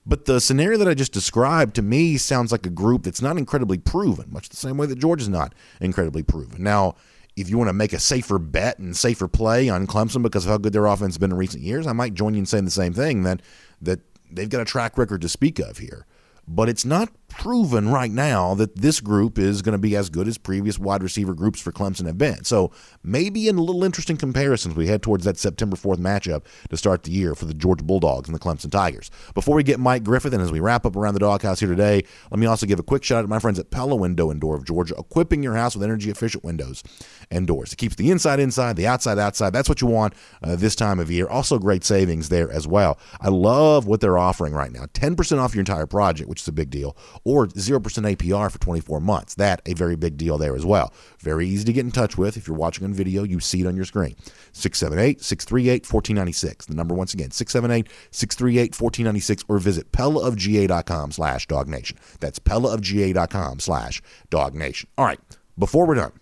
but 0.07 0.25
the 0.25 0.41
scenario 0.41 0.79
that 0.79 0.89
I 0.89 0.95
just 0.95 1.13
described 1.13 1.75
to 1.77 1.83
me 1.83 2.17
sounds 2.17 2.53
like 2.53 2.67
a 2.67 2.71
group 2.71 3.05
that's 3.05 3.23
not 3.23 3.37
incredibly 3.37 3.79
proven, 3.79 4.33
much 4.33 4.49
the 4.49 4.57
same 4.57 4.77
way 4.77 4.87
that 4.87 4.99
Georgia's 4.99 5.29
not 5.29 5.55
incredibly 5.81 6.23
proven. 6.23 6.63
Now, 6.63 6.97
if 7.37 7.49
you 7.49 7.57
want 7.57 7.69
to 7.69 7.75
make 7.75 7.93
a 7.93 8.01
safer 8.01 8.39
bet 8.39 8.79
and 8.79 8.97
safer 8.97 9.29
play 9.29 9.69
on 9.69 9.87
Clemson 9.87 10.23
because 10.23 10.45
of 10.45 10.51
how 10.51 10.59
good 10.59 10.73
their 10.73 10.87
offense 10.87 11.15
has 11.15 11.19
been 11.19 11.31
in 11.33 11.37
recent 11.37 11.63
years, 11.63 11.87
I 11.87 11.93
might 11.93 12.15
join 12.15 12.35
you 12.35 12.41
in 12.41 12.47
saying 12.47 12.65
the 12.65 12.71
same 12.71 12.93
thing 12.93 13.23
that 13.23 13.41
that 13.81 14.01
they've 14.31 14.49
got 14.49 14.61
a 14.61 14.67
track 14.67 14.99
record 14.99 15.21
to 15.23 15.29
speak 15.29 15.59
of 15.59 15.79
here 15.79 16.07
but 16.47 16.69
it's 16.69 16.85
not 16.85 17.09
proven 17.33 17.89
right 17.89 18.11
now 18.11 18.55
that 18.55 18.77
this 18.77 19.01
group 19.01 19.39
is 19.39 19.63
going 19.63 19.73
to 19.73 19.79
be 19.79 19.97
as 19.97 20.11
good 20.11 20.29
as 20.29 20.39
previous 20.39 20.79
wide 20.79 21.03
receiver 21.03 21.35
groups 21.35 21.61
for 21.61 21.73
Clemson 21.73 22.07
have 22.07 22.19
been. 22.19 22.45
So 22.45 22.73
maybe 23.03 23.49
in 23.49 23.57
a 23.57 23.63
little 23.63 23.85
interesting 23.85 24.17
comparisons 24.17 24.75
we 24.75 24.87
head 24.87 25.03
towards 25.03 25.25
that 25.25 25.39
September 25.39 25.77
4th 25.77 25.99
matchup 25.99 26.45
to 26.71 26.77
start 26.77 27.03
the 27.03 27.11
year 27.11 27.35
for 27.35 27.47
the 27.47 27.55
Georgia 27.55 27.85
Bulldogs 27.85 28.29
and 28.29 28.35
the 28.35 28.41
Clemson 28.41 28.71
Tigers. 28.71 29.11
Before 29.35 29.57
we 29.57 29.63
get 29.63 29.81
Mike 29.81 30.05
Griffith 30.05 30.33
and 30.33 30.43
as 30.43 30.53
we 30.53 30.61
wrap 30.61 30.87
up 30.87 30.97
around 30.97 31.15
the 31.15 31.21
doghouse 31.21 31.61
here 31.61 31.69
today, 31.69 32.05
let 32.31 32.39
me 32.39 32.47
also 32.47 32.67
give 32.67 32.79
a 32.79 32.83
quick 32.83 33.05
shout 33.05 33.19
out 33.19 33.23
to 33.23 33.29
my 33.29 33.39
friends 33.39 33.59
at 33.59 33.71
Pella 33.71 33.97
Window 33.97 34.31
and 34.31 34.41
Door 34.41 34.57
of 34.57 34.65
Georgia, 34.65 34.95
equipping 34.99 35.43
your 35.43 35.55
house 35.55 35.75
with 35.75 35.85
energy 35.85 36.11
efficient 36.11 36.45
windows 36.45 36.83
and 37.31 37.47
doors. 37.47 37.73
It 37.73 37.77
keeps 37.77 37.97
the 37.97 38.11
inside 38.11 38.41
inside, 38.41 38.77
the 38.77 38.87
outside 38.87 39.19
outside. 39.19 39.53
That's 39.53 39.69
what 39.69 39.81
you 39.81 39.87
want 39.87 40.15
uh, 40.43 40.57
this 40.57 40.75
time 40.75 41.01
of 41.01 41.11
year. 41.11 41.27
Also 41.29 41.59
great 41.59 41.85
savings 41.85 42.29
there 42.29 42.51
as 42.51 42.67
well. 42.67 42.99
I 43.21 43.29
love 43.29 43.87
what 43.87 44.01
they're 44.01 44.19
offering 44.19 44.53
right 44.53 44.73
now. 44.73 44.85
10% 44.87 45.39
off 45.39 45.55
your 45.55 45.61
entire 45.61 45.87
project, 45.87 46.29
which 46.29 46.43
is 46.43 46.49
a 46.49 46.53
big 46.53 46.71
deal, 46.71 46.97
or 47.25 47.47
0% 47.47 47.81
APR 47.81 48.51
for 48.51 48.59
24 48.59 49.01
months. 49.01 49.35
That 49.35 49.63
a 49.67 49.75
very 49.75 49.97
big 49.97 50.17
deal 50.17 50.39
there 50.39 50.57
as 50.57 50.65
well. 50.65 50.93
Very 51.19 51.47
easy 51.47 51.65
to 51.65 51.73
get 51.73 51.85
in 51.85 51.93
touch 51.93 52.17
with. 52.17 52.37
If 52.37 52.47
you're 52.47 52.57
watching 52.57 52.85
on 52.85 52.95
video, 52.95 53.23
you 53.23 53.41
see 53.41 53.61
it 53.61 53.67
on 53.67 53.77
your 53.77 53.85
screen. 53.85 54.17
678 54.53 55.23
638 55.23 55.93
1496. 55.93 56.67
The 56.67 56.75
number 56.75 56.95
once 56.95 57.15
again, 57.15 57.31
678 57.31 57.89
638 58.11 58.81
1496, 58.81 59.45
or 59.49 59.59
visit 59.59 59.93
PellaofGA.com 59.93 61.13
slash 61.13 61.47
dognation. 61.47 61.97
That's 62.21 62.39
PellaofGA.com 62.39 63.61
slash 63.61 64.03
dognation. 64.31 64.89
All 64.99 65.05
right, 65.05 65.21
before 65.59 65.87
we're 65.87 65.95
done, 65.95 66.13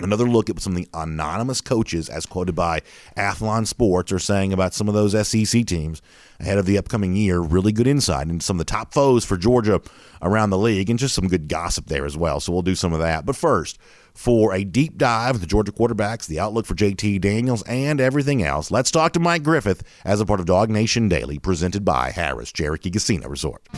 Another 0.00 0.24
look 0.24 0.48
at 0.48 0.60
some 0.60 0.74
of 0.74 0.78
the 0.78 0.88
anonymous 0.94 1.60
coaches, 1.60 2.08
as 2.08 2.24
quoted 2.24 2.54
by 2.54 2.82
Athlon 3.16 3.66
Sports, 3.66 4.12
are 4.12 4.18
saying 4.18 4.52
about 4.52 4.74
some 4.74 4.88
of 4.88 4.94
those 4.94 5.12
SEC 5.26 5.66
teams 5.66 6.00
ahead 6.40 6.58
of 6.58 6.66
the 6.66 6.78
upcoming 6.78 7.16
year. 7.16 7.40
Really 7.40 7.72
good 7.72 7.86
insight 7.86 8.28
into 8.28 8.44
some 8.44 8.56
of 8.56 8.58
the 8.58 8.70
top 8.70 8.94
foes 8.94 9.24
for 9.24 9.36
Georgia 9.36 9.80
around 10.22 10.50
the 10.50 10.58
league 10.58 10.88
and 10.88 10.98
just 10.98 11.14
some 11.14 11.26
good 11.26 11.48
gossip 11.48 11.86
there 11.86 12.06
as 12.06 12.16
well. 12.16 12.38
So 12.40 12.52
we'll 12.52 12.62
do 12.62 12.74
some 12.74 12.92
of 12.92 13.00
that. 13.00 13.26
But 13.26 13.36
first, 13.36 13.78
for 14.14 14.52
a 14.52 14.64
deep 14.64 14.98
dive 14.98 15.36
of 15.36 15.40
the 15.40 15.46
Georgia 15.46 15.72
quarterbacks, 15.72 16.26
the 16.26 16.40
outlook 16.40 16.66
for 16.66 16.74
JT 16.74 17.20
Daniels, 17.20 17.62
and 17.62 18.00
everything 18.00 18.42
else, 18.42 18.70
let's 18.70 18.90
talk 18.90 19.12
to 19.12 19.20
Mike 19.20 19.42
Griffith 19.42 19.82
as 20.04 20.20
a 20.20 20.26
part 20.26 20.40
of 20.40 20.46
Dog 20.46 20.70
Nation 20.70 21.08
Daily, 21.08 21.38
presented 21.38 21.84
by 21.84 22.10
Harrah's 22.10 22.52
Cherokee 22.52 22.90
Casino 22.90 23.28
Resort. 23.28 23.68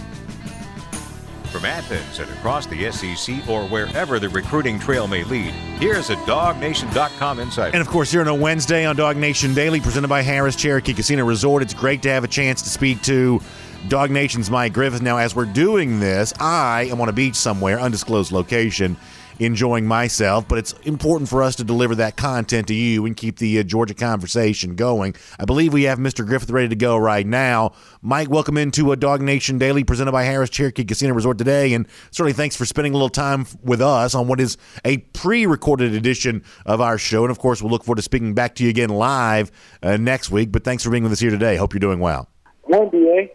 From 1.51 1.65
Athens 1.65 2.21
and 2.21 2.31
across 2.31 2.67
the 2.67 2.93
SEC 2.93 3.49
or 3.49 3.65
wherever 3.65 4.21
the 4.21 4.29
recruiting 4.29 4.79
trail 4.79 5.09
may 5.09 5.25
lead, 5.25 5.53
here's 5.81 6.09
a 6.09 6.15
DogNation.com 6.17 7.41
insight. 7.41 7.75
And 7.75 7.81
of 7.81 7.89
course, 7.89 8.13
here 8.13 8.21
on 8.21 8.29
a 8.29 8.35
Wednesday 8.35 8.87
on 8.87 8.95
Dog 8.95 9.17
Nation 9.17 9.53
Daily, 9.53 9.81
presented 9.81 10.07
by 10.07 10.23
Harrah's 10.23 10.55
Cherokee 10.55 10.95
Casino 10.95 11.25
Resort, 11.25 11.63
it's 11.63 11.75
great 11.75 12.03
to 12.03 12.09
have 12.09 12.23
a 12.23 12.29
chance 12.29 12.63
to 12.63 12.69
speak 12.69 13.03
to 13.03 13.41
Dog 13.89 14.13
Nation's 14.13 14.49
Mike 14.49 14.73
Griffith. 14.73 15.03
Now, 15.03 15.17
as 15.17 15.35
we're 15.35 15.45
doing 15.45 15.99
this, 15.99 16.33
I 16.39 16.83
am 16.85 17.01
on 17.01 17.09
a 17.09 17.13
beach 17.13 17.35
somewhere, 17.35 17.81
undisclosed 17.81 18.31
location 18.31 18.97
enjoying 19.41 19.87
myself, 19.87 20.47
but 20.47 20.59
it's 20.59 20.73
important 20.85 21.29
for 21.29 21.43
us 21.43 21.57
to 21.57 21.65
deliver 21.65 21.95
that 21.97 22.17
content 22.17 22.69
to 22.69 22.75
you 22.75 23.07
and 23.07 23.17
keep 23.17 23.39
the 23.39 23.59
uh, 23.59 23.63
Georgia 23.63 23.95
conversation 23.95 24.77
going. 24.77 25.15
I 25.39 25.47
believe 25.47 25.73
we 25.73 25.85
have 25.85 25.99
Mr. 25.99 26.27
Griffith 26.27 26.51
ready 26.51 26.69
to 26.69 26.77
go 26.77 26.97
right 26.97 27.27
now. 27.27 27.73
Mike, 28.03 28.29
welcome 28.29 28.59
into 28.59 28.93
a 28.93 28.97
Dog 28.97 29.23
Nation 29.23 29.59
Daily 29.59 29.83
presented 29.83 30.13
by 30.13 30.25
Harrah's 30.25 30.51
Cherokee 30.51 30.85
Casino 30.85 31.15
Resort 31.15 31.39
today, 31.39 31.73
and 31.73 31.89
certainly 32.11 32.35
thanks 32.35 32.55
for 32.55 32.67
spending 32.67 32.93
a 32.93 32.97
little 32.97 33.09
time 33.09 33.47
with 33.63 33.81
us 33.81 34.15
on 34.15 34.29
what 34.29 34.41
is 34.41 34.59
a 34.85 34.99
pre-recorded 34.99 35.95
edition 35.95 36.45
of 36.67 36.83
our 36.83 36.99
show. 36.99 37.25
And 37.25 37.31
of 37.31 37.39
course, 37.39 37.63
we'll 37.63 37.71
look 37.71 37.85
forward 37.85 37.97
to 37.97 38.03
speaking 38.03 38.35
back 38.35 38.55
to 38.57 38.65
you 38.65 38.69
again 38.69 38.91
live 38.91 39.51
uh, 39.83 39.97
next 39.97 40.31
week. 40.31 40.53
But 40.53 40.65
thanks 40.65 40.85
for 40.85 40.91
being 40.91 41.03
with 41.03 41.13
us 41.13 41.21
here 41.21 41.31
today. 41.31 41.57
Hope 41.57 41.73
you're 41.73 41.81
doing 41.81 42.01
well. 42.01 42.29
One 42.65 42.91
BA. 42.91 43.29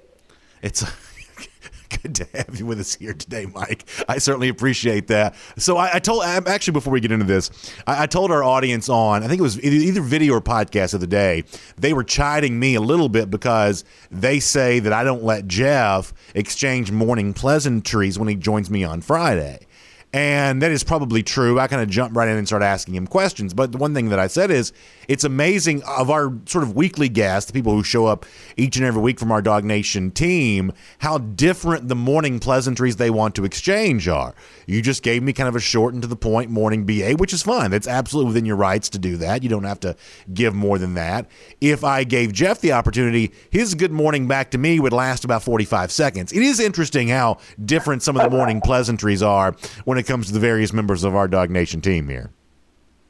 It's 0.61 0.83
good 1.89 2.15
to 2.15 2.27
have 2.33 2.57
you 2.57 2.65
with 2.65 2.79
us 2.79 2.95
here 2.95 3.13
today, 3.13 3.45
Mike. 3.45 3.85
I 4.07 4.17
certainly 4.17 4.49
appreciate 4.49 5.07
that. 5.07 5.35
So 5.57 5.77
I, 5.77 5.95
I 5.95 5.99
told, 5.99 6.23
um, 6.23 6.45
actually, 6.47 6.73
before 6.73 6.93
we 6.93 6.99
get 6.99 7.11
into 7.11 7.25
this, 7.25 7.51
I, 7.87 8.03
I, 8.03 8.05
told 8.07 8.31
our 8.31 8.43
audience 8.43 8.89
on, 8.89 9.23
I 9.23 9.27
think 9.27 9.39
it 9.39 9.43
was 9.43 9.61
either 9.63 10.01
video 10.01 10.35
or 10.35 10.41
podcast 10.41 10.93
of 10.93 11.01
the 11.01 11.07
day, 11.07 11.43
they 11.77 11.93
were 11.93 12.03
chiding 12.03 12.59
me 12.59 12.75
a 12.75 12.81
little 12.81 13.09
bit 13.09 13.29
because 13.29 13.83
they 14.11 14.39
say 14.39 14.79
that 14.79 14.93
I 14.93 15.03
don't 15.03 15.23
let 15.23 15.47
Jeff 15.47 16.13
exchange 16.33 16.91
morning 16.91 17.33
pleasantries 17.33 18.17
when 18.17 18.27
he 18.27 18.35
joins 18.35 18.69
me 18.69 18.83
on 18.83 19.01
Friday. 19.01 19.64
And 20.15 20.61
that 20.61 20.71
is 20.71 20.81
probably 20.81 21.23
true. 21.23 21.59
I 21.59 21.67
kind 21.67 21.81
of 21.81 21.89
jump 21.89 22.15
right 22.15 22.29
in 22.29 22.37
and 22.37 22.47
start 22.47 22.63
asking 22.63 22.95
him 22.95 23.05
questions. 23.05 23.53
But 23.53 23.73
the 23.73 23.77
one 23.77 23.93
thing 23.93 24.07
that 24.09 24.17
I 24.17 24.27
said 24.27 24.49
is 24.49 24.71
it's 25.09 25.25
amazing 25.25 25.83
of 25.83 26.09
our 26.09 26.31
sort 26.45 26.63
of 26.63 26.73
weekly 26.73 27.09
guests, 27.09 27.51
the 27.51 27.53
people 27.53 27.73
who 27.73 27.83
show 27.83 28.05
up 28.05 28.25
each 28.55 28.77
and 28.77 28.85
every 28.85 29.01
week 29.01 29.19
from 29.19 29.29
our 29.29 29.41
Dog 29.41 29.65
Nation 29.65 30.11
team, 30.11 30.71
how 30.99 31.17
different 31.17 31.89
the 31.89 31.97
morning 31.97 32.39
pleasantries 32.39 32.95
they 32.95 33.09
want 33.09 33.35
to 33.35 33.43
exchange 33.43 34.07
are. 34.07 34.33
You 34.67 34.81
just 34.81 35.03
gave 35.03 35.21
me 35.21 35.33
kind 35.33 35.49
of 35.49 35.55
a 35.57 35.59
short 35.59 35.93
and 35.93 36.01
to 36.01 36.07
the 36.07 36.15
point 36.15 36.49
morning 36.49 36.85
BA, 36.85 37.15
which 37.17 37.33
is 37.33 37.43
fine. 37.43 37.69
That's 37.69 37.85
absolutely 37.85 38.29
within 38.29 38.45
your 38.45 38.55
rights 38.55 38.87
to 38.91 38.97
do 38.97 39.17
that. 39.17 39.43
You 39.43 39.49
don't 39.49 39.65
have 39.65 39.81
to 39.81 39.97
give 40.33 40.55
more 40.55 40.77
than 40.77 40.93
that. 40.93 41.29
If 41.59 41.83
I 41.83 42.05
gave 42.05 42.31
Jeff 42.31 42.61
the 42.61 42.71
opportunity, 42.71 43.33
his 43.49 43.75
good 43.75 43.91
morning 43.91 44.29
back 44.29 44.51
to 44.51 44.57
me 44.57 44.79
would 44.79 44.93
last 44.93 45.25
about 45.25 45.43
45 45.43 45.91
seconds. 45.91 46.31
It 46.31 46.41
is 46.41 46.61
interesting 46.61 47.09
how 47.09 47.39
different 47.65 48.01
some 48.01 48.15
of 48.15 48.23
the 48.23 48.29
morning 48.29 48.61
pleasantries 48.61 49.21
are 49.21 49.53
when 49.83 49.97
it 49.97 50.04
it 50.05 50.07
comes 50.07 50.27
to 50.27 50.33
the 50.33 50.39
various 50.39 50.71
members 50.71 51.03
of 51.03 51.15
our 51.15 51.27
Dog 51.27 51.49
Nation 51.49 51.81
team 51.81 52.07
here. 52.07 52.29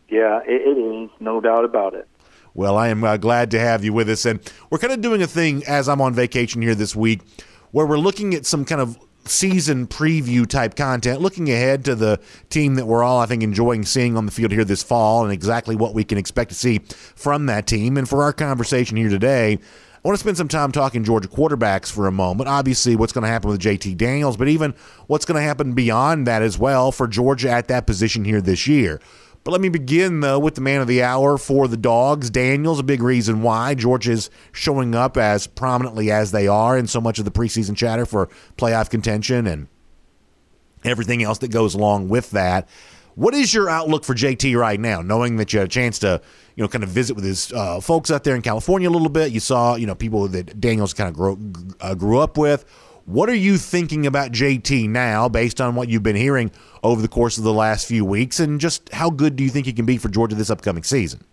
Yeah, 0.08 0.40
it, 0.46 0.62
it 0.62 0.80
is, 0.80 1.10
no 1.20 1.42
doubt 1.42 1.66
about 1.66 1.94
it. 1.94 2.08
Well, 2.54 2.78
I 2.78 2.88
am 2.88 3.04
uh, 3.04 3.18
glad 3.18 3.52
to 3.52 3.60
have 3.60 3.84
you 3.84 3.92
with 3.92 4.10
us. 4.10 4.26
And 4.26 4.40
we're 4.70 4.78
kind 4.78 4.94
of 4.94 5.02
doing 5.02 5.22
a 5.22 5.28
thing 5.28 5.64
as 5.68 5.90
I'm 5.90 6.00
on 6.00 6.14
vacation 6.14 6.62
here 6.62 6.74
this 6.74 6.96
week 6.96 7.22
where 7.72 7.86
we're 7.86 7.98
looking 7.98 8.34
at 8.34 8.46
some 8.46 8.64
kind 8.64 8.80
of 8.80 8.98
season 9.26 9.88
preview 9.88 10.48
type 10.48 10.76
content, 10.76 11.20
looking 11.20 11.52
ahead 11.52 11.84
to 11.84 11.96
the 11.96 12.22
team 12.50 12.76
that 12.76 12.86
we're 12.86 13.04
all, 13.04 13.20
I 13.20 13.26
think, 13.26 13.44
enjoying 13.44 13.84
seeing 13.84 14.16
on 14.16 14.26
the 14.26 14.32
field 14.32 14.52
here 14.52 14.64
this 14.64 14.84
fall 14.84 15.24
and 15.26 15.34
exactly 15.34 15.76
what 15.76 15.94
we 15.94 16.06
can 16.06 16.18
expect 16.18 16.52
to 16.52 16.56
see 16.56 16.80
from 16.88 17.48
that 17.48 17.68
team. 17.68 17.98
And 17.98 18.08
for 18.08 18.24
our 18.24 18.32
conversation 18.32 18.96
here 18.96 19.10
today, 19.10 19.60
I 20.06 20.08
want 20.08 20.20
to 20.20 20.24
spend 20.24 20.38
some 20.38 20.48
time 20.48 20.72
talking 20.72 21.04
Georgia 21.04 21.28
quarterbacks 21.28 21.92
for 21.92 22.06
a 22.06 22.12
moment. 22.12 22.48
Obviously, 22.48 22.96
what's 22.96 23.12
going 23.12 23.24
to 23.24 23.28
happen 23.28 23.50
with 23.50 23.60
JT 23.60 23.98
Daniels, 23.98 24.38
but 24.38 24.48
even 24.48 24.76
what's 25.08 25.26
going 25.26 25.42
to 25.42 25.42
happen 25.42 25.74
beyond 25.74 26.28
that 26.28 26.44
as 26.44 26.60
well 26.60 26.92
for 26.92 27.08
Georgia 27.08 27.50
at 27.50 27.70
that 27.70 27.88
position 27.88 28.24
here 28.24 28.40
this 28.40 28.68
year. 28.68 29.02
But 29.44 29.50
let 29.50 29.62
me 29.62 29.70
begin, 29.70 30.20
though, 30.20 30.38
with 30.38 30.54
the 30.54 30.62
man 30.62 30.80
of 30.80 30.88
the 30.88 31.02
hour 31.02 31.40
for 31.40 31.68
the 31.68 31.76
Dogs. 31.76 32.30
Daniels, 32.30 32.80
a 32.80 32.84
big 32.84 33.02
reason 33.02 33.42
why 33.42 33.74
Georgia's 33.74 34.30
showing 34.52 34.94
up 34.94 35.18
as 35.18 35.48
prominently 35.48 36.12
as 36.12 36.32
they 36.32 36.48
are 36.48 36.78
in 36.78 36.86
so 36.86 37.02
much 37.02 37.18
of 37.18 37.26
the 37.26 37.32
preseason 37.32 37.76
chatter 37.76 38.06
for 38.06 38.30
playoff 38.60 38.92
contention 38.92 39.48
and 39.48 39.68
everything 40.84 41.24
else 41.24 41.40
that 41.40 41.50
goes 41.50 41.74
along 41.74 42.10
with 42.10 42.30
that. 42.30 42.70
What 43.16 43.34
is 43.34 43.56
your 43.56 43.72
outlook 43.72 44.04
for 44.04 44.14
JT 44.14 44.56
right 44.56 44.80
now, 44.80 45.02
knowing 45.02 45.38
that 45.38 45.52
you 45.52 45.58
had 45.58 45.68
a 45.68 45.72
chance 45.72 45.98
to, 46.00 46.22
you 46.56 46.64
know, 46.64 46.68
kind 46.68 46.84
of 46.84 46.90
visit 46.90 47.16
with 47.16 47.26
his 47.26 47.52
uh, 47.54 47.80
folks 47.80 48.12
out 48.12 48.24
there 48.24 48.36
in 48.36 48.42
California 48.42 48.90
a 48.90 48.92
little 48.92 49.10
bit? 49.10 49.32
You 49.32 49.40
saw, 49.40 49.76
you 49.76 49.88
know, 49.88 49.96
people 49.96 50.28
that 50.30 50.60
Daniels 50.60 50.94
kind 50.94 51.10
of 51.10 51.16
grew, 51.16 51.40
uh, 51.82 51.96
grew 51.96 52.20
up 52.20 52.38
with. 52.38 52.66
What 53.06 53.30
are 53.30 53.36
you 53.36 53.58
thinking 53.58 54.08
about 54.08 54.32
JT 54.32 54.90
now, 54.90 55.30
based 55.30 55.62
on 55.62 55.76
what 55.76 55.90
you've 55.90 56.02
been 56.02 56.16
hearing 56.16 56.52
over 56.82 57.02
the 57.02 57.08
course 57.08 57.38
of 57.38 57.44
the 57.44 57.54
last 57.54 57.88
few 57.88 58.04
weeks, 58.04 58.40
and 58.40 58.60
just 58.60 58.92
how 58.92 59.12
good 59.12 59.36
do 59.36 59.44
you 59.44 59.50
think 59.50 59.68
he 59.68 59.74
can 59.74 59.86
be 59.86 59.98
for 59.98 60.10
Georgia 60.10 60.36
this 60.36 60.50
upcoming 60.50 60.84
season? 60.84 61.24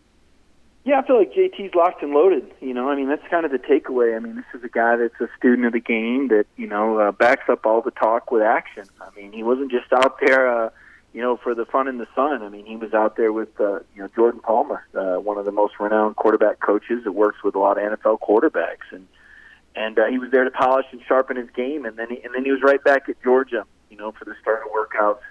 Yeah, 0.84 0.98
I 0.98 1.06
feel 1.06 1.16
like 1.16 1.32
JT's 1.32 1.74
locked 1.74 2.02
and 2.02 2.12
loaded. 2.12 2.50
You 2.60 2.74
know, 2.74 2.90
I 2.90 2.96
mean, 2.96 3.08
that's 3.08 3.26
kind 3.30 3.46
of 3.46 3.52
the 3.52 3.58
takeaway. 3.58 4.16
I 4.16 4.18
mean, 4.18 4.34
this 4.34 4.44
is 4.52 4.64
a 4.64 4.68
guy 4.68 4.96
that's 4.96 5.18
a 5.20 5.28
student 5.38 5.64
of 5.64 5.72
the 5.72 5.80
game 5.80 6.28
that 6.28 6.44
you 6.56 6.66
know 6.66 6.98
uh, 6.98 7.12
backs 7.12 7.48
up 7.48 7.64
all 7.64 7.80
the 7.80 7.92
talk 7.92 8.30
with 8.30 8.42
action. 8.42 8.84
I 9.00 9.08
mean, 9.18 9.32
he 9.32 9.42
wasn't 9.42 9.70
just 9.70 9.92
out 9.92 10.18
there. 10.20 10.48
Uh, 10.48 10.70
you 11.12 11.20
know, 11.20 11.36
for 11.36 11.54
the 11.54 11.66
fun 11.66 11.88
and 11.88 12.00
the 12.00 12.06
sun. 12.14 12.42
I 12.42 12.48
mean, 12.48 12.64
he 12.64 12.76
was 12.76 12.94
out 12.94 13.16
there 13.16 13.32
with, 13.32 13.60
uh, 13.60 13.80
you 13.94 14.02
know, 14.02 14.08
Jordan 14.14 14.40
Palmer, 14.40 14.86
uh, 14.94 15.20
one 15.20 15.36
of 15.36 15.44
the 15.44 15.52
most 15.52 15.74
renowned 15.78 16.16
quarterback 16.16 16.60
coaches 16.60 17.04
that 17.04 17.12
works 17.12 17.42
with 17.44 17.54
a 17.54 17.58
lot 17.58 17.78
of 17.78 17.98
NFL 17.98 18.20
quarterbacks, 18.20 18.90
and 18.90 19.06
and 19.74 19.98
uh, 19.98 20.06
he 20.06 20.18
was 20.18 20.30
there 20.30 20.44
to 20.44 20.50
polish 20.50 20.86
and 20.92 21.00
sharpen 21.06 21.36
his 21.36 21.48
game, 21.50 21.86
and 21.86 21.96
then 21.96 22.08
he, 22.10 22.22
and 22.22 22.34
then 22.34 22.44
he 22.44 22.50
was 22.50 22.60
right 22.62 22.82
back 22.84 23.08
at 23.08 23.22
Georgia, 23.22 23.64
you 23.90 23.96
know, 23.96 24.12
for 24.12 24.24
the 24.26 24.34
start 24.40 24.62
of 24.62 24.68
workouts 24.72 25.22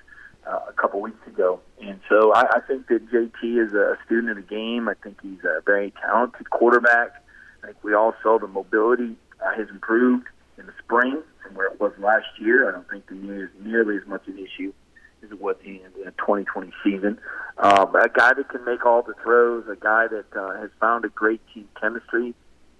uh, 0.48 0.60
a 0.68 0.74
couple 0.74 1.00
weeks 1.00 1.28
ago. 1.28 1.60
And 1.80 2.00
so 2.10 2.34
I, 2.34 2.42
I 2.56 2.60
think 2.68 2.88
that 2.88 3.08
JT 3.12 3.68
is 3.68 3.74
a 3.74 3.98
student 4.06 4.32
of 4.32 4.38
the 4.38 4.56
game. 4.56 4.90
I 4.90 4.96
think 4.96 5.20
he's 5.22 5.44
a 5.44 5.62
very 5.64 5.94
talented 6.02 6.50
quarterback. 6.50 7.24
I 7.64 7.68
think 7.68 7.78
we 7.84 7.94
all 7.94 8.16
saw 8.24 8.40
the 8.40 8.48
mobility 8.48 9.16
uh, 9.46 9.56
has 9.56 9.70
improved 9.70 10.28
in 10.58 10.66
the 10.66 10.74
spring 10.84 11.22
from 11.44 11.54
where 11.54 11.68
it 11.68 11.80
was 11.80 11.94
last 12.00 12.26
year. 12.40 12.68
I 12.68 12.72
don't 12.72 12.90
think 12.90 13.08
the 13.08 13.16
knee 13.16 13.44
is 13.44 13.50
nearly 13.64 13.98
as 13.98 14.08
much 14.08 14.28
an 14.28 14.40
issue 14.40 14.74
is 15.22 15.32
what 15.40 15.60
in 15.64 15.80
the 16.04 16.12
2020 16.12 16.72
season. 16.84 17.20
Um, 17.58 17.96
a 17.96 18.10
guy 18.10 18.34
that 18.34 18.50
can 18.50 18.66
make 18.66 18.86
all 18.86 19.04
the 19.04 19.14
throws, 19.24 19.66
a 19.68 19.76
guy 19.76 20.08
that 20.08 20.26
uh, 20.36 20.60
has 20.60 20.70
found 20.80 21.06
a 21.06 21.10
great 21.10 21.42
team 21.54 21.68
chemistry. 21.80 22.34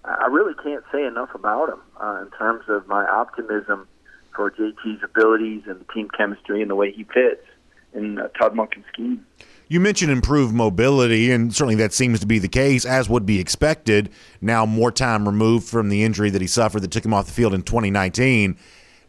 I 0.04 0.28
really 0.28 0.54
can't 0.64 0.84
say 0.92 1.06
enough 1.06 1.30
about 1.36 1.70
him 1.70 1.80
uh, 2.02 2.24
in 2.24 2.32
terms 2.32 2.64
of 2.68 2.88
my 2.88 3.06
optimism 3.06 3.88
for 4.36 4.50
JT's 4.50 5.04
abilities 5.04 5.64
and 5.68 5.80
the 5.80 5.94
team 5.94 6.10
chemistry 6.18 6.62
and 6.62 6.72
the 6.72 6.76
way 6.76 6.92
he 6.92 7.04
fits 7.04 7.46
in 7.94 8.18
uh, 8.18 8.28
Todd 8.30 8.56
Monken's 8.56 8.86
scheme. 8.92 9.26
You 9.68 9.80
mentioned 9.80 10.12
improved 10.12 10.54
mobility, 10.54 11.32
and 11.32 11.54
certainly 11.54 11.76
that 11.76 11.94
seems 11.94 12.20
to 12.20 12.26
be 12.26 12.40
the 12.40 12.50
case, 12.50 12.86
as 12.86 13.08
would 13.08 13.26
be 13.26 13.40
expected. 13.40 14.10
Now, 14.42 14.66
more 14.66 14.92
time 14.92 15.26
removed 15.26 15.68
from 15.68 15.90
the 15.90 16.04
injury 16.04 16.30
that 16.30 16.42
he 16.42 16.48
suffered 16.48 16.82
that 16.82 16.92
took 16.92 17.06
him 17.06 17.14
off 17.14 17.28
the 17.28 17.32
field 17.32 17.54
in 17.54 17.62
2019. 17.62 18.58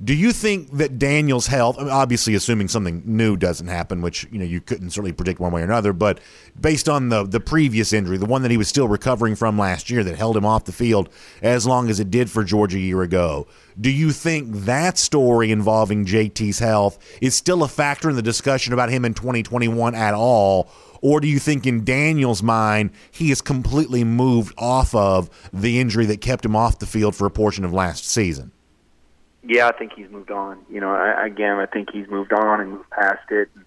Do 0.02 0.14
you 0.14 0.32
think 0.32 0.72
that 0.78 0.98
Daniels' 0.98 1.46
health, 1.46 1.76
obviously 1.78 2.34
assuming 2.34 2.66
something 2.66 3.02
new 3.04 3.36
doesn't 3.36 3.68
happen, 3.68 4.02
which 4.02 4.26
you 4.32 4.38
know 4.38 4.44
you 4.44 4.60
couldn't 4.60 4.90
certainly 4.90 5.12
predict 5.12 5.38
one 5.38 5.52
way 5.52 5.60
or 5.60 5.64
another, 5.64 5.92
but 5.92 6.18
based 6.60 6.88
on 6.88 7.08
the 7.08 7.22
the 7.22 7.38
previous 7.38 7.92
injury, 7.92 8.16
the 8.16 8.26
one 8.26 8.42
that 8.42 8.50
he 8.50 8.56
was 8.56 8.66
still 8.66 8.88
recovering 8.88 9.36
from 9.36 9.56
last 9.56 9.90
year 9.90 10.02
that 10.02 10.16
held 10.16 10.36
him 10.36 10.44
off 10.44 10.64
the 10.64 10.72
field 10.72 11.08
as 11.40 11.66
long 11.66 11.88
as 11.88 12.00
it 12.00 12.10
did 12.10 12.28
for 12.28 12.42
Georgia 12.42 12.78
a 12.78 12.80
year 12.80 13.02
ago, 13.02 13.46
do 13.80 13.90
you 13.90 14.10
think 14.10 14.52
that 14.64 14.98
story 14.98 15.52
involving 15.52 16.04
JT's 16.04 16.58
health 16.58 16.98
is 17.20 17.36
still 17.36 17.62
a 17.62 17.68
factor 17.68 18.10
in 18.10 18.16
the 18.16 18.22
discussion 18.22 18.72
about 18.72 18.90
him 18.90 19.04
in 19.04 19.14
2021 19.14 19.94
at 19.94 20.14
all? 20.14 20.68
Or 21.00 21.20
do 21.20 21.28
you 21.28 21.38
think 21.38 21.64
in 21.64 21.84
Daniels' 21.84 22.42
mind 22.42 22.90
he 23.12 23.30
is 23.30 23.40
completely 23.40 24.02
moved 24.02 24.52
off 24.58 24.94
of 24.96 25.30
the 25.52 25.78
injury 25.78 26.06
that 26.06 26.20
kept 26.20 26.44
him 26.44 26.56
off 26.56 26.80
the 26.80 26.86
field 26.86 27.14
for 27.14 27.26
a 27.26 27.30
portion 27.30 27.64
of 27.64 27.72
last 27.72 28.04
season? 28.04 28.50
Yeah, 29.44 29.66
I 29.66 29.72
think 29.72 29.92
he's 29.96 30.10
moved 30.10 30.30
on. 30.30 30.64
You 30.70 30.80
know, 30.80 30.92
I, 30.92 31.26
again, 31.26 31.56
I 31.56 31.66
think 31.66 31.88
he's 31.92 32.08
moved 32.08 32.32
on 32.32 32.60
and 32.60 32.70
moved 32.70 32.90
past 32.90 33.30
it. 33.30 33.48
And, 33.54 33.64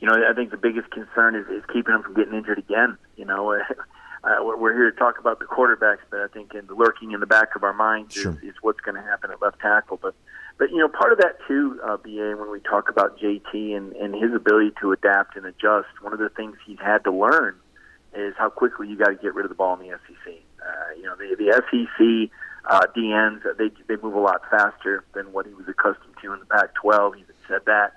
you 0.00 0.08
know, 0.08 0.14
I 0.28 0.34
think 0.34 0.50
the 0.50 0.56
biggest 0.56 0.90
concern 0.90 1.36
is, 1.36 1.46
is 1.46 1.62
keeping 1.72 1.94
him 1.94 2.02
from 2.02 2.14
getting 2.14 2.34
injured 2.34 2.58
again. 2.58 2.98
You 3.16 3.24
know, 3.24 3.52
uh, 4.24 4.36
we're 4.42 4.74
here 4.74 4.90
to 4.90 4.96
talk 4.96 5.18
about 5.20 5.38
the 5.38 5.44
quarterbacks, 5.44 6.02
but 6.10 6.20
I 6.20 6.26
think 6.28 6.54
in 6.54 6.66
the 6.66 6.74
lurking 6.74 7.12
in 7.12 7.20
the 7.20 7.26
back 7.26 7.54
of 7.54 7.62
our 7.62 7.72
minds 7.72 8.14
sure. 8.14 8.32
is, 8.32 8.50
is 8.50 8.54
what's 8.60 8.80
going 8.80 8.96
to 8.96 9.02
happen 9.02 9.30
at 9.30 9.40
left 9.40 9.60
tackle. 9.60 10.00
But, 10.02 10.14
but 10.58 10.70
you 10.70 10.78
know, 10.78 10.88
part 10.88 11.12
of 11.12 11.18
that 11.18 11.38
too, 11.46 11.80
uh, 11.84 11.96
BA, 11.96 12.34
when 12.36 12.50
we 12.50 12.58
talk 12.60 12.88
about 12.88 13.18
JT 13.18 13.76
and, 13.76 13.92
and 13.92 14.14
his 14.14 14.34
ability 14.34 14.72
to 14.80 14.90
adapt 14.90 15.36
and 15.36 15.46
adjust, 15.46 15.88
one 16.02 16.12
of 16.12 16.18
the 16.18 16.28
things 16.28 16.56
he's 16.66 16.80
had 16.80 17.04
to 17.04 17.12
learn 17.12 17.56
is 18.16 18.34
how 18.36 18.48
quickly 18.48 18.88
you 18.88 18.96
got 18.96 19.08
to 19.08 19.16
get 19.16 19.34
rid 19.34 19.44
of 19.44 19.48
the 19.48 19.56
ball 19.56 19.78
in 19.78 19.88
the 19.88 19.96
SEC. 20.06 20.34
Uh, 20.60 20.94
you 20.96 21.02
know, 21.02 21.14
the 21.16 21.36
the 21.36 21.52
SEC 21.70 22.30
uh, 22.66 22.86
DNs. 22.96 23.42
They 23.58 23.70
they 23.88 24.00
move 24.02 24.14
a 24.14 24.20
lot 24.20 24.42
faster 24.50 25.04
than 25.14 25.32
what 25.32 25.46
he 25.46 25.54
was 25.54 25.66
accustomed 25.68 26.14
to 26.22 26.32
in 26.32 26.40
the 26.40 26.46
Pac-12. 26.46 27.14
He 27.16 27.20
even 27.22 27.34
said 27.48 27.60
that. 27.66 27.92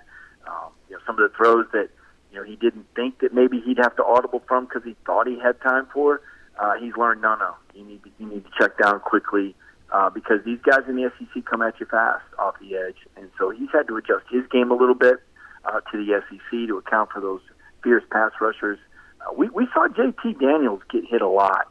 Um, 0.46 0.72
you 0.88 0.96
know, 0.96 1.00
some 1.06 1.18
of 1.18 1.30
the 1.30 1.36
throws 1.36 1.66
that 1.72 1.90
you 2.32 2.38
know 2.38 2.44
he 2.44 2.56
didn't 2.56 2.86
think 2.94 3.20
that 3.20 3.34
maybe 3.34 3.60
he'd 3.60 3.78
have 3.78 3.96
to 3.96 4.04
audible 4.04 4.42
from 4.46 4.64
because 4.64 4.82
he 4.84 4.96
thought 5.06 5.26
he 5.26 5.38
had 5.38 5.60
time 5.60 5.86
for. 5.92 6.20
Uh, 6.58 6.74
he's 6.80 6.96
learned 6.96 7.22
no, 7.22 7.36
no. 7.36 7.54
You 7.74 7.84
need 7.84 8.02
to, 8.02 8.10
you 8.18 8.26
need 8.26 8.44
to 8.44 8.50
check 8.58 8.76
down 8.78 9.00
quickly 9.00 9.54
uh, 9.92 10.10
because 10.10 10.40
these 10.44 10.58
guys 10.60 10.80
in 10.88 10.96
the 10.96 11.10
SEC 11.18 11.44
come 11.44 11.62
at 11.62 11.78
you 11.78 11.86
fast 11.86 12.24
off 12.38 12.54
the 12.60 12.76
edge, 12.76 12.96
and 13.16 13.30
so 13.38 13.50
he's 13.50 13.70
had 13.72 13.86
to 13.88 13.96
adjust 13.96 14.24
his 14.30 14.44
game 14.50 14.70
a 14.70 14.74
little 14.74 14.94
bit 14.94 15.16
uh, 15.64 15.80
to 15.92 16.04
the 16.04 16.20
SEC 16.28 16.68
to 16.68 16.76
account 16.76 17.10
for 17.10 17.20
those 17.20 17.40
fierce 17.82 18.04
pass 18.10 18.32
rushers. 18.40 18.78
Uh, 19.20 19.32
we 19.36 19.48
we 19.50 19.66
saw 19.72 19.88
JT 19.88 20.40
Daniels 20.40 20.82
get 20.90 21.04
hit 21.04 21.22
a 21.22 21.28
lot 21.28 21.68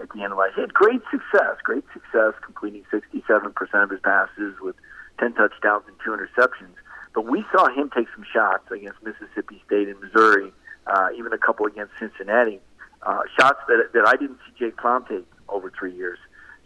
at 0.00 0.08
the 0.10 0.22
end 0.22 0.32
of 0.32 0.38
life. 0.38 0.52
He 0.54 0.60
had 0.60 0.74
great 0.74 1.02
success, 1.10 1.56
great 1.62 1.84
success, 1.92 2.34
completing 2.44 2.84
67% 2.92 3.82
of 3.82 3.90
his 3.90 4.00
passes 4.00 4.54
with 4.60 4.76
10 5.20 5.34
touchdowns 5.34 5.84
and 5.86 5.96
two 6.04 6.10
interceptions. 6.10 6.74
But 7.14 7.26
we 7.26 7.44
saw 7.52 7.68
him 7.68 7.90
take 7.94 8.06
some 8.14 8.24
shots 8.32 8.70
against 8.70 9.02
Mississippi 9.02 9.62
State 9.66 9.88
and 9.88 10.00
Missouri, 10.00 10.52
uh, 10.86 11.08
even 11.16 11.32
a 11.32 11.38
couple 11.38 11.66
against 11.66 11.92
Cincinnati. 11.98 12.60
Uh, 13.02 13.20
shots 13.38 13.60
that 13.68 13.90
that 13.94 14.06
I 14.06 14.16
didn't 14.16 14.38
see 14.46 14.52
Jake 14.58 14.80
Fromm 14.80 15.04
take 15.08 15.24
over 15.48 15.72
three 15.76 15.94
years. 15.94 16.18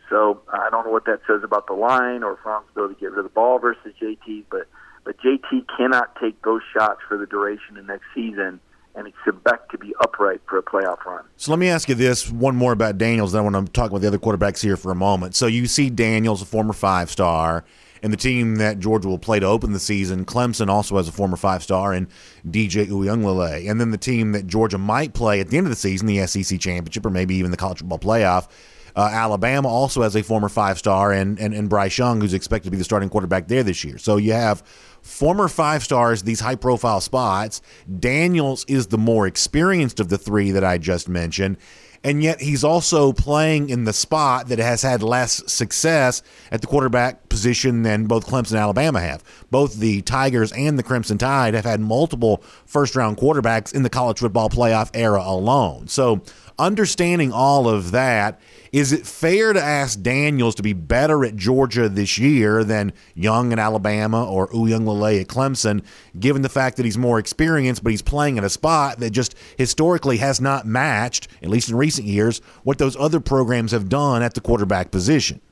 So 0.09 0.43
uh, 0.53 0.59
I 0.59 0.71
don't 0.71 0.87
know 0.87 0.93
what 0.93 1.05
that 1.07 1.21
says 1.27 1.43
about 1.45 1.67
the 1.67 1.75
line 1.75 2.23
or 2.23 2.39
Fromm's 2.43 2.67
ability 2.73 2.95
to 2.95 3.01
get 3.01 3.11
rid 3.11 3.19
of 3.19 3.25
the 3.25 3.31
ball 3.31 3.59
versus 3.59 3.93
JT, 4.01 4.45
but 4.51 4.67
but 5.05 5.17
JT 5.19 5.67
cannot 5.77 6.17
take 6.17 6.41
those 6.43 6.63
shots 6.73 7.01
for 7.09 7.19
the 7.19 7.27
duration 7.27 7.77
of 7.77 7.87
next 7.87 8.05
season 8.15 8.61
and 8.95 9.07
expect 9.07 9.71
to 9.71 9.79
be 9.79 9.95
upright 10.01 10.41
for 10.47 10.59
a 10.59 10.63
playoff 10.63 11.05
run. 11.05 11.25
So 11.37 11.51
let 11.51 11.59
me 11.59 11.69
ask 11.69 11.89
you 11.89 11.95
this 11.95 12.31
one 12.31 12.57
more 12.57 12.73
about 12.73 12.99
Daniels. 12.99 13.33
Then 13.33 13.41
I 13.41 13.49
want 13.49 13.67
to 13.67 13.73
talk 13.73 13.91
about 13.91 14.03
the 14.03 14.09
other 14.09 14.19
quarterbacks 14.19 14.63
here 14.63 14.77
for 14.77 14.91
a 14.93 14.95
moment. 14.95 15.35
So 15.35 15.47
you 15.47 15.67
see 15.67 15.91
Daniels, 15.91 16.43
a 16.43 16.45
former 16.45 16.73
five 16.73 17.11
star, 17.11 17.65
and 18.03 18.13
the 18.13 18.17
team 18.17 18.57
that 18.57 18.81
Georgia 18.81 19.09
will 19.09 19.19
play 19.19 19.39
to 19.41 19.47
open 19.47 19.73
the 19.73 19.79
season. 19.79 20.25
Clemson 20.25 20.69
also 20.69 20.97
has 20.97 21.09
a 21.09 21.13
former 21.13 21.37
five 21.37 21.63
star 21.63 21.93
and 21.93 22.09
DJ 22.47 22.87
Uiagalelei. 22.87 23.71
And 23.71 23.81
then 23.81 23.91
the 23.93 23.99
team 23.99 24.33
that 24.33 24.47
Georgia 24.47 24.79
might 24.79 25.15
play 25.15 25.41
at 25.41 25.49
the 25.49 25.57
end 25.57 25.67
of 25.67 25.71
the 25.71 25.77
season, 25.77 26.07
the 26.07 26.27
SEC 26.27 26.59
championship 26.61 27.07
or 27.07 27.11
maybe 27.11 27.35
even 27.37 27.51
the 27.51 27.57
college 27.57 27.79
football 27.79 27.99
playoff. 27.99 28.49
Uh, 28.95 29.09
Alabama 29.11 29.69
also 29.69 30.03
has 30.03 30.15
a 30.17 30.23
former 30.23 30.51
five 30.51 30.79
star 30.79 31.13
and, 31.13 31.39
and, 31.39 31.55
and 31.55 31.69
Bryce 31.71 31.97
Young, 31.97 32.21
who's 32.21 32.35
expected 32.35 32.67
to 32.67 32.71
be 32.73 32.77
the 32.77 32.85
starting 32.85 33.09
quarterback 33.09 33.49
there 33.49 33.63
this 33.63 33.85
year. 33.85 33.97
So 33.97 34.17
you 34.19 34.33
have 34.33 34.63
former 35.03 35.49
five 35.49 35.83
stars, 35.83 36.23
these 36.23 36.41
high 36.41 36.55
profile 36.55 37.01
spots. 37.01 37.61
Daniels 37.99 38.65
is 38.67 38.87
the 38.87 38.99
more 38.99 39.27
experienced 39.27 40.01
of 40.01 40.09
the 40.09 40.19
three 40.19 40.51
that 40.53 40.65
I 40.65 40.79
just 40.79 41.09
mentioned. 41.09 41.59
And 42.05 42.23
yet 42.23 42.41
he's 42.41 42.65
also 42.65 43.13
playing 43.13 43.71
in 43.71 43.85
the 43.85 43.93
spot 43.93 44.49
that 44.49 44.59
has 44.59 44.83
had 44.83 45.03
less 45.03 45.43
success 45.47 46.23
at 46.51 46.61
the 46.61 46.67
quarterback 46.67 47.29
position 47.29 47.83
than 47.83 48.07
both 48.07 48.27
Clemson 48.27 48.53
and 48.53 48.61
Alabama 48.61 49.01
have. 49.01 49.23
Both 49.51 49.77
the 49.77 50.03
Tigers 50.03 50.51
and 50.53 50.79
the 50.79 50.83
Crimson 50.83 51.19
Tide 51.19 51.55
have 51.55 51.65
had 51.65 51.81
multiple 51.81 52.43
first 52.67 52.97
round 52.97 53.19
quarterbacks 53.19 53.73
in 53.73 53.85
the 53.85 53.91
college 53.91 54.19
football 54.19 54.51
playoff 54.51 54.91
era 54.95 55.23
alone. 55.25 55.87
So 55.87 56.23
understanding 56.59 57.33
all 57.33 57.69
of 57.69 57.93
that, 57.93 58.41
is 58.73 58.91
it 58.91 59.07
fair 59.07 59.53
to 59.53 59.63
ask 59.63 60.01
Daniels 60.01 60.55
to 60.55 60.63
be 60.63 60.73
better 60.73 61.27
at 61.27 61.37
Georgia 61.37 61.91
this 61.91 62.17
year 62.17 62.65
than 62.65 62.95
Young 63.15 63.53
at 63.53 63.59
Alabama 63.59 64.27
or 64.27 64.49
Uiagalelei 64.49 65.21
at 65.21 65.27
Clemson, 65.29 65.85
given 66.19 66.41
the 66.41 66.49
fact 66.49 66.79
that 66.79 66.87
he's 66.87 66.97
more 66.97 67.19
experienced, 67.19 67.85
but 67.85 67.91
he's 67.91 68.01
playing 68.01 68.39
at 68.39 68.45
a 68.45 68.49
spot 68.49 68.99
that 69.01 69.11
just 69.11 69.35
historically 69.59 70.17
has 70.17 70.41
not 70.41 70.67
matched, 70.67 71.29
at 71.43 71.51
least 71.51 71.69
in 71.69 71.77
recent 71.77 72.07
years, 72.07 72.41
what 72.65 72.79
those 72.79 72.97
other 72.97 73.21
programs 73.21 73.73
have 73.73 73.91
done 73.91 74.23
at 74.23 74.33
the 74.33 74.41
quarterback 74.41 74.91
position? 74.91 75.43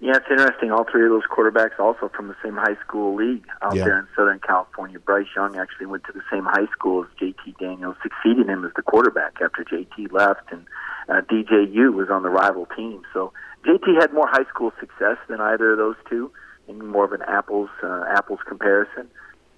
Yeah, 0.00 0.16
it's 0.16 0.26
interesting. 0.30 0.72
All 0.72 0.84
three 0.90 1.04
of 1.04 1.10
those 1.10 1.22
quarterbacks 1.30 1.78
also 1.78 2.08
from 2.08 2.26
the 2.26 2.34
same 2.42 2.56
high 2.56 2.76
school 2.84 3.14
league 3.14 3.44
out 3.60 3.76
yeah. 3.76 3.84
there 3.84 3.98
in 4.00 4.08
Southern 4.16 4.40
California. 4.40 4.98
Bryce 4.98 5.28
Young 5.36 5.56
actually 5.56 5.86
went 5.86 6.04
to 6.04 6.12
the 6.12 6.22
same 6.28 6.44
high 6.44 6.66
school 6.72 7.04
as 7.04 7.10
JT 7.20 7.58
Daniels, 7.58 7.96
succeeded 8.02 8.48
him 8.48 8.64
as 8.64 8.72
the 8.74 8.82
quarterback 8.82 9.36
after 9.40 9.62
JT 9.62 10.10
left, 10.10 10.50
and 10.50 10.66
uh, 11.08 11.20
DJU 11.22 11.92
was 11.94 12.08
on 12.10 12.22
the 12.22 12.30
rival 12.30 12.66
team. 12.76 13.02
So 13.12 13.32
JT 13.66 14.00
had 14.00 14.12
more 14.12 14.28
high 14.28 14.48
school 14.48 14.72
success 14.80 15.16
than 15.28 15.40
either 15.40 15.72
of 15.72 15.78
those 15.78 15.96
two, 16.08 16.32
in 16.68 16.86
more 16.86 17.04
of 17.04 17.12
an 17.12 17.22
apples 17.26 17.70
uh, 17.82 18.04
apples 18.08 18.40
comparison. 18.46 19.08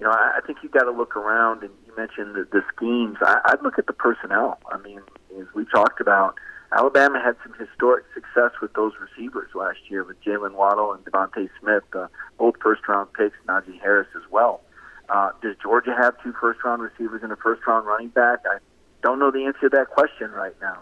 You 0.01 0.07
know, 0.07 0.13
I, 0.13 0.39
I 0.39 0.47
think 0.47 0.59
you 0.63 0.69
got 0.69 0.85
to 0.85 0.91
look 0.91 1.17
around, 1.17 1.63
and 1.63 1.71
you 1.87 1.97
mentioned 1.97 2.35
the, 2.35 2.47
the 2.51 2.63
schemes. 2.75 3.17
I, 3.23 3.41
I'd 3.47 3.63
look 3.63 3.79
at 3.79 3.87
the 3.87 3.93
personnel. 3.93 4.59
I 4.71 4.79
mean, 4.79 5.01
as 5.39 5.47
we 5.55 5.65
talked 5.67 6.01
about, 6.01 6.35
Alabama 6.73 7.21
had 7.23 7.37
some 7.45 7.55
historic 7.59 8.05
success 8.15 8.51
with 8.61 8.73
those 8.73 8.93
receivers 9.01 9.51
last 9.55 9.79
year 9.89 10.03
with 10.03 10.23
Jaylen 10.25 10.55
Waddle 10.55 10.93
and 10.93 11.05
DeVonta 11.05 11.49
Smith, 11.61 11.85
uh, 11.95 12.09
both 12.39 12.57
first 12.61 12.83
round 12.89 13.13
picks, 13.13 13.37
Najee 13.47 13.81
Harris 13.81 14.09
as 14.17 14.29
well. 14.31 14.61
Uh, 15.09 15.31
does 15.43 15.55
Georgia 15.63 15.95
have 15.97 16.21
two 16.23 16.35
first 16.41 16.65
round 16.65 16.83
receivers 16.83 17.23
and 17.23 17.31
a 17.31 17.37
first 17.37 17.65
round 17.67 17.87
running 17.87 18.09
back? 18.09 18.41
I 18.51 18.59
don't 19.03 19.19
know 19.19 19.31
the 19.31 19.45
answer 19.45 19.69
to 19.69 19.69
that 19.71 19.91
question 19.91 20.31
right 20.33 20.57
now. 20.61 20.79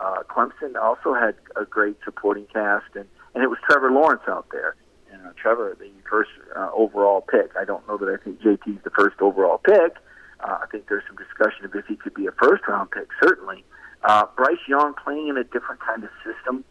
Uh, 0.00 0.22
Clemson 0.28 0.76
also 0.80 1.14
had 1.14 1.34
a 1.56 1.64
great 1.64 1.96
supporting 2.04 2.46
cast, 2.52 2.86
and, 2.94 3.06
and 3.34 3.44
it 3.44 3.48
was 3.48 3.58
Trevor 3.68 3.90
Lawrence 3.90 4.22
out 4.28 4.46
there. 4.50 4.76
And 5.12 5.26
uh, 5.26 5.30
Trevor, 5.40 5.76
the 5.78 5.90
first 6.08 6.30
uh, 6.56 6.70
overall 6.74 7.20
pick. 7.20 7.52
I 7.58 7.64
don't 7.64 7.86
know 7.86 7.96
that 7.98 8.08
I 8.08 8.22
think 8.22 8.40
JT's 8.40 8.82
the 8.82 8.90
first 8.90 9.20
overall 9.20 9.58
pick. 9.58 9.96
Uh, 10.40 10.58
I 10.62 10.66
think 10.70 10.88
there's 10.88 11.04
some 11.06 11.16
discussion 11.16 11.64
of 11.64 11.74
if 11.74 11.86
he 11.86 11.96
could 11.96 12.14
be 12.14 12.26
a 12.26 12.32
first 12.32 12.66
round 12.68 12.90
pick, 12.90 13.08
certainly. 13.22 13.64
Uh, 14.02 14.26
Bryce 14.36 14.58
Young 14.68 14.94
playing 15.02 15.28
in 15.28 15.38
a 15.38 15.44
different 15.44 15.80
kind 15.80 16.04
of 16.04 16.10
system. 16.24 16.64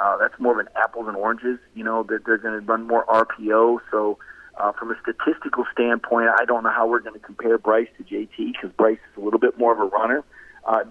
Uh, 0.00 0.16
that's 0.16 0.34
more 0.40 0.58
of 0.58 0.66
an 0.66 0.72
apples 0.76 1.06
and 1.06 1.16
oranges. 1.16 1.58
You 1.74 1.84
know, 1.84 2.02
that 2.04 2.08
they're, 2.08 2.38
they're 2.38 2.38
going 2.38 2.60
to 2.60 2.66
run 2.66 2.86
more 2.86 3.04
RPO. 3.06 3.78
So, 3.90 4.18
uh, 4.58 4.72
from 4.72 4.90
a 4.90 4.94
statistical 5.00 5.64
standpoint, 5.72 6.28
I 6.28 6.44
don't 6.44 6.64
know 6.64 6.70
how 6.70 6.86
we're 6.86 7.00
going 7.00 7.18
to 7.18 7.24
compare 7.24 7.58
Bryce 7.58 7.88
to 7.98 8.04
JT 8.04 8.52
because 8.52 8.70
Bryce 8.76 8.98
is 9.12 9.22
a 9.22 9.24
little 9.24 9.38
bit 9.38 9.58
more 9.58 9.72
of 9.72 9.78
a 9.78 9.84
runner. 9.84 10.24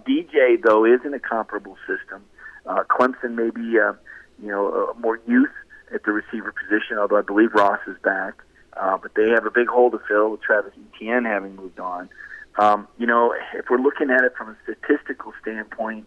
DJ 0.05 0.61
though 0.63 0.85
is 0.85 0.99
in 1.05 1.13
a 1.13 1.19
comparable 1.19 1.77
system. 1.87 2.23
Uh, 2.65 2.83
Clemson 2.89 3.35
may 3.35 3.49
be, 3.49 3.79
uh, 3.79 3.93
you 4.41 4.49
know, 4.49 4.89
uh, 4.89 4.99
more 4.99 5.19
youth 5.27 5.49
at 5.93 6.03
the 6.03 6.11
receiver 6.11 6.53
position, 6.53 6.97
although 6.99 7.17
I 7.17 7.21
believe 7.21 7.53
Ross 7.53 7.79
is 7.87 7.97
back. 8.03 8.35
Uh, 8.77 8.97
but 8.97 9.13
they 9.15 9.29
have 9.29 9.45
a 9.45 9.51
big 9.51 9.67
hole 9.67 9.91
to 9.91 9.99
fill 10.07 10.31
with 10.31 10.41
Travis 10.41 10.73
Etienne 10.93 11.25
having 11.25 11.55
moved 11.55 11.79
on. 11.79 12.09
Um, 12.57 12.87
you 12.97 13.07
know, 13.07 13.33
if 13.53 13.65
we're 13.69 13.81
looking 13.81 14.09
at 14.09 14.23
it 14.23 14.33
from 14.37 14.49
a 14.49 14.57
statistical 14.63 15.33
standpoint, 15.41 16.05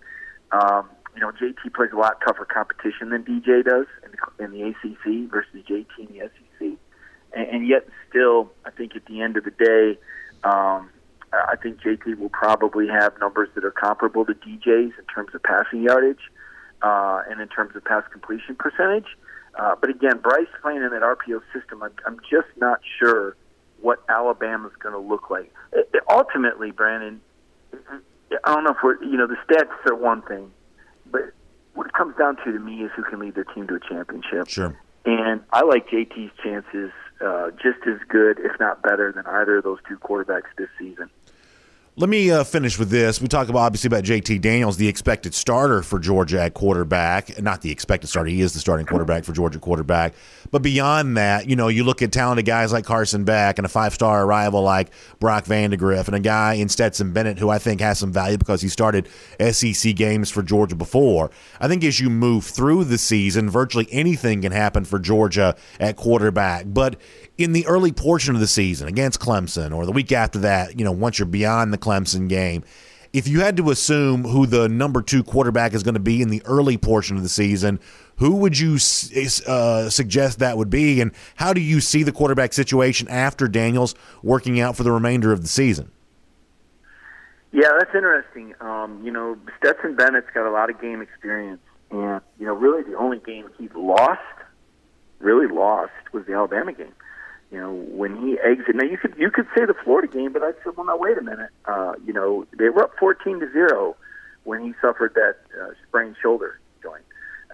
um, 0.53 0.89
you 1.15 1.21
know, 1.21 1.33
JT 1.33 1.75
plays 1.75 1.91
a 1.93 1.97
lot 1.97 2.19
tougher 2.27 2.45
competition 2.45 3.11
than 3.11 3.25
DJ 3.25 3.65
does 3.65 3.87
in 4.05 4.13
the, 4.13 4.45
in 4.45 4.51
the 4.53 4.63
ACC 4.63 5.31
versus 5.31 5.65
JT 5.69 5.87
in 5.99 6.07
the 6.07 6.31
SEC. 6.31 6.79
And, 7.35 7.49
and 7.49 7.67
yet, 7.67 7.87
still, 8.09 8.51
I 8.65 8.71
think 8.71 8.97
at 8.97 9.05
the 9.07 9.21
end 9.21 9.37
of 9.37 9.45
the 9.45 9.51
day, 9.51 9.99
um, 10.45 10.91
I 11.33 11.57
think 11.57 11.81
JT 11.81 12.19
will 12.19 12.29
probably 12.29 12.89
have 12.89 13.19
numbers 13.19 13.49
that 13.55 13.65
are 13.65 13.71
comparable 13.71 14.25
to 14.27 14.35
DJ's 14.35 14.93
in 14.99 15.05
terms 15.13 15.35
of 15.35 15.43
passing 15.43 15.83
yardage 15.83 16.31
uh, 16.83 17.23
and 17.29 17.41
in 17.41 17.49
terms 17.49 17.75
of 17.75 17.85
pass 17.85 18.05
completion 18.13 18.55
percentage. 18.57 19.07
Uh, 19.59 19.75
but 19.81 19.91
again, 19.91 20.19
Bryce 20.19 20.47
playing 20.61 20.83
in 20.83 20.91
that 20.91 21.03
RPO 21.03 21.41
system, 21.53 21.83
I'm, 21.83 21.93
I'm 22.07 22.19
just 22.31 22.49
not 22.57 22.81
sure 22.99 23.37
what 23.81 24.03
Alabama's 24.09 24.73
going 24.83 24.95
to 24.95 24.99
look 24.99 25.31
like. 25.31 25.53
It, 25.73 25.91
it, 25.93 26.03
ultimately, 26.09 26.71
Brandon, 26.71 27.21
I 27.73 28.55
don't 28.55 28.65
know 28.65 28.71
if 28.71 28.79
we're, 28.83 29.03
you 29.03 29.17
know, 29.17 29.27
the 29.27 29.37
stats 29.47 29.91
are 29.91 29.95
one 29.95 30.23
thing, 30.23 30.51
but 31.11 31.33
what 31.75 31.87
it 31.87 31.93
comes 31.93 32.17
down 32.17 32.37
to 32.45 32.53
to 32.53 32.59
me 32.59 32.85
is 32.85 32.91
who 32.95 33.03
can 33.03 33.19
lead 33.19 33.35
their 33.35 33.45
team 33.45 33.67
to 33.69 33.75
a 33.75 33.81
championship. 33.81 34.49
Sure. 34.49 34.79
And 35.05 35.43
I 35.53 35.65
like 35.65 35.89
JT's 35.89 36.31
chances 36.43 36.93
uh, 37.21 37.51
just 37.51 37.87
as 37.87 37.99
good, 38.09 38.39
if 38.41 38.59
not 38.61 38.83
better, 38.83 39.13
than 39.13 39.27
either 39.27 39.59
of 39.59 39.65
those 39.65 39.79
two 39.89 39.97
quarterbacks 39.97 40.51
this 40.57 40.69
season. 40.79 41.11
Let 41.95 42.09
me 42.09 42.31
uh, 42.31 42.43
finish 42.45 42.79
with 42.79 42.89
this. 42.89 43.21
We 43.21 43.29
talk 43.29 43.51
about 43.51 43.59
obviously 43.59 43.89
about 43.89 44.05
JT 44.05 44.41
Daniels, 44.41 44.79
the 44.79 44.89
expected 44.89 45.35
starter 45.35 45.83
for 45.83 45.99
Georgia 45.99 46.41
at 46.41 46.55
quarterback. 46.55 47.39
Not 47.43 47.61
the 47.61 47.71
expected 47.71 48.07
starter; 48.07 48.31
he 48.31 48.41
is 48.41 48.55
the 48.55 48.61
starting 48.61 48.87
quarterback 48.87 49.25
for 49.25 49.33
Georgia 49.33 49.59
quarterback. 49.59 50.15
But 50.51 50.63
beyond 50.63 51.19
that, 51.19 51.51
you 51.51 51.55
know, 51.55 51.69
you 51.69 51.85
look 51.85 52.01
at 52.01 52.11
talented 52.11 52.47
guys 52.47 52.73
like 52.73 52.87
Carson 52.87 53.25
Beck 53.25 53.59
and 53.59 53.67
a 53.67 53.69
five-star 53.69 54.25
arrival 54.25 54.63
like 54.63 54.89
Brock 55.21 55.45
Vandagriff, 55.45 56.07
and 56.07 56.17
a 56.17 56.21
guy 56.21 56.55
in 56.55 56.71
Stetson 56.71 57.13
Bennett 57.13 57.39
who 57.39 57.51
I 57.51 57.59
think 57.59 57.83
has 57.83 57.99
some 57.99 58.11
value 58.11 58.39
because 58.39 58.63
he 58.63 58.71
started 58.71 59.07
SEC 59.51 59.95
games 59.95 60.31
for 60.31 60.43
Georgia 60.43 60.77
before. 60.77 61.31
I 61.61 61.69
think 61.69 61.85
as 61.85 62.01
you 62.01 62.09
move 62.09 62.47
through 62.47 62.85
the 62.85 62.97
season, 62.97 63.51
virtually 63.51 63.87
anything 63.91 64.41
can 64.41 64.53
happen 64.53 64.87
for 64.87 64.99
Georgia 64.99 65.57
at 65.79 65.97
quarterback. 65.97 66.65
But 66.69 66.99
in 67.43 67.53
the 67.53 67.67
early 67.67 67.93
portion 67.93 68.35
of 68.35 68.41
the 68.41 68.47
season 68.47 68.89
against 68.89 69.21
Clemson 69.21 69.75
or 69.75 69.87
the 69.87 69.93
week 69.93 70.13
after 70.13 70.39
that, 70.41 70.79
you 70.79 70.85
know, 70.85 70.93
once 70.93 71.19
you're 71.19 71.27
beyond 71.27 71.73
the 71.73 71.79
Clemson 71.79 72.29
game, 72.29 72.65
if 73.13 73.29
you 73.29 73.41
had 73.41 73.57
to 73.59 73.71
assume 73.71 74.25
who 74.25 74.47
the 74.47 74.69
number 74.69 75.03
two 75.03 75.23
quarterback 75.23 75.75
is 75.75 75.83
going 75.83 75.95
to 75.95 76.01
be 76.01 76.23
in 76.23 76.31
the 76.31 76.43
early 76.47 76.79
portion 76.79 77.17
of 77.17 77.23
the 77.23 77.29
season, 77.29 77.79
who 78.17 78.37
would 78.37 78.59
you 78.59 78.75
uh, 79.47 79.91
suggest 79.91 80.39
that 80.39 80.57
would 80.57 80.71
be? 80.71 81.01
And 81.01 81.13
how 81.37 81.53
do 81.53 81.61
you 81.61 81.81
see 81.81 82.03
the 82.03 82.13
quarterback 82.13 82.53
situation 82.53 83.09
after 83.09 83.49
Daniels 83.49 83.95
working 84.23 84.61
out 84.61 84.77
for 84.77 84.83
the 84.83 84.93
remainder 84.93 85.33
of 85.33 85.43
the 85.43 85.49
season? 85.49 85.91
Yeah, 87.53 87.69
that's 87.79 87.95
interesting. 87.95 88.55
Um, 88.61 89.03
you 89.05 89.11
know, 89.11 89.37
Stetson 89.59 89.95
Bennett's 89.95 90.29
got 90.33 90.47
a 90.47 90.51
lot 90.51 90.71
of 90.71 90.81
game 90.81 91.03
experience. 91.03 91.61
And, 91.91 92.23
you 92.39 92.47
know, 92.47 92.55
really 92.55 92.83
the 92.83 92.97
only 92.97 93.19
game 93.19 93.51
he 93.59 93.69
lost, 93.75 94.21
really 95.19 95.53
lost, 95.53 95.93
was 96.13 96.25
the 96.25 96.33
Alabama 96.33 96.73
game 96.73 96.95
you 97.53 97.61
know, 97.61 97.71
when 97.71 98.17
he 98.17 98.39
exited. 98.41 98.77
Now 98.77 98.85
you 98.85 98.97
could 98.97 99.15
you 99.19 99.31
could 99.31 99.47
say 99.55 99.67
the 99.67 99.75
Florida 99.85 100.09
game, 100.09 100.33
but 100.33 100.43
I 100.43 100.53
said, 100.65 100.75
well, 100.75 100.87
now 100.87 100.97
wait 100.97 101.19
a 101.19 101.23
minute. 101.23 101.51
Uh, 101.67 101.93
you 102.05 102.13
know, 102.13 102.47
they 102.59 102.71
were 102.71 102.85
up 102.85 102.93
fourteen 102.99 103.39
to 103.41 103.53
zero 103.53 103.95
when 104.45 104.65
he 104.65 104.73
suffered 104.81 105.15
that 105.15 105.37
uh, 105.61 105.73
sprained 105.87 106.17
shoulder 106.21 106.59
joint. 106.83 107.05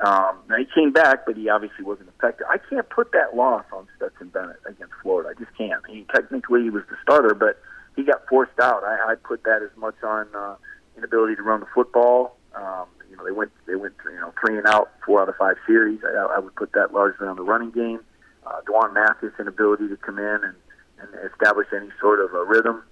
Um, 0.07 0.39
now 0.49 0.57
he 0.57 0.67
came 0.73 0.93
back, 0.93 1.27
but 1.27 1.37
he 1.37 1.49
obviously 1.49 1.85
wasn't 1.85 2.09
effective. 2.11 2.47
I 2.49 2.59
can't 2.71 2.89
put 2.89 3.11
that 3.11 3.35
loss 3.35 3.65
on 3.73 3.89
Stetson 3.97 4.29
Bennett 4.29 4.61
against 4.67 4.95
Florida. 5.03 5.31
I 5.37 5.45
just 5.45 5.55
can't. 5.59 5.83
He 5.91 6.07
technically 6.15 6.63
he 6.63 6.71
was 6.71 6.85
the 6.89 6.97
starter, 7.03 7.35
but 7.35 7.61
he 7.97 8.05
got 8.05 8.25
forced 8.29 8.59
out. 8.63 8.85
I, 8.85 9.13
I 9.13 9.15
put 9.17 9.43
that 9.43 9.63
as 9.65 9.77
much 9.77 9.97
on 10.05 10.29
uh, 10.33 10.55
inability 10.97 11.35
to 11.35 11.43
run 11.43 11.59
the 11.59 11.67
football. 11.75 12.37
Um, 12.55 12.87
you 13.11 13.17
know, 13.17 13.25
they 13.25 13.33
went 13.33 13.51
they 13.67 13.75
went 13.75 13.95
you 14.05 14.21
know 14.21 14.33
three 14.41 14.57
and 14.59 14.67
out, 14.69 14.93
four 15.05 15.21
out 15.21 15.29
of 15.29 15.35
five 15.35 15.57
series. 15.67 15.99
I, 16.05 16.37
I 16.37 16.39
would 16.39 16.55
put 16.55 16.71
that 16.75 16.95
largely 16.95 17.27
on 17.27 17.35
the 17.35 17.43
running 17.43 17.73
game 17.73 17.99
uh, 18.49 18.61
D'Wan 18.67 18.95
Mathis' 18.95 19.33
inability 19.39 19.89
to 19.89 19.97
come 19.97 20.19
in 20.19 20.41
and, 20.43 20.57
and 21.01 21.31
establish 21.31 21.69
any 21.75 21.91
sort 22.01 22.21
of 22.21 22.33
a 22.33 22.45
rhythm. 22.45 22.83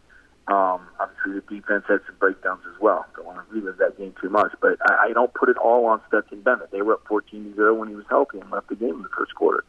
Um, 0.48 0.86
obviously, 1.00 1.40
the 1.40 1.60
defense 1.60 1.84
had 1.88 2.00
some 2.06 2.16
breakdowns 2.20 2.62
as 2.72 2.80
well. 2.80 3.04
Don't 3.16 3.26
want 3.26 3.48
to 3.48 3.54
relive 3.54 3.78
that 3.78 3.98
game 3.98 4.14
too 4.20 4.30
much, 4.30 4.52
but 4.60 4.78
I, 4.88 5.08
I 5.08 5.12
don't 5.12 5.34
put 5.34 5.48
it 5.48 5.56
all 5.56 5.86
on 5.86 6.00
Stetson 6.06 6.42
Bennett. 6.42 6.70
They 6.70 6.82
were 6.82 6.94
up 6.94 7.04
14 7.08 7.54
0 7.56 7.74
when 7.74 7.88
he 7.88 7.96
was 7.96 8.04
healthy 8.08 8.38
and 8.38 8.50
left 8.50 8.68
the 8.68 8.76
game 8.76 8.94
in 8.94 9.02
the 9.02 9.08
first 9.16 9.34
quarter. 9.34 9.64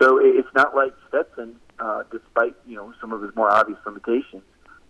So 0.00 0.18
it's 0.18 0.48
not 0.54 0.74
like 0.74 0.94
Stetson, 1.08 1.56
uh, 1.78 2.04
despite 2.10 2.54
you 2.66 2.76
know 2.76 2.94
some 3.00 3.12
of 3.12 3.22
his 3.22 3.34
more 3.36 3.50
obvious 3.50 3.78
limitations, 3.84 4.42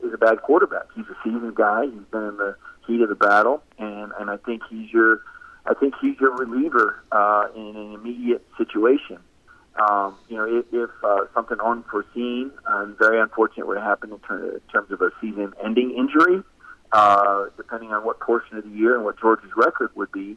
is 0.02 0.14
a 0.14 0.18
bad 0.18 0.42
quarterback. 0.42 0.86
He's 0.94 1.06
a 1.06 1.16
seasoned 1.24 1.54
guy. 1.56 1.86
He's 1.86 2.06
been 2.10 2.22
in 2.22 2.36
the 2.36 2.56
heat 2.86 3.00
of 3.00 3.08
the 3.08 3.16
battle, 3.16 3.62
and 3.78 4.12
and 4.18 4.30
I 4.30 4.36
think 4.38 4.62
he's 4.70 4.92
your, 4.92 5.22
I 5.66 5.74
think 5.74 5.94
he's 6.00 6.18
your 6.20 6.34
reliever 6.36 7.02
uh, 7.10 7.48
in 7.56 7.76
an 7.76 7.94
immediate 7.94 8.46
situation. 8.56 9.18
Um, 9.80 10.16
you 10.28 10.36
know, 10.36 10.44
if, 10.44 10.66
if 10.72 10.90
uh, 11.02 11.24
something 11.34 11.58
unforeseen 11.64 12.50
and 12.66 12.96
very 12.98 13.20
unfortunate 13.20 13.66
would 13.66 13.78
happen 13.78 14.12
in, 14.12 14.18
ter- 14.18 14.54
in 14.54 14.60
terms 14.70 14.90
of 14.90 15.00
a 15.00 15.10
season-ending 15.20 15.96
injury, 15.96 16.42
uh, 16.92 17.46
depending 17.56 17.90
on 17.90 18.04
what 18.04 18.20
portion 18.20 18.58
of 18.58 18.64
the 18.64 18.70
year 18.70 18.96
and 18.96 19.04
what 19.04 19.18
Georgia's 19.18 19.50
record 19.56 19.90
would 19.96 20.12
be, 20.12 20.36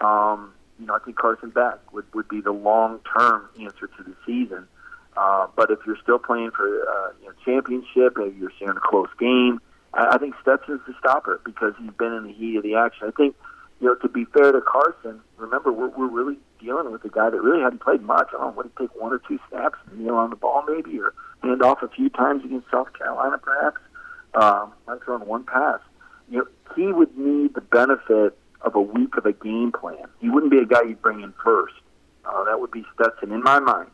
um, 0.00 0.52
you 0.78 0.86
know, 0.86 0.94
I 0.94 1.00
think 1.00 1.16
Carson 1.16 1.50
Beck 1.50 1.92
would, 1.92 2.04
would 2.14 2.28
be 2.28 2.40
the 2.40 2.52
long-term 2.52 3.48
answer 3.60 3.88
to 3.88 4.02
the 4.04 4.14
season. 4.24 4.68
Uh, 5.16 5.48
but 5.56 5.72
if 5.72 5.80
you're 5.84 5.98
still 6.00 6.20
playing 6.20 6.52
for 6.52 6.64
uh, 6.66 7.10
you 7.20 7.26
know, 7.26 7.34
championship, 7.44 8.16
if 8.18 8.36
you're 8.36 8.52
seeing 8.60 8.70
a 8.70 8.80
close 8.80 9.08
game, 9.18 9.60
I, 9.92 10.14
I 10.14 10.18
think 10.18 10.36
Stetson's 10.40 10.80
the 10.86 10.94
stopper 11.00 11.40
because 11.44 11.74
he's 11.80 11.90
been 11.98 12.12
in 12.12 12.24
the 12.24 12.32
heat 12.32 12.56
of 12.56 12.62
the 12.62 12.76
action. 12.76 13.08
I 13.08 13.10
think, 13.10 13.34
you 13.80 13.88
know, 13.88 13.96
to 13.96 14.08
be 14.08 14.24
fair 14.26 14.52
to 14.52 14.60
Carson, 14.60 15.20
remember 15.36 15.72
we're, 15.72 15.88
we're 15.88 16.06
really 16.06 16.38
dealing 16.58 16.90
with 16.92 17.04
a 17.04 17.08
guy 17.08 17.30
that 17.30 17.40
really 17.40 17.62
hadn't 17.62 17.80
played 17.80 18.02
much. 18.02 18.28
I 18.28 18.38
don't 18.38 18.40
know, 18.40 18.50
would 18.50 18.70
he 18.76 18.86
take 18.86 19.00
one 19.00 19.12
or 19.12 19.20
two 19.26 19.38
snaps, 19.48 19.78
know, 20.08 20.16
on 20.16 20.30
the 20.30 20.36
ball 20.36 20.64
maybe, 20.66 20.98
or 20.98 21.14
hand 21.42 21.62
off 21.62 21.82
a 21.82 21.88
few 21.88 22.08
times 22.08 22.44
against 22.44 22.70
South 22.70 22.92
Carolina 22.94 23.38
perhaps. 23.38 23.80
Um, 24.34 24.72
might 24.86 25.02
throw 25.04 25.16
in 25.16 25.26
one 25.26 25.44
pass. 25.44 25.80
You 26.30 26.38
know, 26.38 26.46
he 26.76 26.92
would 26.92 27.16
need 27.16 27.54
the 27.54 27.60
benefit 27.60 28.36
of 28.60 28.74
a 28.74 28.80
week 28.80 29.16
of 29.16 29.24
a 29.24 29.32
game 29.32 29.72
plan. 29.72 30.04
He 30.20 30.28
wouldn't 30.28 30.52
be 30.52 30.58
a 30.58 30.66
guy 30.66 30.82
you'd 30.82 31.02
bring 31.02 31.20
in 31.22 31.32
first. 31.42 31.74
Uh, 32.24 32.44
that 32.44 32.60
would 32.60 32.70
be 32.70 32.84
Stetson 32.94 33.32
in 33.32 33.42
my 33.42 33.58
mind. 33.58 33.90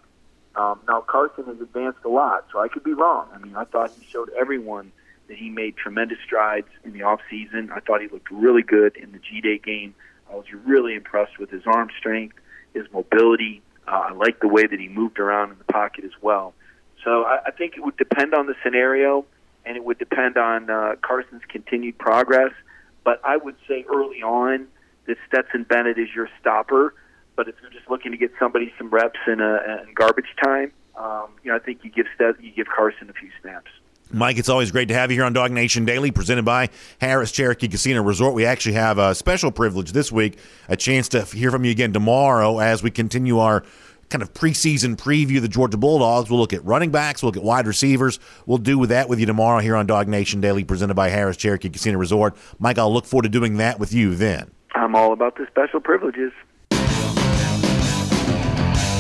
Um, 0.56 0.80
now 0.88 1.00
Carson 1.00 1.44
has 1.46 1.60
advanced 1.60 2.00
a 2.04 2.08
lot, 2.08 2.46
so 2.52 2.60
I 2.60 2.68
could 2.68 2.84
be 2.84 2.92
wrong. 2.92 3.28
I 3.32 3.38
mean, 3.38 3.56
I 3.56 3.64
thought 3.64 3.92
he 3.98 4.06
showed 4.06 4.30
everyone 4.38 4.92
that 5.28 5.36
he 5.36 5.50
made 5.50 5.76
tremendous 5.76 6.18
strides 6.24 6.68
in 6.84 6.92
the 6.92 7.02
off 7.02 7.20
season. 7.30 7.70
I 7.74 7.80
thought 7.80 8.00
he 8.00 8.08
looked 8.08 8.30
really 8.30 8.62
good 8.62 8.96
in 8.96 9.12
the 9.12 9.18
G 9.18 9.40
Day 9.40 9.58
game. 9.58 9.94
I 10.30 10.34
was 10.34 10.46
really 10.64 10.94
impressed 10.94 11.38
with 11.38 11.50
his 11.50 11.62
arm 11.66 11.88
strength 11.98 12.36
his 12.74 12.84
mobility. 12.92 13.62
Uh, 13.86 14.08
I 14.08 14.12
like 14.12 14.40
the 14.40 14.48
way 14.48 14.66
that 14.66 14.78
he 14.78 14.88
moved 14.88 15.18
around 15.18 15.52
in 15.52 15.58
the 15.58 15.64
pocket 15.64 16.04
as 16.04 16.12
well. 16.20 16.54
So 17.04 17.22
I, 17.24 17.38
I 17.46 17.50
think 17.50 17.76
it 17.76 17.84
would 17.84 17.96
depend 17.96 18.34
on 18.34 18.46
the 18.46 18.54
scenario, 18.62 19.24
and 19.64 19.76
it 19.76 19.84
would 19.84 19.98
depend 19.98 20.36
on 20.36 20.70
uh, 20.70 20.96
Carson's 21.02 21.42
continued 21.48 21.98
progress. 21.98 22.52
But 23.04 23.20
I 23.24 23.36
would 23.36 23.56
say 23.68 23.84
early 23.88 24.22
on 24.22 24.66
that 25.06 25.16
Stetson 25.28 25.64
Bennett 25.64 25.98
is 25.98 26.08
your 26.14 26.28
stopper. 26.40 26.94
But 27.36 27.48
if 27.48 27.56
you're 27.60 27.70
just 27.70 27.90
looking 27.90 28.12
to 28.12 28.18
get 28.18 28.30
somebody 28.38 28.72
some 28.78 28.90
reps 28.90 29.18
in, 29.26 29.40
a, 29.40 29.82
in 29.82 29.94
garbage 29.94 30.34
time, 30.42 30.72
um, 30.96 31.28
you 31.42 31.50
know, 31.50 31.56
I 31.56 31.60
think 31.60 31.80
you 31.82 31.90
give 31.90 32.06
Stet- 32.14 32.42
you 32.42 32.52
give 32.52 32.68
Carson 32.68 33.10
a 33.10 33.12
few 33.12 33.30
snaps. 33.42 33.70
Mike, 34.10 34.38
it's 34.38 34.48
always 34.48 34.70
great 34.70 34.88
to 34.88 34.94
have 34.94 35.10
you 35.10 35.16
here 35.16 35.24
on 35.24 35.32
Dog 35.32 35.50
Nation 35.50 35.84
Daily, 35.84 36.10
presented 36.10 36.44
by 36.44 36.68
Harrah's 37.00 37.32
Cherokee 37.32 37.68
Casino 37.68 38.02
Resort. 38.02 38.34
We 38.34 38.44
actually 38.44 38.74
have 38.74 38.98
a 38.98 39.14
special 39.14 39.50
privilege 39.50 39.92
this 39.92 40.12
week, 40.12 40.38
a 40.68 40.76
chance 40.76 41.08
to 41.10 41.22
hear 41.24 41.50
from 41.50 41.64
you 41.64 41.70
again 41.70 41.92
tomorrow 41.92 42.58
as 42.58 42.82
we 42.82 42.90
continue 42.90 43.38
our 43.38 43.64
kind 44.10 44.22
of 44.22 44.32
preseason 44.32 44.94
preview 44.96 45.36
of 45.36 45.42
the 45.42 45.48
Georgia 45.48 45.76
Bulldogs. 45.76 46.30
We'll 46.30 46.38
look 46.38 46.52
at 46.52 46.64
running 46.64 46.90
backs, 46.90 47.22
we'll 47.22 47.30
look 47.30 47.36
at 47.38 47.42
wide 47.42 47.66
receivers. 47.66 48.20
We'll 48.46 48.58
do 48.58 48.78
with 48.78 48.90
that 48.90 49.08
with 49.08 49.18
you 49.18 49.26
tomorrow 49.26 49.60
here 49.60 49.74
on 49.74 49.86
Dog 49.86 50.06
Nation 50.06 50.40
Daily, 50.40 50.64
presented 50.64 50.94
by 50.94 51.10
Harrah's 51.10 51.36
Cherokee 51.36 51.70
Casino 51.70 51.98
Resort. 51.98 52.36
Mike, 52.58 52.78
I'll 52.78 52.92
look 52.92 53.06
forward 53.06 53.24
to 53.24 53.28
doing 53.28 53.56
that 53.56 53.80
with 53.80 53.92
you 53.92 54.14
then. 54.14 54.50
I'm 54.74 54.94
all 54.94 55.12
about 55.12 55.36
the 55.36 55.46
special 55.50 55.80
privileges. 55.80 56.32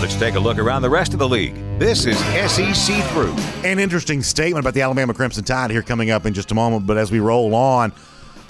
Let's 0.04 0.16
take 0.16 0.34
a 0.34 0.38
look 0.38 0.58
around 0.58 0.82
the 0.82 0.90
rest 0.90 1.14
of 1.14 1.18
the 1.18 1.26
league. 1.26 1.54
This 1.78 2.04
is 2.04 2.18
SEC 2.18 3.02
Through. 3.12 3.34
An 3.64 3.78
interesting 3.78 4.22
statement 4.22 4.62
about 4.62 4.74
the 4.74 4.82
Alabama 4.82 5.14
Crimson 5.14 5.44
Tide 5.44 5.70
here 5.70 5.80
coming 5.80 6.10
up 6.10 6.26
in 6.26 6.34
just 6.34 6.52
a 6.52 6.54
moment. 6.54 6.86
But 6.86 6.98
as 6.98 7.10
we 7.10 7.20
roll 7.20 7.54
on, 7.54 7.90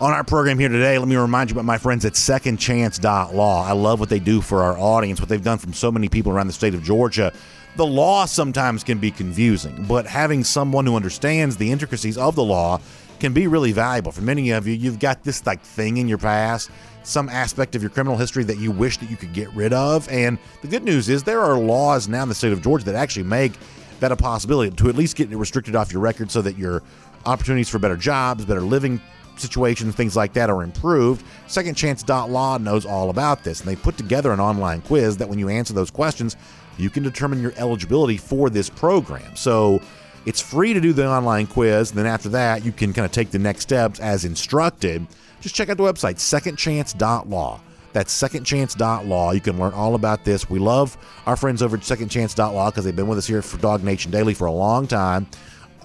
on 0.01 0.13
our 0.13 0.25
program 0.25 0.59
here 0.59 0.69
today, 0.69 0.99
let 0.99 1.07
me 1.07 1.15
remind 1.15 1.51
you 1.51 1.55
about 1.55 1.65
my 1.65 1.79
friends 1.79 2.05
at 2.05 2.15
secondchance.law. 2.15 3.65
I 3.65 3.71
love 3.71 4.01
what 4.01 4.09
they 4.09 4.19
do 4.19 4.41
for 4.41 4.65
our 4.65 4.77
audience, 4.77 5.21
what 5.21 5.29
they've 5.29 5.45
done 5.45 5.59
from 5.59 5.73
so 5.73 5.93
many 5.93 6.09
people 6.09 6.33
around 6.33 6.49
the 6.49 6.53
state 6.53 6.75
of 6.75 6.83
Georgia. 6.83 7.33
The 7.77 7.87
law 7.87 8.25
sometimes 8.25 8.83
can 8.83 8.99
be 8.99 9.13
confusing, 9.13 9.85
but 9.87 10.09
having 10.09 10.43
someone 10.43 10.87
who 10.87 10.97
understands 10.97 11.57
the 11.57 11.71
intricacies 11.71 12.19
of 12.19 12.35
the 12.35 12.43
law 12.43 12.81
can 13.21 13.33
be 13.33 13.47
really 13.47 13.71
valuable. 13.71 14.11
For 14.11 14.23
many 14.23 14.51
of 14.51 14.67
you, 14.67 14.75
you've 14.75 14.99
got 14.99 15.23
this 15.23 15.47
like 15.47 15.61
thing 15.61 15.99
in 15.99 16.09
your 16.09 16.19
past, 16.19 16.69
some 17.05 17.29
aspect 17.29 17.75
of 17.75 17.83
your 17.83 17.91
criminal 17.91 18.17
history 18.17 18.45
that 18.45 18.59
you 18.59 18.71
wish 18.71 18.99
that 18.99 19.11
you 19.11 19.17
could 19.17 19.33
get 19.33 19.53
rid 19.53 19.73
of. 19.73 20.09
And 20.09 20.39
the 20.63 20.69
good 20.69 20.85
news 20.85 21.09
is 21.09 21.23
there 21.23 21.41
are 21.41 21.59
laws 21.59 22.09
now 22.09 22.23
in 22.23 22.29
the 22.29 22.35
state 22.35 22.53
of 22.53 22.63
Georgia 22.63 22.85
that 22.87 22.95
actually 22.95 23.25
make 23.25 23.53
that 24.01 24.11
a 24.11 24.17
possibility 24.17 24.75
to 24.75 24.89
at 24.89 24.97
least 24.97 25.17
get 25.17 25.31
it 25.31 25.37
restricted 25.37 25.77
off 25.77 25.93
your 25.93 26.03
record 26.03 26.31
so 26.31 26.43
that 26.43 26.59
your 26.59 26.83
opportunities 27.27 27.69
for 27.69 27.79
better 27.79 27.97
jobs, 27.97 28.45
better 28.45 28.61
living 28.61 29.01
situations, 29.37 29.95
things 29.95 30.17
like 30.17 30.33
that 30.35 30.51
are 30.51 30.63
improved. 30.63 31.25
Secondchance.law 31.49 32.59
knows 32.59 32.87
all 32.87 33.11
about 33.11 33.45
this, 33.45 33.61
and 33.61 33.69
they 33.69 33.77
put 33.77 33.97
together 33.97 34.33
an 34.33 34.41
online 34.41 34.81
quiz 34.83 35.17
that 35.17 35.29
when 35.29 35.39
you 35.39 35.49
answer 35.49 35.73
those 35.73 35.91
questions, 35.91 36.37
you 36.77 36.91
can 36.91 37.03
determine 37.03 37.41
your 37.41 37.53
eligibility 37.57 38.17
for 38.17 38.51
this 38.51 38.69
program. 38.69 39.37
So 39.37 39.81
it's 40.27 40.41
free 40.41 40.73
to 40.73 40.81
do 40.81 40.93
the 40.93 41.07
online 41.07 41.47
quiz, 41.47 41.91
and 41.91 41.99
then 41.99 42.07
after 42.07 42.29
that, 42.31 42.65
you 42.65 42.73
can 42.73 42.93
kind 42.93 43.05
of 43.05 43.13
take 43.13 43.31
the 43.31 43.39
next 43.39 43.63
steps 43.63 44.01
as 44.01 44.25
instructed. 44.25 45.07
Just 45.45 45.55
check 45.55 45.69
out 45.69 45.77
the 45.77 45.83
website, 45.83 46.15
secondchance.law. 46.15 47.61
That's 47.93 48.23
secondchance.law. 48.23 49.33
You 49.33 49.41
can 49.43 49.59
learn 49.59 49.75
all 49.75 49.95
about 49.95 50.25
this. 50.25 50.49
We 50.49 50.59
love 50.59 50.97
our 51.27 51.37
friends 51.37 51.61
over 51.61 51.77
at 51.77 51.83
secondchance.law 51.83 52.71
because 52.71 52.87
they've 52.87 52.97
been 52.97 53.09
with 53.09 53.19
us 53.19 53.27
here 53.27 53.43
for 53.43 53.59
Dog 53.59 53.85
Nation 53.85 54.11
Daily 54.11 54.33
for 54.33 54.47
a 54.47 54.53
long 54.53 54.87
time 54.87 55.27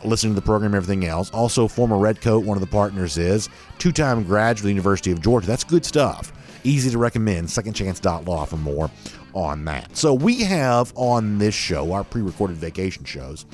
listening 0.05 0.33
to 0.33 0.39
the 0.39 0.45
program, 0.45 0.73
and 0.73 0.75
everything 0.75 1.03
else. 1.03 1.29
Also, 1.31 1.67
former 1.67 1.97
Redcoat, 1.97 2.45
one 2.45 2.55
of 2.55 2.61
the 2.61 2.67
partners 2.67 3.17
is 3.17 3.49
two 3.79 3.91
time 3.91 4.23
graduate 4.23 4.59
of 4.59 4.63
the 4.63 4.69
University 4.69 5.11
of 5.11 5.19
Georgia. 5.19 5.47
That's 5.47 5.65
good 5.65 5.83
stuff. 5.85 6.31
Easy 6.63 6.89
to 6.89 6.97
recommend. 6.97 7.49
Secondchance.law 7.49 8.45
for 8.45 8.55
more 8.55 8.89
on 9.33 9.65
that. 9.65 9.97
So, 9.97 10.13
we 10.13 10.41
have 10.43 10.93
on 10.95 11.37
this 11.37 11.53
show, 11.53 11.91
our 11.91 12.05
pre 12.05 12.21
recorded 12.21 12.55
vacation 12.55 13.03
shows, 13.03 13.45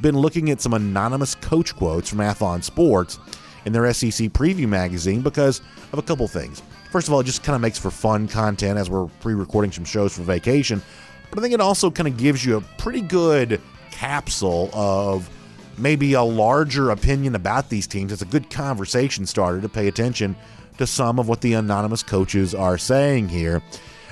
been 0.00 0.16
looking 0.16 0.48
at 0.48 0.62
some 0.62 0.72
anonymous 0.72 1.34
coach 1.34 1.76
quotes 1.76 2.08
from 2.08 2.20
Athlon 2.20 2.64
Sports 2.64 3.18
in 3.64 3.72
their 3.72 3.92
SEC 3.92 4.28
preview 4.30 4.68
magazine 4.68 5.20
because 5.22 5.60
of 5.92 5.98
a 5.98 6.02
couple 6.02 6.26
things. 6.28 6.62
First 6.90 7.06
of 7.06 7.14
all, 7.14 7.20
it 7.20 7.24
just 7.24 7.42
kind 7.42 7.54
of 7.54 7.62
makes 7.62 7.78
for 7.78 7.90
fun 7.90 8.26
content 8.26 8.78
as 8.78 8.90
we're 8.90 9.06
pre 9.20 9.34
recording 9.34 9.70
some 9.72 9.84
shows 9.84 10.14
for 10.14 10.22
vacation. 10.22 10.82
But 11.30 11.38
I 11.38 11.42
think 11.42 11.54
it 11.54 11.60
also 11.60 11.90
kind 11.90 12.08
of 12.08 12.16
gives 12.16 12.44
you 12.44 12.56
a 12.56 12.60
pretty 12.78 13.00
good 13.00 13.60
capsule 13.90 14.70
of 14.72 15.30
maybe 15.78 16.14
a 16.14 16.22
larger 16.22 16.90
opinion 16.90 17.34
about 17.34 17.68
these 17.68 17.86
teams. 17.86 18.12
It's 18.12 18.22
a 18.22 18.26
good 18.26 18.50
conversation 18.50 19.26
starter 19.26 19.60
to 19.60 19.68
pay 19.68 19.88
attention 19.88 20.36
to 20.78 20.86
some 20.86 21.18
of 21.18 21.28
what 21.28 21.40
the 21.40 21.54
anonymous 21.54 22.02
coaches 22.02 22.54
are 22.54 22.78
saying 22.78 23.28
here. 23.28 23.62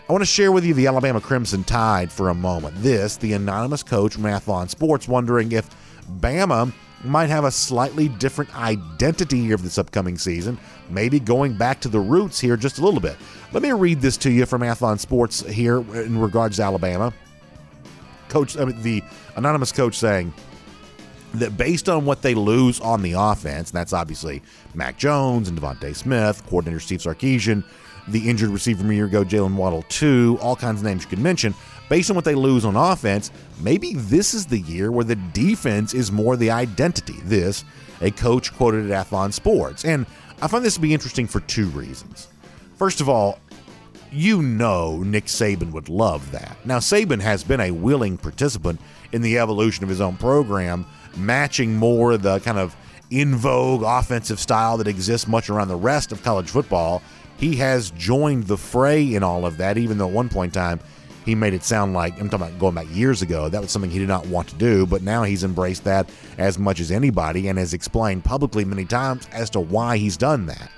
I 0.08 0.12
want 0.12 0.22
to 0.22 0.26
share 0.26 0.52
with 0.52 0.64
you 0.64 0.72
the 0.72 0.86
Alabama 0.86 1.20
Crimson 1.20 1.64
Tide 1.64 2.10
for 2.10 2.30
a 2.30 2.34
moment. 2.34 2.76
This, 2.78 3.16
the 3.16 3.34
anonymous 3.34 3.82
coach 3.82 4.14
from 4.14 4.22
Athlon 4.22 4.70
Sports, 4.70 5.06
wondering 5.06 5.52
if 5.52 5.68
Bama 6.20 6.72
might 7.04 7.30
have 7.30 7.44
a 7.44 7.50
slightly 7.50 8.08
different 8.08 8.54
identity 8.56 9.40
here 9.40 9.56
for 9.56 9.62
this 9.62 9.78
upcoming 9.78 10.18
season, 10.18 10.58
maybe 10.90 11.20
going 11.20 11.54
back 11.54 11.80
to 11.80 11.88
the 11.88 12.00
roots 12.00 12.40
here 12.40 12.56
just 12.56 12.78
a 12.78 12.84
little 12.84 13.00
bit. 13.00 13.16
Let 13.52 13.62
me 13.62 13.72
read 13.72 14.00
this 14.00 14.16
to 14.18 14.30
you 14.30 14.46
from 14.46 14.62
Athlon 14.62 14.98
Sports 14.98 15.46
here 15.46 15.78
in 15.78 16.18
regards 16.18 16.56
to 16.56 16.62
Alabama. 16.62 17.12
Coach, 18.28 18.58
I 18.58 18.64
mean, 18.64 18.82
the 18.82 19.02
anonymous 19.36 19.72
coach 19.72 19.96
saying, 19.96 20.34
that 21.34 21.56
based 21.56 21.88
on 21.88 22.04
what 22.04 22.22
they 22.22 22.34
lose 22.34 22.80
on 22.80 23.02
the 23.02 23.12
offense, 23.12 23.70
and 23.70 23.76
that's 23.76 23.92
obviously 23.92 24.42
Mac 24.74 24.96
Jones 24.98 25.48
and 25.48 25.60
DeVonta 25.60 25.94
Smith, 25.94 26.42
coordinator 26.46 26.80
Steve 26.80 27.00
Sarkisian, 27.00 27.64
the 28.08 28.28
injured 28.28 28.48
receiver 28.48 28.80
from 28.80 28.90
a 28.90 28.94
year 28.94 29.04
ago, 29.04 29.24
Jaylen 29.24 29.54
Waddle, 29.54 29.82
too, 29.90 30.38
all 30.40 30.56
kinds 30.56 30.80
of 30.80 30.84
names 30.84 31.02
you 31.02 31.10
could 31.10 31.18
mention. 31.18 31.54
Based 31.88 32.10
on 32.10 32.16
what 32.16 32.24
they 32.24 32.34
lose 32.34 32.64
on 32.64 32.76
offense, 32.76 33.30
maybe 33.60 33.94
this 33.94 34.34
is 34.34 34.46
the 34.46 34.58
year 34.60 34.92
where 34.92 35.04
the 35.04 35.16
defense 35.16 35.94
is 35.94 36.12
more 36.12 36.36
the 36.36 36.50
identity. 36.50 37.16
This, 37.24 37.64
a 38.00 38.10
coach 38.10 38.54
quoted 38.54 38.90
at 38.90 39.06
Athlon 39.06 39.32
Sports. 39.32 39.84
And 39.84 40.06
I 40.42 40.48
find 40.48 40.64
this 40.64 40.74
to 40.74 40.80
be 40.80 40.92
interesting 40.92 41.26
for 41.26 41.40
two 41.40 41.68
reasons. 41.68 42.28
First 42.76 43.00
of 43.00 43.08
all, 43.08 43.38
you 44.12 44.42
know 44.42 45.02
Nick 45.02 45.26
Saban 45.26 45.72
would 45.72 45.88
love 45.88 46.30
that. 46.32 46.56
Now, 46.64 46.78
Saban 46.78 47.20
has 47.20 47.44
been 47.44 47.60
a 47.60 47.70
willing 47.70 48.16
participant 48.16 48.80
in 49.12 49.22
the 49.22 49.38
evolution 49.38 49.84
of 49.84 49.90
his 49.90 50.00
own 50.00 50.16
program 50.16 50.86
matching 51.16 51.74
more 51.74 52.16
the 52.16 52.40
kind 52.40 52.58
of 52.58 52.76
in 53.10 53.34
vogue 53.34 53.82
offensive 53.82 54.38
style 54.38 54.76
that 54.76 54.86
exists 54.86 55.26
much 55.26 55.48
around 55.48 55.68
the 55.68 55.76
rest 55.76 56.12
of 56.12 56.22
college 56.22 56.50
football. 56.50 57.02
He 57.38 57.56
has 57.56 57.90
joined 57.92 58.44
the 58.44 58.56
fray 58.56 59.14
in 59.14 59.22
all 59.22 59.46
of 59.46 59.56
that, 59.58 59.78
even 59.78 59.98
though 59.98 60.08
at 60.08 60.12
one 60.12 60.28
point 60.28 60.54
in 60.54 60.60
time 60.60 60.80
he 61.28 61.34
made 61.34 61.52
it 61.52 61.62
sound 61.62 61.92
like 61.92 62.18
I'm 62.18 62.30
talking 62.30 62.46
about 62.46 62.58
going 62.58 62.74
back 62.74 62.86
years 62.90 63.20
ago. 63.20 63.50
That 63.50 63.60
was 63.60 63.70
something 63.70 63.90
he 63.90 63.98
did 63.98 64.08
not 64.08 64.26
want 64.28 64.48
to 64.48 64.54
do, 64.54 64.86
but 64.86 65.02
now 65.02 65.24
he's 65.24 65.44
embraced 65.44 65.84
that 65.84 66.08
as 66.38 66.58
much 66.58 66.80
as 66.80 66.90
anybody 66.90 67.48
and 67.48 67.58
has 67.58 67.74
explained 67.74 68.24
publicly 68.24 68.64
many 68.64 68.86
times 68.86 69.28
as 69.32 69.50
to 69.50 69.60
why 69.60 69.98
he's 69.98 70.16
done 70.16 70.46
that. 70.46 70.70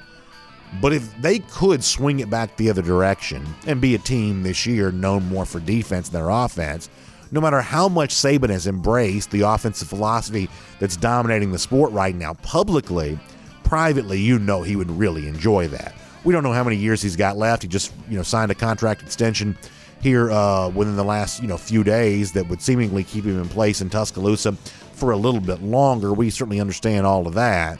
But 0.80 0.92
if 0.92 1.16
they 1.22 1.38
could 1.38 1.84
swing 1.84 2.18
it 2.18 2.30
back 2.30 2.56
the 2.56 2.68
other 2.68 2.82
direction 2.82 3.46
and 3.68 3.80
be 3.80 3.94
a 3.94 3.98
team 3.98 4.42
this 4.42 4.66
year 4.66 4.90
known 4.90 5.24
more 5.28 5.46
for 5.46 5.60
defense 5.60 6.08
than 6.08 6.20
their 6.20 6.30
offense, 6.30 6.90
no 7.30 7.40
matter 7.40 7.60
how 7.60 7.88
much 7.88 8.12
Saban 8.12 8.50
has 8.50 8.66
embraced 8.66 9.30
the 9.30 9.42
offensive 9.42 9.86
philosophy 9.86 10.48
that's 10.80 10.96
dominating 10.96 11.52
the 11.52 11.60
sport 11.60 11.92
right 11.92 12.14
now 12.14 12.34
publicly, 12.34 13.20
privately, 13.62 14.18
you 14.18 14.40
know 14.40 14.62
he 14.62 14.74
would 14.74 14.90
really 14.90 15.28
enjoy 15.28 15.68
that. 15.68 15.94
We 16.24 16.34
don't 16.34 16.42
know 16.42 16.52
how 16.52 16.64
many 16.64 16.76
years 16.76 17.00
he's 17.00 17.14
got 17.14 17.36
left. 17.38 17.62
He 17.62 17.68
just, 17.68 17.92
you 18.08 18.16
know, 18.16 18.24
signed 18.24 18.50
a 18.50 18.54
contract 18.56 19.00
extension 19.02 19.56
here 20.00 20.30
uh, 20.30 20.68
within 20.70 20.96
the 20.96 21.04
last, 21.04 21.40
you 21.40 21.48
know, 21.48 21.56
few 21.56 21.84
days 21.84 22.32
that 22.32 22.48
would 22.48 22.62
seemingly 22.62 23.04
keep 23.04 23.24
him 23.24 23.40
in 23.40 23.48
place 23.48 23.80
in 23.80 23.90
Tuscaloosa 23.90 24.52
for 24.92 25.12
a 25.12 25.16
little 25.16 25.40
bit 25.40 25.62
longer. 25.62 26.12
We 26.12 26.30
certainly 26.30 26.60
understand 26.60 27.06
all 27.06 27.26
of 27.26 27.34
that. 27.34 27.78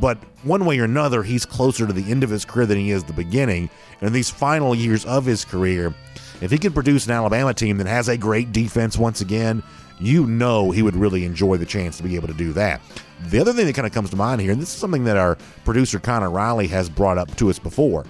But 0.00 0.18
one 0.42 0.64
way 0.64 0.78
or 0.80 0.84
another, 0.84 1.22
he's 1.22 1.46
closer 1.46 1.86
to 1.86 1.92
the 1.92 2.10
end 2.10 2.24
of 2.24 2.30
his 2.30 2.44
career 2.44 2.66
than 2.66 2.78
he 2.78 2.90
is 2.90 3.04
the 3.04 3.12
beginning. 3.12 3.70
And 4.00 4.08
in 4.08 4.12
these 4.12 4.30
final 4.30 4.74
years 4.74 5.04
of 5.04 5.24
his 5.24 5.44
career, 5.44 5.94
if 6.40 6.50
he 6.50 6.58
could 6.58 6.74
produce 6.74 7.06
an 7.06 7.12
Alabama 7.12 7.54
team 7.54 7.78
that 7.78 7.86
has 7.86 8.08
a 8.08 8.16
great 8.16 8.52
defense 8.52 8.98
once 8.98 9.20
again, 9.20 9.62
you 10.00 10.26
know 10.26 10.72
he 10.72 10.82
would 10.82 10.96
really 10.96 11.24
enjoy 11.24 11.56
the 11.56 11.66
chance 11.66 11.96
to 11.98 12.02
be 12.02 12.16
able 12.16 12.26
to 12.26 12.34
do 12.34 12.52
that. 12.54 12.80
The 13.26 13.38
other 13.38 13.52
thing 13.52 13.66
that 13.66 13.74
kind 13.74 13.86
of 13.86 13.92
comes 13.92 14.10
to 14.10 14.16
mind 14.16 14.40
here, 14.40 14.50
and 14.50 14.60
this 14.60 14.70
is 14.70 14.80
something 14.80 15.04
that 15.04 15.16
our 15.16 15.38
producer 15.64 16.00
Connor 16.00 16.30
Riley 16.30 16.66
has 16.68 16.90
brought 16.90 17.18
up 17.18 17.34
to 17.36 17.50
us 17.50 17.60
before. 17.60 18.04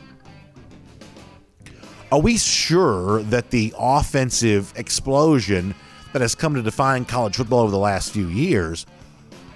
Are 2.12 2.20
we 2.20 2.36
sure 2.36 3.22
that 3.22 3.48
the 3.48 3.72
offensive 3.78 4.74
explosion 4.76 5.74
that 6.12 6.20
has 6.20 6.34
come 6.34 6.54
to 6.56 6.60
define 6.60 7.06
college 7.06 7.36
football 7.36 7.60
over 7.60 7.70
the 7.70 7.78
last 7.78 8.12
few 8.12 8.28
years, 8.28 8.84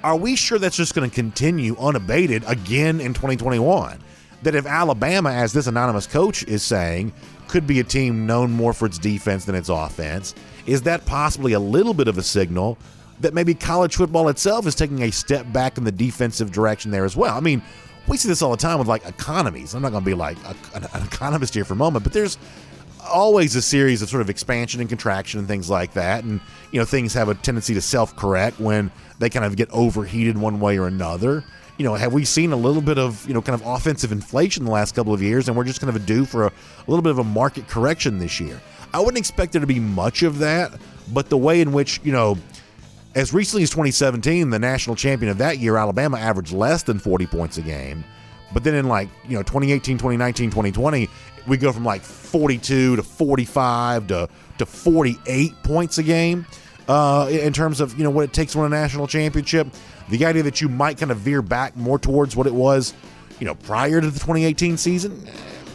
are 0.02 0.16
we 0.16 0.36
sure 0.36 0.58
that's 0.58 0.78
just 0.78 0.94
going 0.94 1.10
to 1.10 1.14
continue 1.14 1.76
unabated 1.76 2.44
again 2.46 2.98
in 2.98 3.12
2021? 3.12 3.98
That 4.42 4.54
if 4.54 4.64
Alabama, 4.64 5.32
as 5.32 5.52
this 5.52 5.66
anonymous 5.66 6.06
coach 6.06 6.44
is 6.44 6.62
saying, 6.62 7.12
could 7.46 7.66
be 7.66 7.80
a 7.80 7.84
team 7.84 8.26
known 8.26 8.52
more 8.52 8.72
for 8.72 8.86
its 8.86 8.96
defense 8.96 9.44
than 9.44 9.54
its 9.54 9.68
offense. 9.68 10.34
Is 10.64 10.80
that 10.82 11.04
possibly 11.04 11.52
a 11.52 11.60
little 11.60 11.92
bit 11.92 12.08
of 12.08 12.16
a 12.16 12.22
signal 12.22 12.78
that 13.20 13.34
maybe 13.34 13.52
college 13.52 13.96
football 13.96 14.30
itself 14.30 14.66
is 14.66 14.74
taking 14.74 15.02
a 15.02 15.12
step 15.12 15.52
back 15.52 15.76
in 15.76 15.84
the 15.84 15.92
defensive 15.92 16.52
direction 16.52 16.90
there 16.90 17.04
as 17.04 17.18
well? 17.18 17.36
I 17.36 17.40
mean, 17.40 17.60
we 18.08 18.16
see 18.16 18.28
this 18.28 18.42
all 18.42 18.50
the 18.50 18.56
time 18.56 18.78
with 18.78 18.88
like 18.88 19.06
economies. 19.06 19.74
I'm 19.74 19.82
not 19.82 19.90
going 19.90 20.04
to 20.04 20.10
be 20.10 20.14
like 20.14 20.36
a, 20.44 20.54
an, 20.74 21.02
economist 21.02 21.54
here 21.54 21.64
for 21.64 21.74
a 21.74 21.76
moment, 21.76 22.04
but 22.04 22.12
there's 22.12 22.38
always 23.08 23.54
a 23.56 23.62
series 23.62 24.02
of 24.02 24.08
sort 24.08 24.20
of 24.20 24.30
expansion 24.30 24.80
and 24.80 24.88
contraction 24.88 25.38
and 25.38 25.48
things 25.48 25.70
like 25.70 25.92
that. 25.94 26.24
And, 26.24 26.40
you 26.72 26.78
know, 26.78 26.84
things 26.84 27.14
have 27.14 27.28
a 27.28 27.34
tendency 27.34 27.74
to 27.74 27.80
self 27.80 28.14
correct 28.16 28.60
when 28.60 28.90
they 29.18 29.30
kind 29.30 29.44
of 29.44 29.56
get 29.56 29.70
overheated 29.70 30.38
one 30.38 30.60
way 30.60 30.78
or 30.78 30.86
another 30.86 31.44
you 31.78 31.84
know, 31.84 31.94
have 31.94 32.12
we 32.12 32.24
seen 32.24 32.52
a 32.52 32.56
little 32.56 32.80
bit 32.80 32.98
of, 32.98 33.26
you 33.28 33.34
know, 33.34 33.42
kind 33.42 33.60
of 33.60 33.66
offensive 33.66 34.12
inflation 34.12 34.64
the 34.64 34.70
last 34.70 34.94
couple 34.94 35.12
of 35.12 35.22
years 35.22 35.48
and 35.48 35.56
we're 35.56 35.64
just 35.64 35.80
kind 35.80 35.94
of 35.94 36.06
due 36.06 36.24
for 36.24 36.44
a, 36.44 36.48
a 36.48 36.86
little 36.86 37.02
bit 37.02 37.10
of 37.10 37.18
a 37.18 37.24
market 37.24 37.68
correction 37.68 38.18
this 38.18 38.40
year? 38.40 38.60
I 38.94 39.00
wouldn't 39.00 39.18
expect 39.18 39.52
there 39.52 39.60
to 39.60 39.66
be 39.66 39.80
much 39.80 40.22
of 40.22 40.38
that, 40.38 40.72
but 41.12 41.28
the 41.28 41.36
way 41.36 41.60
in 41.60 41.72
which, 41.72 42.00
you 42.02 42.12
know, 42.12 42.38
As 43.16 43.32
recently 43.32 43.62
as 43.62 43.70
2017, 43.70 44.50
the 44.50 44.58
national 44.58 44.94
champion 44.94 45.30
of 45.30 45.38
that 45.38 45.58
year, 45.58 45.78
Alabama, 45.78 46.18
averaged 46.18 46.52
less 46.52 46.82
than 46.82 46.98
40 46.98 47.24
points 47.24 47.56
a 47.56 47.62
game. 47.62 48.04
But 48.52 48.62
then 48.62 48.74
in 48.74 48.88
like, 48.88 49.08
you 49.24 49.36
know, 49.36 49.42
2018, 49.42 49.96
2019, 49.96 50.50
2020, 50.50 51.08
we 51.46 51.56
go 51.56 51.72
from 51.72 51.82
like 51.82 52.02
42 52.02 52.96
to 52.96 53.02
45 53.02 54.08
to, 54.08 54.28
to 54.58 54.66
48 54.66 55.62
points 55.62 55.96
a 55.96 56.02
game 56.02 56.44
uh, 56.88 57.28
in 57.30 57.54
terms 57.54 57.80
of, 57.80 57.96
you 57.96 58.04
know, 58.04 58.10
what 58.10 58.24
it 58.24 58.34
takes 58.34 58.52
to 58.52 58.58
win 58.58 58.66
a 58.66 58.76
national 58.76 59.06
championship. 59.06 59.66
The 60.10 60.26
idea 60.26 60.42
that 60.42 60.60
you 60.60 60.68
might 60.68 60.98
kind 60.98 61.10
of 61.10 61.16
veer 61.16 61.40
back 61.40 61.74
more 61.74 61.98
towards 61.98 62.36
what 62.36 62.46
it 62.46 62.54
was, 62.54 62.92
you 63.40 63.46
know, 63.46 63.54
prior 63.54 63.98
to 63.98 64.10
the 64.10 64.20
2018 64.20 64.76
season, 64.76 65.26
eh, 65.26 65.30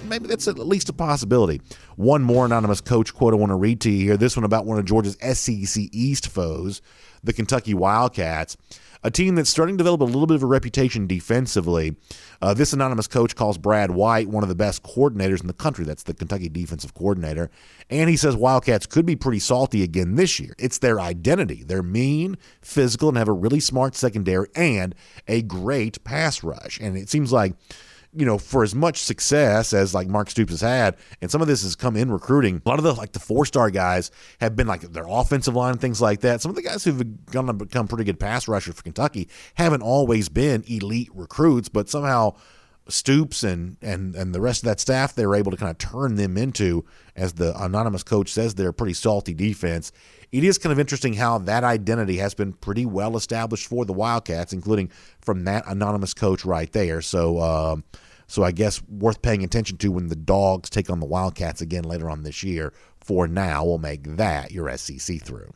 maybe 0.07 0.27
that's 0.27 0.47
at 0.47 0.59
least 0.59 0.89
a 0.89 0.93
possibility. 0.93 1.59
One 1.95 2.21
more 2.21 2.45
anonymous 2.45 2.81
coach 2.81 3.15
quote 3.15 3.33
I 3.33 3.37
want 3.37 3.49
to 3.49 3.55
read 3.55 3.81
to 3.81 3.89
you 3.89 4.05
here. 4.05 4.17
This 4.17 4.37
one 4.37 4.43
about 4.43 4.67
one 4.67 4.77
of 4.77 4.85
Georgia's 4.85 5.17
SEC 5.21 5.89
East 5.91 6.27
foes, 6.27 6.83
the 7.23 7.33
Kentucky 7.33 7.73
Wildcats 7.73 8.57
a 9.03 9.11
team 9.11 9.35
that's 9.35 9.49
starting 9.49 9.75
to 9.75 9.77
develop 9.77 10.01
a 10.01 10.05
little 10.05 10.27
bit 10.27 10.35
of 10.35 10.43
a 10.43 10.47
reputation 10.47 11.07
defensively. 11.07 11.95
Uh, 12.41 12.53
this 12.53 12.73
anonymous 12.73 13.07
coach 13.07 13.35
calls 13.35 13.57
Brad 13.57 13.91
White 13.91 14.27
one 14.27 14.43
of 14.43 14.49
the 14.49 14.55
best 14.55 14.83
coordinators 14.83 15.41
in 15.41 15.47
the 15.47 15.53
country. 15.53 15.85
That's 15.85 16.03
the 16.03 16.13
Kentucky 16.13 16.49
defensive 16.49 16.93
coordinator. 16.93 17.49
And 17.89 18.09
he 18.09 18.17
says 18.17 18.35
Wildcats 18.35 18.85
could 18.85 19.05
be 19.05 19.15
pretty 19.15 19.39
salty 19.39 19.83
again 19.83 20.15
this 20.15 20.39
year. 20.39 20.55
It's 20.59 20.77
their 20.77 20.99
identity. 20.99 21.63
They're 21.63 21.83
mean, 21.83 22.37
physical, 22.61 23.09
and 23.09 23.17
have 23.17 23.27
a 23.27 23.33
really 23.33 23.59
smart 23.59 23.95
secondary 23.95 24.49
and 24.55 24.93
a 25.27 25.41
great 25.41 26.03
pass 26.03 26.43
rush. 26.43 26.79
And 26.79 26.97
it 26.97 27.09
seems 27.09 27.31
like 27.31 27.53
you 28.13 28.25
know, 28.25 28.37
for 28.37 28.63
as 28.63 28.75
much 28.75 28.99
success 28.99 29.73
as 29.73 29.93
like 29.93 30.07
Mark 30.07 30.29
Stoops 30.29 30.51
has 30.51 30.61
had, 30.61 30.97
and 31.21 31.31
some 31.31 31.41
of 31.41 31.47
this 31.47 31.63
has 31.63 31.75
come 31.75 31.95
in 31.95 32.11
recruiting. 32.11 32.61
A 32.65 32.69
lot 32.69 32.77
of 32.77 32.83
the 32.83 32.93
like 32.93 33.13
the 33.13 33.19
four 33.19 33.45
star 33.45 33.69
guys 33.69 34.11
have 34.39 34.55
been 34.55 34.67
like 34.67 34.81
their 34.81 35.07
offensive 35.07 35.55
line 35.55 35.77
things 35.77 36.01
like 36.01 36.21
that. 36.21 36.41
Some 36.41 36.49
of 36.49 36.55
the 36.55 36.61
guys 36.61 36.83
who've 36.83 37.25
gone 37.27 37.47
to 37.47 37.53
become 37.53 37.87
pretty 37.87 38.03
good 38.03 38.19
pass 38.19 38.47
rushers 38.47 38.75
for 38.75 38.83
Kentucky 38.83 39.29
haven't 39.55 39.81
always 39.81 40.29
been 40.29 40.63
elite 40.67 41.09
recruits, 41.13 41.69
but 41.69 41.89
somehow 41.89 42.35
Stoops 42.91 43.43
and 43.43 43.77
and 43.81 44.15
and 44.15 44.35
the 44.35 44.41
rest 44.41 44.63
of 44.63 44.67
that 44.67 44.79
staff 44.79 45.15
they're 45.15 45.35
able 45.35 45.51
to 45.51 45.57
kind 45.57 45.71
of 45.71 45.77
turn 45.77 46.15
them 46.15 46.37
into, 46.37 46.85
as 47.15 47.33
the 47.33 47.59
anonymous 47.61 48.03
coach 48.03 48.31
says, 48.31 48.55
they're 48.55 48.69
a 48.69 48.73
pretty 48.73 48.93
salty 48.93 49.33
defense. 49.33 49.91
It 50.31 50.43
is 50.43 50.57
kind 50.57 50.71
of 50.71 50.79
interesting 50.79 51.13
how 51.13 51.39
that 51.39 51.63
identity 51.63 52.17
has 52.17 52.33
been 52.33 52.53
pretty 52.53 52.85
well 52.85 53.17
established 53.17 53.67
for 53.67 53.85
the 53.85 53.93
Wildcats, 53.93 54.53
including 54.53 54.89
from 55.19 55.43
that 55.45 55.63
anonymous 55.67 56.13
coach 56.13 56.45
right 56.45 56.71
there. 56.71 57.01
So. 57.01 57.39
Um, 57.39 57.83
so 58.27 58.43
I 58.45 58.53
guess 58.53 58.81
worth 58.87 59.21
paying 59.21 59.43
attention 59.43 59.75
to 59.79 59.91
when 59.91 60.07
the 60.07 60.15
Dogs 60.15 60.69
take 60.69 60.89
on 60.89 61.01
the 61.01 61.05
Wildcats 61.05 61.59
again 61.59 61.83
later 61.83 62.09
on 62.09 62.23
this 62.23 62.43
year. 62.43 62.71
For 63.01 63.27
now, 63.27 63.65
we'll 63.65 63.77
make 63.77 64.03
that 64.15 64.51
your 64.51 64.73
SEC 64.77 65.21
through. 65.21 65.51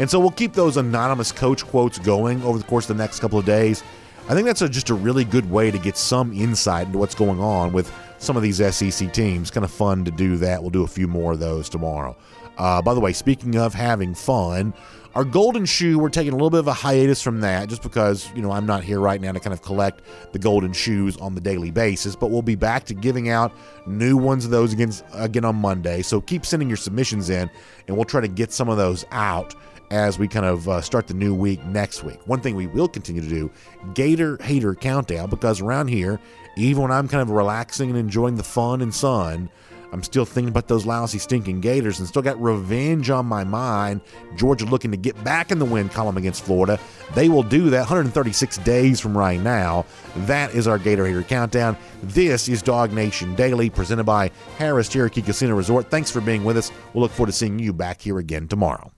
And 0.00 0.10
so 0.10 0.18
we'll 0.18 0.30
keep 0.30 0.54
those 0.54 0.78
anonymous 0.78 1.30
coach 1.30 1.64
quotes 1.64 1.98
going 1.98 2.42
over 2.42 2.56
the 2.56 2.64
course 2.64 2.88
of 2.88 2.96
the 2.96 3.02
next 3.02 3.20
couple 3.20 3.38
of 3.38 3.44
days. 3.44 3.84
I 4.30 4.34
think 4.34 4.46
that's 4.46 4.62
a, 4.62 4.68
just 4.68 4.90
a 4.90 4.94
really 4.94 5.24
good 5.24 5.50
way 5.50 5.72
to 5.72 5.78
get 5.78 5.96
some 5.96 6.32
insight 6.32 6.86
into 6.86 6.98
what's 6.98 7.16
going 7.16 7.40
on 7.40 7.72
with 7.72 7.92
some 8.18 8.36
of 8.36 8.44
these 8.44 8.58
SEC 8.58 9.12
teams. 9.12 9.50
Kind 9.50 9.64
of 9.64 9.72
fun 9.72 10.04
to 10.04 10.12
do 10.12 10.36
that. 10.36 10.62
We'll 10.62 10.70
do 10.70 10.84
a 10.84 10.86
few 10.86 11.08
more 11.08 11.32
of 11.32 11.40
those 11.40 11.68
tomorrow. 11.68 12.16
Uh, 12.56 12.80
by 12.80 12.94
the 12.94 13.00
way, 13.00 13.12
speaking 13.12 13.56
of 13.56 13.74
having 13.74 14.14
fun, 14.14 14.72
our 15.16 15.24
golden 15.24 15.64
shoe, 15.64 15.98
we're 15.98 16.10
taking 16.10 16.32
a 16.32 16.36
little 16.36 16.50
bit 16.50 16.60
of 16.60 16.68
a 16.68 16.72
hiatus 16.72 17.20
from 17.20 17.40
that 17.40 17.68
just 17.68 17.82
because, 17.82 18.30
you 18.36 18.40
know, 18.40 18.52
I'm 18.52 18.66
not 18.66 18.84
here 18.84 19.00
right 19.00 19.20
now 19.20 19.32
to 19.32 19.40
kind 19.40 19.52
of 19.52 19.62
collect 19.62 20.02
the 20.30 20.38
golden 20.38 20.72
shoes 20.72 21.16
on 21.16 21.34
the 21.34 21.40
daily 21.40 21.72
basis, 21.72 22.14
but 22.14 22.30
we'll 22.30 22.40
be 22.40 22.54
back 22.54 22.84
to 22.84 22.94
giving 22.94 23.30
out 23.30 23.52
new 23.84 24.16
ones 24.16 24.44
of 24.44 24.52
those 24.52 24.72
again, 24.72 24.92
again 25.12 25.44
on 25.44 25.56
Monday. 25.56 26.02
So 26.02 26.20
keep 26.20 26.46
sending 26.46 26.68
your 26.68 26.76
submissions 26.76 27.30
in, 27.30 27.50
and 27.88 27.96
we'll 27.96 28.04
try 28.04 28.20
to 28.20 28.28
get 28.28 28.52
some 28.52 28.68
of 28.68 28.76
those 28.76 29.04
out 29.10 29.56
as 29.90 30.18
we 30.18 30.28
kind 30.28 30.46
of 30.46 30.68
uh, 30.68 30.80
start 30.80 31.06
the 31.06 31.14
new 31.14 31.34
week 31.34 31.64
next 31.66 32.04
week. 32.04 32.26
One 32.26 32.40
thing 32.40 32.54
we 32.54 32.66
will 32.66 32.88
continue 32.88 33.22
to 33.22 33.28
do 33.28 33.50
Gator 33.94 34.38
Hater 34.42 34.74
Countdown 34.74 35.30
because 35.30 35.60
around 35.60 35.88
here, 35.88 36.20
even 36.56 36.82
when 36.82 36.90
I'm 36.92 37.08
kind 37.08 37.22
of 37.22 37.30
relaxing 37.30 37.90
and 37.90 37.98
enjoying 37.98 38.36
the 38.36 38.42
fun 38.42 38.82
and 38.82 38.94
sun, 38.94 39.50
I'm 39.92 40.02
still 40.02 40.24
thinking 40.24 40.50
about 40.50 40.68
those 40.68 40.86
lousy, 40.86 41.18
stinking 41.18 41.60
Gators 41.60 41.98
and 41.98 42.06
still 42.06 42.22
got 42.22 42.40
revenge 42.40 43.10
on 43.10 43.26
my 43.26 43.42
mind. 43.42 44.00
Georgia 44.36 44.64
looking 44.64 44.92
to 44.92 44.96
get 44.96 45.22
back 45.24 45.50
in 45.50 45.58
the 45.58 45.64
win 45.64 45.88
column 45.88 46.16
against 46.16 46.44
Florida. 46.44 46.78
They 47.14 47.28
will 47.28 47.42
do 47.42 47.70
that 47.70 47.80
136 47.80 48.58
days 48.58 49.00
from 49.00 49.18
right 49.18 49.40
now. 49.40 49.84
That 50.16 50.54
is 50.54 50.68
our 50.68 50.78
Gator 50.78 51.06
Hater 51.06 51.24
Countdown. 51.24 51.76
This 52.02 52.48
is 52.48 52.62
Dog 52.62 52.92
Nation 52.92 53.34
Daily, 53.34 53.68
presented 53.68 54.04
by 54.04 54.30
Harrah's 54.58 54.88
Cherokee 54.88 55.22
Casino 55.22 55.56
Resort. 55.56 55.90
Thanks 55.90 56.10
for 56.10 56.20
being 56.20 56.44
with 56.44 56.56
us. 56.56 56.70
We'll 56.94 57.02
look 57.02 57.12
forward 57.12 57.32
to 57.32 57.36
seeing 57.36 57.58
you 57.58 57.72
back 57.72 58.00
here 58.00 58.18
again 58.18 58.46
tomorrow 58.46 58.92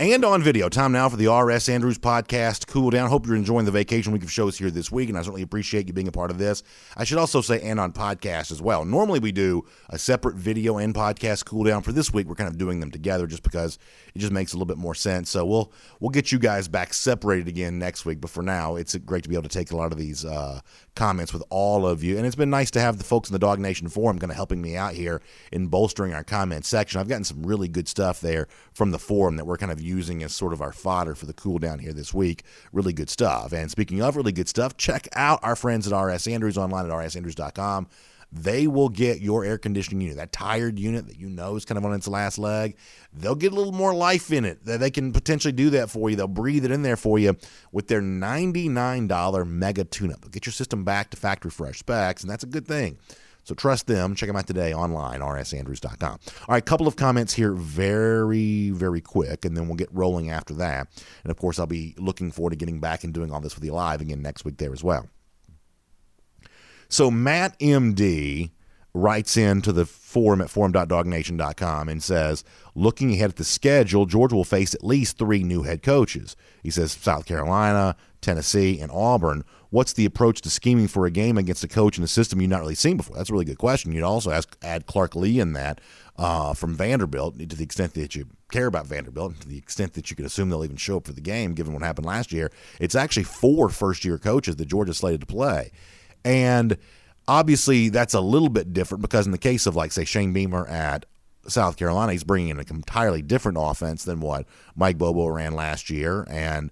and 0.00 0.24
on 0.24 0.42
video. 0.42 0.70
Time 0.70 0.92
now 0.92 1.10
for 1.10 1.18
the 1.18 1.26
R.S. 1.26 1.68
Andrews 1.68 1.98
podcast, 1.98 2.66
Cool 2.66 2.88
Down. 2.88 3.10
Hope 3.10 3.26
you're 3.26 3.36
enjoying 3.36 3.66
the 3.66 3.70
vacation 3.70 4.14
week 4.14 4.22
of 4.22 4.32
shows 4.32 4.56
here 4.56 4.70
this 4.70 4.90
week, 4.90 5.10
and 5.10 5.18
I 5.18 5.20
certainly 5.20 5.42
appreciate 5.42 5.88
you 5.88 5.92
being 5.92 6.08
a 6.08 6.12
part 6.12 6.30
of 6.30 6.38
this. 6.38 6.62
I 6.96 7.04
should 7.04 7.18
also 7.18 7.42
say, 7.42 7.60
and 7.60 7.78
on 7.78 7.92
podcast 7.92 8.50
as 8.50 8.62
well. 8.62 8.86
Normally 8.86 9.18
we 9.18 9.30
do 9.30 9.66
a 9.90 9.98
separate 9.98 10.36
video 10.36 10.78
and 10.78 10.94
podcast 10.94 11.44
Cool 11.44 11.64
Down. 11.64 11.82
For 11.82 11.92
this 11.92 12.14
week, 12.14 12.28
we're 12.28 12.34
kind 12.34 12.48
of 12.48 12.56
doing 12.56 12.80
them 12.80 12.90
together 12.90 13.26
just 13.26 13.42
because 13.42 13.78
it 14.14 14.20
just 14.20 14.32
makes 14.32 14.54
a 14.54 14.56
little 14.56 14.64
bit 14.64 14.78
more 14.78 14.94
sense. 14.94 15.28
So 15.28 15.44
we'll 15.44 15.70
we'll 16.00 16.08
get 16.08 16.32
you 16.32 16.38
guys 16.38 16.66
back 16.66 16.94
separated 16.94 17.46
again 17.46 17.78
next 17.78 18.06
week. 18.06 18.22
But 18.22 18.30
for 18.30 18.42
now, 18.42 18.76
it's 18.76 18.96
great 18.96 19.24
to 19.24 19.28
be 19.28 19.34
able 19.34 19.50
to 19.50 19.50
take 19.50 19.70
a 19.70 19.76
lot 19.76 19.92
of 19.92 19.98
these 19.98 20.24
uh, 20.24 20.60
comments 20.94 21.34
with 21.34 21.42
all 21.50 21.86
of 21.86 22.02
you, 22.02 22.16
and 22.16 22.24
it's 22.24 22.36
been 22.36 22.48
nice 22.48 22.70
to 22.70 22.80
have 22.80 22.96
the 22.96 23.04
folks 23.04 23.28
in 23.28 23.34
the 23.34 23.38
Dog 23.38 23.58
Nation 23.58 23.86
forum 23.90 24.18
kind 24.18 24.32
of 24.32 24.36
helping 24.36 24.62
me 24.62 24.76
out 24.76 24.94
here 24.94 25.20
in 25.52 25.66
bolstering 25.66 26.14
our 26.14 26.24
comment 26.24 26.64
section. 26.64 26.98
I've 26.98 27.08
gotten 27.08 27.24
some 27.24 27.42
really 27.42 27.68
good 27.68 27.86
stuff 27.86 28.22
there 28.22 28.48
from 28.72 28.92
the 28.92 28.98
forum 28.98 29.36
that 29.36 29.44
we're 29.44 29.58
kind 29.58 29.70
of 29.70 29.89
using 29.90 30.22
as 30.22 30.32
sort 30.32 30.52
of 30.52 30.62
our 30.62 30.72
fodder 30.72 31.14
for 31.14 31.26
the 31.26 31.34
cool 31.34 31.58
down 31.58 31.80
here 31.80 31.92
this 31.92 32.14
week. 32.14 32.44
Really 32.72 32.92
good 32.92 33.10
stuff. 33.10 33.52
And 33.52 33.70
speaking 33.70 34.00
of 34.00 34.16
really 34.16 34.32
good 34.32 34.48
stuff, 34.48 34.76
check 34.76 35.08
out 35.14 35.40
our 35.42 35.56
friends 35.56 35.90
at 35.90 35.98
RS 35.98 36.28
Andrews 36.28 36.56
online 36.56 36.86
at 36.86 36.92
rsandrews.com. 36.92 37.88
They 38.32 38.68
will 38.68 38.88
get 38.88 39.20
your 39.20 39.44
air 39.44 39.58
conditioning 39.58 40.02
unit, 40.02 40.16
that 40.18 40.30
tired 40.30 40.78
unit 40.78 41.08
that 41.08 41.18
you 41.18 41.28
know 41.28 41.56
is 41.56 41.64
kind 41.64 41.76
of 41.76 41.84
on 41.84 41.92
its 41.94 42.06
last 42.06 42.38
leg. 42.38 42.76
They'll 43.12 43.34
get 43.34 43.50
a 43.50 43.56
little 43.56 43.72
more 43.72 43.92
life 43.92 44.30
in 44.30 44.44
it. 44.44 44.64
They 44.64 44.90
can 44.92 45.12
potentially 45.12 45.50
do 45.50 45.70
that 45.70 45.90
for 45.90 46.08
you. 46.08 46.14
They'll 46.14 46.28
breathe 46.28 46.64
it 46.64 46.70
in 46.70 46.82
there 46.82 46.96
for 46.96 47.18
you 47.18 47.36
with 47.72 47.88
their 47.88 48.00
$99 48.00 49.48
mega 49.48 49.82
tune 49.82 50.12
up. 50.12 50.20
They'll 50.20 50.30
get 50.30 50.46
your 50.46 50.52
system 50.52 50.84
back 50.84 51.10
to 51.10 51.16
factory 51.16 51.50
fresh 51.50 51.80
specs, 51.80 52.22
and 52.22 52.30
that's 52.30 52.44
a 52.44 52.46
good 52.46 52.68
thing. 52.68 52.98
So 53.50 53.54
trust 53.56 53.88
them. 53.88 54.14
Check 54.14 54.28
them 54.28 54.36
out 54.36 54.46
today 54.46 54.72
online, 54.72 55.18
rsandrews.com. 55.18 56.20
All 56.22 56.54
right, 56.54 56.64
couple 56.64 56.86
of 56.86 56.94
comments 56.94 57.34
here, 57.34 57.52
very, 57.52 58.70
very 58.70 59.00
quick, 59.00 59.44
and 59.44 59.56
then 59.56 59.66
we'll 59.66 59.74
get 59.74 59.88
rolling 59.90 60.30
after 60.30 60.54
that. 60.54 60.86
And 61.24 61.32
of 61.32 61.36
course, 61.36 61.58
I'll 61.58 61.66
be 61.66 61.96
looking 61.98 62.30
forward 62.30 62.50
to 62.50 62.56
getting 62.56 62.78
back 62.78 63.02
and 63.02 63.12
doing 63.12 63.32
all 63.32 63.40
this 63.40 63.56
with 63.56 63.64
you 63.64 63.72
live 63.72 64.00
again 64.00 64.22
next 64.22 64.44
week 64.44 64.58
there 64.58 64.72
as 64.72 64.84
well. 64.84 65.08
So 66.88 67.10
Matt 67.10 67.58
MD 67.58 68.52
writes 68.94 69.36
into 69.36 69.72
the 69.72 69.84
forum 69.84 70.40
at 70.40 70.50
forum.dognation.com 70.50 71.88
and 71.88 72.00
says, 72.04 72.44
looking 72.76 73.12
ahead 73.12 73.30
at 73.30 73.36
the 73.36 73.42
schedule, 73.42 74.06
Georgia 74.06 74.36
will 74.36 74.44
face 74.44 74.74
at 74.74 74.84
least 74.84 75.18
three 75.18 75.42
new 75.42 75.64
head 75.64 75.82
coaches. 75.82 76.36
He 76.62 76.70
says 76.70 76.92
South 76.92 77.26
Carolina, 77.26 77.96
Tennessee, 78.20 78.80
and 78.80 78.90
Auburn. 78.92 79.44
What's 79.70 79.92
the 79.92 80.04
approach 80.04 80.40
to 80.42 80.50
scheming 80.50 80.88
for 80.88 81.06
a 81.06 81.10
game 81.10 81.38
against 81.38 81.62
a 81.62 81.68
coach 81.68 81.96
in 81.96 82.04
a 82.04 82.08
system 82.08 82.40
you've 82.40 82.50
not 82.50 82.60
really 82.60 82.74
seen 82.74 82.96
before? 82.96 83.16
That's 83.16 83.30
a 83.30 83.32
really 83.32 83.44
good 83.44 83.58
question. 83.58 83.92
You'd 83.92 84.02
also 84.02 84.30
ask, 84.30 84.56
add 84.62 84.86
Clark 84.86 85.14
Lea 85.14 85.38
in 85.38 85.52
that 85.52 85.80
uh, 86.16 86.54
from 86.54 86.74
Vanderbilt 86.74 87.38
to 87.38 87.56
the 87.56 87.64
extent 87.64 87.94
that 87.94 88.14
you 88.14 88.26
care 88.50 88.66
about 88.66 88.86
Vanderbilt, 88.86 89.40
to 89.40 89.48
the 89.48 89.58
extent 89.58 89.94
that 89.94 90.10
you 90.10 90.16
could 90.16 90.26
assume 90.26 90.50
they'll 90.50 90.64
even 90.64 90.76
show 90.76 90.96
up 90.96 91.06
for 91.06 91.12
the 91.12 91.20
game, 91.20 91.54
given 91.54 91.72
what 91.72 91.82
happened 91.82 92.06
last 92.06 92.32
year. 92.32 92.50
It's 92.80 92.94
actually 92.94 93.22
four 93.22 93.68
first 93.68 94.04
year 94.04 94.18
coaches 94.18 94.56
that 94.56 94.66
Georgia 94.66 94.92
slated 94.92 95.20
to 95.20 95.26
play. 95.26 95.70
And 96.24 96.76
obviously, 97.28 97.88
that's 97.88 98.14
a 98.14 98.20
little 98.20 98.48
bit 98.48 98.72
different 98.72 99.02
because 99.02 99.24
in 99.24 99.32
the 99.32 99.38
case 99.38 99.66
of, 99.66 99.76
like, 99.76 99.92
say, 99.92 100.04
Shane 100.04 100.32
Beamer 100.32 100.66
at 100.66 101.06
South 101.46 101.76
Carolina, 101.76 102.12
he's 102.12 102.24
bringing 102.24 102.48
in 102.48 102.58
an 102.58 102.66
entirely 102.68 103.22
different 103.22 103.56
offense 103.60 104.04
than 104.04 104.20
what 104.20 104.46
Mike 104.74 104.98
Bobo 104.98 105.28
ran 105.28 105.54
last 105.54 105.88
year. 105.88 106.26
And 106.28 106.70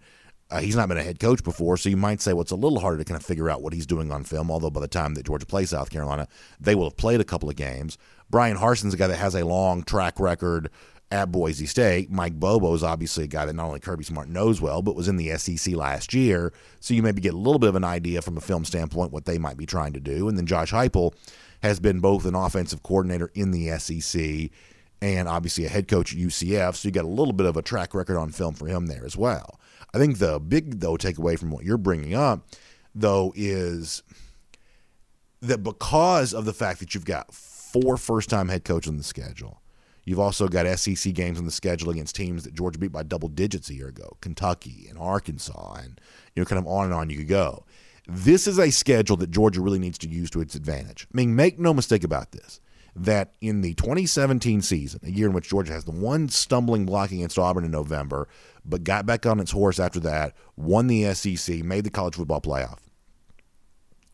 uh, 0.50 0.60
he's 0.60 0.76
not 0.76 0.88
been 0.88 0.96
a 0.96 1.02
head 1.02 1.20
coach 1.20 1.44
before, 1.44 1.76
so 1.76 1.88
you 1.88 1.96
might 1.96 2.20
say, 2.20 2.32
well, 2.32 2.42
it's 2.42 2.50
a 2.50 2.56
little 2.56 2.80
harder 2.80 2.98
to 2.98 3.04
kind 3.04 3.20
of 3.20 3.26
figure 3.26 3.50
out 3.50 3.62
what 3.62 3.74
he's 3.74 3.86
doing 3.86 4.10
on 4.10 4.24
film. 4.24 4.50
Although 4.50 4.70
by 4.70 4.80
the 4.80 4.88
time 4.88 5.14
that 5.14 5.26
Georgia 5.26 5.46
plays 5.46 5.70
South 5.70 5.90
Carolina, 5.90 6.26
they 6.58 6.74
will 6.74 6.84
have 6.84 6.96
played 6.96 7.20
a 7.20 7.24
couple 7.24 7.50
of 7.50 7.56
games. 7.56 7.98
Bryan 8.30 8.56
Harsin's 8.56 8.94
a 8.94 8.96
guy 8.96 9.08
that 9.08 9.16
has 9.16 9.34
a 9.34 9.44
long 9.44 9.82
track 9.82 10.18
record 10.18 10.70
at 11.10 11.32
Boise 11.32 11.66
State. 11.66 12.10
Mike 12.10 12.38
Bobo 12.38 12.74
is 12.74 12.82
obviously 12.82 13.24
a 13.24 13.28
guy 13.28 13.46
that 13.46 13.54
not 13.54 13.66
only 13.66 13.80
Kirby 13.80 14.04
Smart 14.04 14.28
knows 14.28 14.60
well, 14.60 14.82
but 14.82 14.96
was 14.96 15.08
in 15.08 15.16
the 15.16 15.36
SEC 15.36 15.74
last 15.74 16.12
year. 16.12 16.52
So 16.80 16.94
you 16.94 17.02
maybe 17.02 17.20
get 17.20 17.34
a 17.34 17.38
little 17.38 17.58
bit 17.58 17.68
of 17.68 17.76
an 17.76 17.84
idea 17.84 18.22
from 18.22 18.36
a 18.36 18.42
film 18.42 18.64
standpoint 18.64 19.12
what 19.12 19.24
they 19.24 19.38
might 19.38 19.56
be 19.56 19.66
trying 19.66 19.92
to 19.94 20.00
do. 20.00 20.28
And 20.28 20.36
then 20.36 20.46
Josh 20.46 20.72
Heupel 20.72 21.14
has 21.62 21.80
been 21.80 22.00
both 22.00 22.24
an 22.24 22.34
offensive 22.34 22.82
coordinator 22.82 23.30
in 23.34 23.50
the 23.50 23.76
SEC 23.78 24.50
and 25.00 25.28
obviously 25.28 25.64
a 25.64 25.68
head 25.68 25.88
coach 25.88 26.12
at 26.12 26.18
UCF. 26.18 26.76
So 26.76 26.88
you 26.88 26.92
got 26.92 27.04
a 27.04 27.08
little 27.08 27.32
bit 27.32 27.46
of 27.46 27.56
a 27.56 27.62
track 27.62 27.94
record 27.94 28.16
on 28.18 28.30
film 28.30 28.54
for 28.54 28.66
him 28.66 28.86
there 28.86 29.04
as 29.04 29.16
well. 29.16 29.58
I 29.94 29.98
think 29.98 30.18
the 30.18 30.38
big 30.38 30.80
though 30.80 30.96
takeaway 30.96 31.38
from 31.38 31.50
what 31.50 31.64
you're 31.64 31.78
bringing 31.78 32.14
up 32.14 32.46
though 32.94 33.32
is 33.36 34.02
that 35.40 35.62
because 35.62 36.34
of 36.34 36.44
the 36.44 36.52
fact 36.52 36.80
that 36.80 36.94
you've 36.94 37.04
got 37.04 37.32
four 37.32 37.96
first-time 37.96 38.48
head 38.48 38.64
coaches 38.64 38.90
on 38.90 38.96
the 38.96 39.04
schedule, 39.04 39.62
You've 40.08 40.20
also 40.20 40.48
got 40.48 40.78
SEC 40.78 41.12
games 41.12 41.38
on 41.38 41.44
the 41.44 41.50
schedule 41.50 41.90
against 41.90 42.16
teams 42.16 42.44
that 42.44 42.54
Georgia 42.54 42.78
beat 42.78 42.92
by 42.92 43.02
double 43.02 43.28
digits 43.28 43.68
a 43.68 43.74
year 43.74 43.88
ago, 43.88 44.16
Kentucky 44.22 44.86
and 44.88 44.98
Arkansas, 44.98 45.74
and 45.82 46.00
you 46.34 46.40
know, 46.40 46.46
kind 46.46 46.58
of 46.58 46.66
on 46.66 46.86
and 46.86 46.94
on 46.94 47.10
you 47.10 47.18
could 47.18 47.28
go. 47.28 47.66
This 48.08 48.46
is 48.46 48.58
a 48.58 48.70
schedule 48.70 49.18
that 49.18 49.30
Georgia 49.30 49.60
really 49.60 49.78
needs 49.78 49.98
to 49.98 50.08
use 50.08 50.30
to 50.30 50.40
its 50.40 50.54
advantage. 50.54 51.06
I 51.12 51.14
mean, 51.14 51.36
make 51.36 51.58
no 51.58 51.74
mistake 51.74 52.04
about 52.04 52.32
this 52.32 52.58
that 53.04 53.34
in 53.40 53.60
the 53.60 53.74
2017 53.74 54.62
season, 54.62 55.00
a 55.02 55.10
year 55.10 55.26
in 55.26 55.32
which 55.32 55.48
Georgia 55.48 55.72
has 55.72 55.84
the 55.84 55.90
one 55.90 56.28
stumbling 56.28 56.86
block 56.86 57.10
against 57.10 57.38
Auburn 57.38 57.64
in 57.64 57.70
November, 57.70 58.28
but 58.64 58.84
got 58.84 59.06
back 59.06 59.26
on 59.26 59.40
its 59.40 59.50
horse 59.50 59.78
after 59.78 60.00
that, 60.00 60.34
won 60.56 60.86
the 60.86 61.12
SEC, 61.14 61.62
made 61.64 61.84
the 61.84 61.90
college 61.90 62.16
football 62.16 62.40
playoff. 62.40 62.78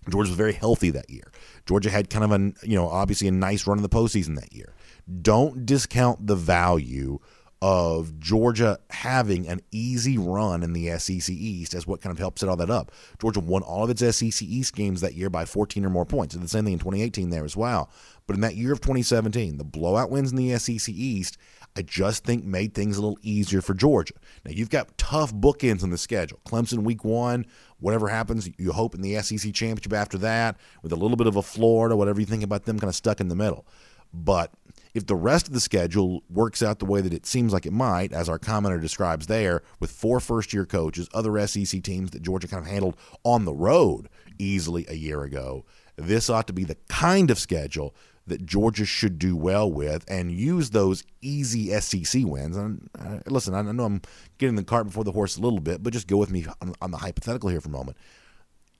Georgia 0.09 0.31
was 0.31 0.37
very 0.37 0.53
healthy 0.53 0.91
that 0.91 1.09
year. 1.09 1.31
Georgia 1.67 1.91
had 1.91 2.11
kind 2.11 2.25
of 2.25 2.33
a, 2.33 2.67
you 2.67 2.77
know, 2.77 2.89
obviously 2.89 3.27
a 3.27 3.33
nice 3.33 3.67
run 3.67 3.79
in 3.79 3.83
the 3.83 3.89
postseason 3.89 4.37
that 4.37 4.53
year. 4.53 4.75
Don't 5.23 5.65
discount 5.65 6.27
the 6.27 6.37
value 6.37 7.19
of 7.63 8.19
Georgia 8.19 8.79
having 8.91 9.49
an 9.49 9.61
easy 9.71 10.19
run 10.19 10.63
in 10.63 10.73
the 10.73 10.99
SEC 10.99 11.31
East 11.31 11.75
as 11.75 11.87
what 11.87 12.01
kind 12.01 12.13
of 12.13 12.19
helped 12.19 12.39
set 12.39 12.49
all 12.49 12.57
that 12.57 12.71
up. 12.71 12.93
Georgia 13.21 13.41
won 13.41 13.63
all 13.63 13.85
of 13.85 13.91
its 13.91 14.01
SEC 14.17 14.47
East 14.47 14.75
games 14.75 15.01
that 15.01 15.15
year 15.15 15.31
by 15.31 15.45
14 15.45 15.85
or 15.85 15.91
more 15.91 16.05
points. 16.05 16.35
Did 16.35 16.45
the 16.45 16.49
same 16.49 16.65
thing 16.65 16.75
in 16.75 16.79
2018 16.79 17.31
there 17.31 17.45
as 17.45 17.57
well. 17.57 17.91
But 18.27 18.37
in 18.37 18.43
that 18.43 18.57
year 18.57 18.73
of 18.73 18.81
2017, 18.81 19.57
the 19.57 19.65
blowout 19.65 20.11
wins 20.11 20.31
in 20.31 20.37
the 20.37 20.59
SEC 20.59 20.95
East, 20.95 21.39
I 21.77 21.83
just 21.83 22.25
think 22.25 22.45
made 22.45 22.75
things 22.75 22.97
a 22.97 23.01
little 23.01 23.19
easier 23.23 23.61
for 23.61 23.75
Georgia. 23.75 24.15
Now 24.45 24.53
you've 24.53 24.71
got 24.71 24.97
tough 24.99 25.35
bookends 25.35 25.83
on 25.83 25.91
the 25.91 25.99
schedule. 25.99 26.41
Clemson 26.47 26.85
week 26.85 27.05
one, 27.05 27.47
whatever 27.81 28.09
happens, 28.09 28.49
you 28.59 28.73
hope 28.73 28.95
in 28.95 29.01
the 29.01 29.21
SEC 29.23 29.53
championship 29.53 29.93
after 29.93 30.19
that, 30.19 30.57
with 30.83 30.93
a 30.93 30.97
little 30.97 31.17
bit 31.17 31.27
of 31.27 31.37
a 31.37 31.43
Florida, 31.43 31.97
whatever 31.97 32.21
you 32.21 32.27
think 32.27 32.43
about 32.43 32.65
them, 32.65 32.79
kind 32.79 32.89
of 32.89 32.95
stuck 32.95 33.21
in 33.21 33.29
the 33.29 33.35
middle. 33.35 33.67
But 34.13 34.53
if 34.95 35.07
the 35.07 35.17
rest 35.17 35.49
of 35.49 35.53
the 35.53 35.61
schedule 35.61 36.23
works 36.31 36.63
out 36.63 36.79
the 36.79 36.85
way 36.85 37.01
that 37.01 37.13
it 37.13 37.27
seems 37.27 37.53
like 37.53 37.67
it 37.67 37.73
might, 37.73 38.13
as 38.13 38.29
our 38.29 38.39
commenter 38.39 38.81
describes 38.81 39.27
there, 39.27 39.63
with 39.81 39.91
four 39.91 40.21
first 40.21 40.53
year 40.53 40.65
coaches, 40.65 41.09
other 41.13 41.45
SEC 41.47 41.83
teams 41.83 42.13
that 42.13 42.23
Georgia 42.23 42.47
kind 42.47 42.65
of 42.65 42.71
handled 42.71 42.97
on 43.25 43.45
the 43.45 43.53
road 43.53 44.09
easily 44.39 44.87
a 44.89 44.95
year 44.95 45.25
ago, 45.25 45.65
this 45.97 46.31
ought 46.31 46.47
to 46.47 46.53
be 46.53 46.65
the 46.65 46.77
kind 46.89 47.31
of 47.31 47.39
schedule 47.39 47.95
that 48.27 48.47
Georgia 48.47 48.87
should 48.87 49.19
do 49.19 49.37
well 49.37 49.71
with 49.71 50.05
and 50.09 50.33
use 50.33 50.71
those 50.71 51.05
easy 51.21 51.79
SEC 51.81 52.23
wins. 52.25 52.57
And 52.57 52.89
uh, 52.99 53.19
listen, 53.27 53.55
I 53.55 53.63
know 53.63 53.85
I'm 53.85 54.01
getting 54.39 54.57
the 54.57 54.65
cart 54.65 54.87
before 54.87 55.05
the 55.05 55.13
horse 55.13 55.37
a 55.37 55.41
little 55.41 55.61
bit, 55.61 55.83
but 55.83 55.93
just 55.93 56.07
go 56.07 56.17
with 56.17 56.31
me 56.31 56.47
on, 56.63 56.75
on 56.81 56.91
the 56.91 56.97
hypothetical 56.99 57.51
here 57.51 57.61
for 57.61 57.69
a 57.69 57.73
moment. 57.73 57.97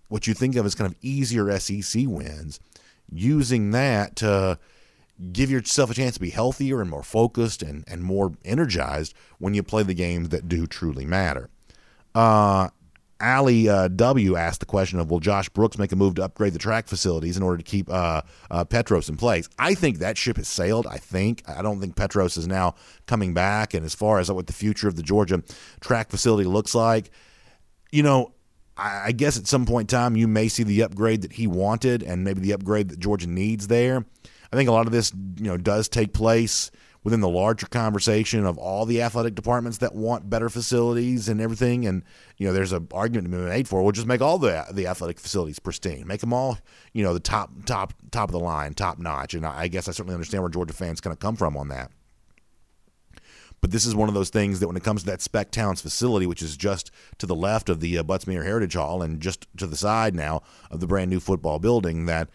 What 0.09 0.27
you 0.27 0.35
think 0.35 0.57
of 0.57 0.65
as 0.65 0.75
kind 0.75 0.91
of 0.91 0.97
easier 1.03 1.59
SEC 1.59 2.05
wins, 2.07 2.61
using 3.11 3.73
that 3.73 4.17
to 4.17 4.59
give 5.33 5.51
yourself 5.51 5.91
a 5.91 5.95
chance 5.95 6.15
to 6.15 6.21
be 6.21 6.31
healthier 6.31 6.81
and 6.81 6.91
more 6.91 7.03
focused 7.03 7.63
and, 7.63 7.85
and 7.87 8.03
more 8.03 8.33
energized 8.45 9.15
when 9.39 9.55
you 9.55 9.63
play 9.63 9.83
the 9.83 9.95
games 9.95 10.31
that 10.31 10.49
do 10.49 10.67
truly 10.67 11.07
matter. 11.07 11.49
Uh, 12.15 12.69
Ali 13.21 13.69
uh, 13.69 13.89
W 13.89 14.37
asked 14.37 14.61
the 14.61 14.67
question 14.67 14.99
of 14.99 15.11
Will 15.11 15.21
Josh 15.21 15.49
Brooks 15.49 15.79
make 15.79 15.93
a 15.93 15.97
move 15.97 16.17
to 16.17 16.25
upgrade 16.25 16.53
the 16.53 16.59
track 16.59 16.89
facilities 16.89 17.37
in 17.37 17.43
order 17.43 17.57
to 17.57 17.63
keep 17.63 17.89
uh, 17.91 18.23
uh, 18.51 18.65
Petros 18.65 19.09
in 19.09 19.17
place? 19.17 19.49
I 19.59 19.75
think 19.75 19.99
that 19.99 20.19
ship 20.19 20.37
has 20.37 20.49
sailed. 20.49 20.87
I 20.87 20.99
think. 20.99 21.43
I 21.49 21.63
don't 21.63 21.81
think 21.81 21.97
Petros 21.97 22.37
is 22.37 22.47
now 22.47 22.75
coming 23.07 23.33
back. 23.33 23.73
And 23.73 23.85
as 23.87 23.95
far 23.95 24.19
as 24.19 24.31
what 24.31 24.47
the 24.47 24.53
future 24.53 24.89
of 24.89 24.97
the 24.97 25.03
Georgia 25.03 25.43
track 25.81 26.11
facility 26.11 26.47
looks 26.47 26.75
like, 26.75 27.11
you 27.93 28.03
know, 28.03 28.33
I, 28.77 29.07
I 29.07 29.13
guess 29.13 29.39
at 29.39 29.47
some 29.47 29.65
point 29.65 29.93
in 29.93 29.97
time 29.97 30.17
you 30.17 30.27
may 30.29 30.49
see 30.49 30.65
the 30.65 30.83
upgrade 30.83 31.23
that 31.23 31.33
he 31.33 31.47
wanted 31.47 32.03
and 32.03 32.25
maybe 32.25 32.41
the 32.41 32.53
upgrade 32.53 32.89
that 32.89 32.99
Georgia 32.99 33.29
needs 33.29 33.69
there. 33.69 34.05
I 34.55 34.57
think 34.57 34.69
a 34.69 34.73
lot 34.73 34.87
of 34.87 34.93
this, 34.93 35.13
you 35.37 35.47
know, 35.47 35.57
does 35.57 35.89
take 35.89 36.13
place 36.13 36.71
within 37.03 37.21
the 37.21 37.29
larger 37.29 37.67
conversation 37.67 38.47
of 38.47 38.57
all 38.57 38.87
the 38.87 39.03
athletic 39.03 39.35
departments 39.35 39.79
that 39.79 39.95
want 39.95 40.31
better 40.31 40.49
facilities 40.49 41.29
and 41.29 41.41
everything. 41.41 41.87
And 41.87 42.03
you 42.39 42.47
know, 42.47 42.53
there's 42.53 42.73
an 42.73 42.89
argument 42.93 43.31
to 43.31 43.37
be 43.37 43.45
made 43.45 43.69
for. 43.69 43.83
We'll 43.83 43.93
just 43.93 44.07
make 44.07 44.21
all 44.21 44.39
the 44.39 44.65
the 44.73 44.87
athletic 44.87 45.19
facilities 45.19 45.59
pristine, 45.59 46.07
make 46.07 46.21
them 46.21 46.33
all, 46.33 46.59
you 46.93 47.03
know, 47.03 47.13
the 47.13 47.21
top 47.21 47.51
top 47.67 47.93
top 48.13 48.29
of 48.29 48.33
the 48.33 48.39
line, 48.39 48.75
top 48.75 48.99
notch. 48.99 49.35
And 49.35 49.45
I 49.45 49.69
guess 49.69 49.89
I 49.89 49.93
certainly 49.93 50.15
understand 50.15 50.43
where 50.43 50.51
Georgia 50.51 50.73
fans 50.73 51.01
kind 51.01 51.13
of 51.13 51.19
come 51.19 51.37
from 51.37 51.57
on 51.57 51.69
that. 51.69 51.91
But 53.61 53.71
this 53.71 53.87
is 53.87 53.95
one 53.95 54.09
of 54.09 54.15
those 54.15 54.29
things 54.31 54.61
that 54.61 54.67
when 54.67 54.77
it 54.77 54.85
comes 54.85 55.03
to 55.03 55.11
that 55.11 55.23
Spec 55.23 55.51
Towns 55.51 55.81
facility, 55.81 56.27
which 56.27 56.43
is 56.43 56.55
just 56.55 56.91
to 57.17 57.27
the 57.27 57.35
left 57.35 57.71
of 57.71 57.81
the 57.81 57.97
uh, 57.97 58.03
Butts-Mehre 58.03 58.45
Heritage 58.45 58.75
Hall 58.75 59.01
and 59.01 59.23
just 59.23 59.47
to 59.57 59.67
the 59.67 59.77
side 59.77 60.15
now 60.15 60.43
of 60.71 60.81
the 60.81 60.87
brand 60.87 61.11
new 61.11 61.19
football 61.19 61.59
building, 61.59 62.05
that 62.05 62.29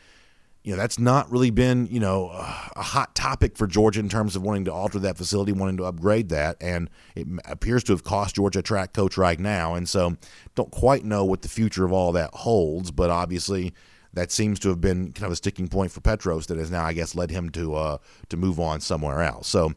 know 0.72 0.78
that's 0.78 1.00
not 1.00 1.32
really 1.32 1.50
been 1.50 1.88
you 1.88 2.00
know 2.00 2.30
a 2.30 2.82
hot 2.82 3.16
topic 3.16 3.58
for 3.58 3.68
Georgia 3.68 4.00
in 4.00 4.10
terms 4.10 4.36
of 4.36 4.42
wanting 4.42 4.66
to 4.66 4.74
alter 4.74 5.00
that 5.00 5.18
facility, 5.18 5.52
wanting 5.52 5.78
to 5.78 5.86
upgrade 5.86 6.30
that, 6.30 6.58
and 6.62 6.90
it 7.16 7.28
appears 7.46 7.84
to 7.86 7.94
have 7.94 8.04
cost 8.04 8.36
Georgia 8.36 8.62
track 8.62 8.94
coach 8.94 9.18
right 9.18 9.40
now, 9.40 9.76
and 9.76 9.88
so 9.88 10.16
don't 10.56 10.72
quite 10.72 11.04
know 11.04 11.26
what 11.26 11.42
the 11.42 11.50
future 11.50 11.86
of 11.86 11.92
all 11.94 12.12
that 12.12 12.34
holds, 12.34 12.92
but 12.92 13.10
obviously 13.10 13.74
that 14.14 14.32
seems 14.32 14.60
to 14.60 14.70
have 14.70 14.82
been 14.82 15.12
kind 15.12 15.26
of 15.26 15.32
a 15.32 15.36
sticking 15.36 15.68
point 15.68 15.92
for 15.92 16.02
Petros 16.02 16.48
that 16.48 16.58
has 16.58 16.72
now 16.72 16.84
I 16.84 16.94
guess 16.94 17.16
led 17.16 17.32
him 17.32 17.50
to 17.52 17.76
uh, 17.76 17.98
to 18.30 18.38
move 18.38 18.60
on 18.60 18.82
somewhere 18.82 19.22
else. 19.22 19.48
So. 19.48 19.74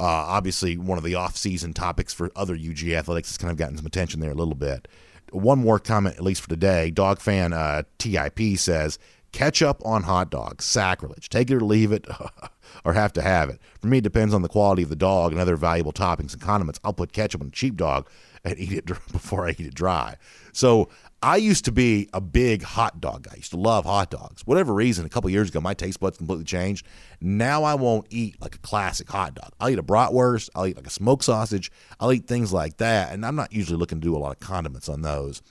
Uh, 0.00 0.04
obviously, 0.04 0.78
one 0.78 0.96
of 0.96 1.02
the 1.02 1.16
off-season 1.16 1.72
topics 1.72 2.14
for 2.14 2.30
other 2.36 2.54
UG 2.54 2.84
athletics 2.90 3.30
has 3.30 3.36
kind 3.36 3.50
of 3.50 3.56
gotten 3.56 3.76
some 3.76 3.84
attention 3.84 4.20
there 4.20 4.30
a 4.30 4.34
little 4.34 4.54
bit. 4.54 4.86
One 5.32 5.58
more 5.58 5.80
comment, 5.80 6.14
at 6.14 6.22
least 6.22 6.40
for 6.40 6.48
today. 6.48 6.92
Dog 6.92 7.18
fan 7.18 7.52
uh, 7.52 7.82
TIP 7.98 8.58
says, 8.58 9.00
Ketchup 9.32 9.84
on 9.84 10.04
hot 10.04 10.30
dogs, 10.30 10.64
sacrilege. 10.64 11.28
Take 11.28 11.50
it 11.50 11.56
or 11.56 11.60
leave 11.60 11.92
it, 11.92 12.06
or 12.84 12.94
have 12.94 13.12
to 13.12 13.22
have 13.22 13.50
it. 13.50 13.60
For 13.80 13.86
me, 13.86 13.98
it 13.98 14.04
depends 14.04 14.32
on 14.32 14.42
the 14.42 14.48
quality 14.48 14.82
of 14.82 14.88
the 14.88 14.96
dog 14.96 15.32
and 15.32 15.40
other 15.40 15.56
valuable 15.56 15.92
toppings 15.92 16.32
and 16.32 16.40
condiments. 16.40 16.80
I'll 16.82 16.94
put 16.94 17.12
ketchup 17.12 17.42
on 17.42 17.48
a 17.48 17.50
cheap 17.50 17.76
dog 17.76 18.08
and 18.44 18.58
eat 18.58 18.72
it 18.72 18.86
before 19.12 19.46
I 19.46 19.50
eat 19.50 19.60
it 19.60 19.74
dry. 19.74 20.16
So 20.52 20.88
I 21.22 21.36
used 21.36 21.64
to 21.64 21.72
be 21.72 22.08
a 22.12 22.20
big 22.20 22.62
hot 22.62 23.00
dog 23.00 23.24
guy. 23.24 23.32
I 23.34 23.36
used 23.36 23.50
to 23.50 23.58
love 23.58 23.84
hot 23.84 24.10
dogs. 24.10 24.42
Whatever 24.46 24.72
reason, 24.72 25.04
a 25.04 25.08
couple 25.08 25.28
years 25.30 25.48
ago, 25.48 25.60
my 25.60 25.74
taste 25.74 26.00
buds 26.00 26.16
completely 26.16 26.44
changed. 26.44 26.86
Now 27.20 27.64
I 27.64 27.74
won't 27.74 28.06
eat 28.10 28.40
like 28.40 28.54
a 28.54 28.58
classic 28.58 29.10
hot 29.10 29.34
dog. 29.34 29.50
I'll 29.58 29.68
eat 29.68 29.78
a 29.78 29.82
bratwurst. 29.82 30.50
I'll 30.54 30.66
eat 30.66 30.76
like 30.76 30.86
a 30.86 30.90
smoked 30.90 31.24
sausage. 31.24 31.72
I'll 31.98 32.12
eat 32.12 32.26
things 32.26 32.52
like 32.52 32.76
that. 32.76 33.12
And 33.12 33.26
I'm 33.26 33.34
not 33.34 33.52
usually 33.52 33.78
looking 33.78 34.00
to 34.00 34.04
do 34.04 34.16
a 34.16 34.18
lot 34.18 34.30
of 34.30 34.40
condiments 34.40 34.88
on 34.88 35.02
those. 35.02 35.42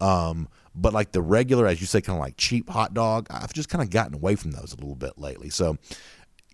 Um, 0.00 0.48
but 0.74 0.92
like 0.92 1.12
the 1.12 1.22
regular, 1.22 1.66
as 1.66 1.80
you 1.80 1.86
say, 1.86 2.00
kind 2.00 2.18
of 2.18 2.22
like 2.22 2.36
cheap 2.36 2.68
hot 2.68 2.94
dog, 2.94 3.26
I've 3.30 3.52
just 3.52 3.68
kind 3.68 3.82
of 3.82 3.90
gotten 3.90 4.14
away 4.14 4.36
from 4.36 4.52
those 4.52 4.72
a 4.72 4.76
little 4.76 4.94
bit 4.94 5.18
lately. 5.18 5.50
So 5.50 5.76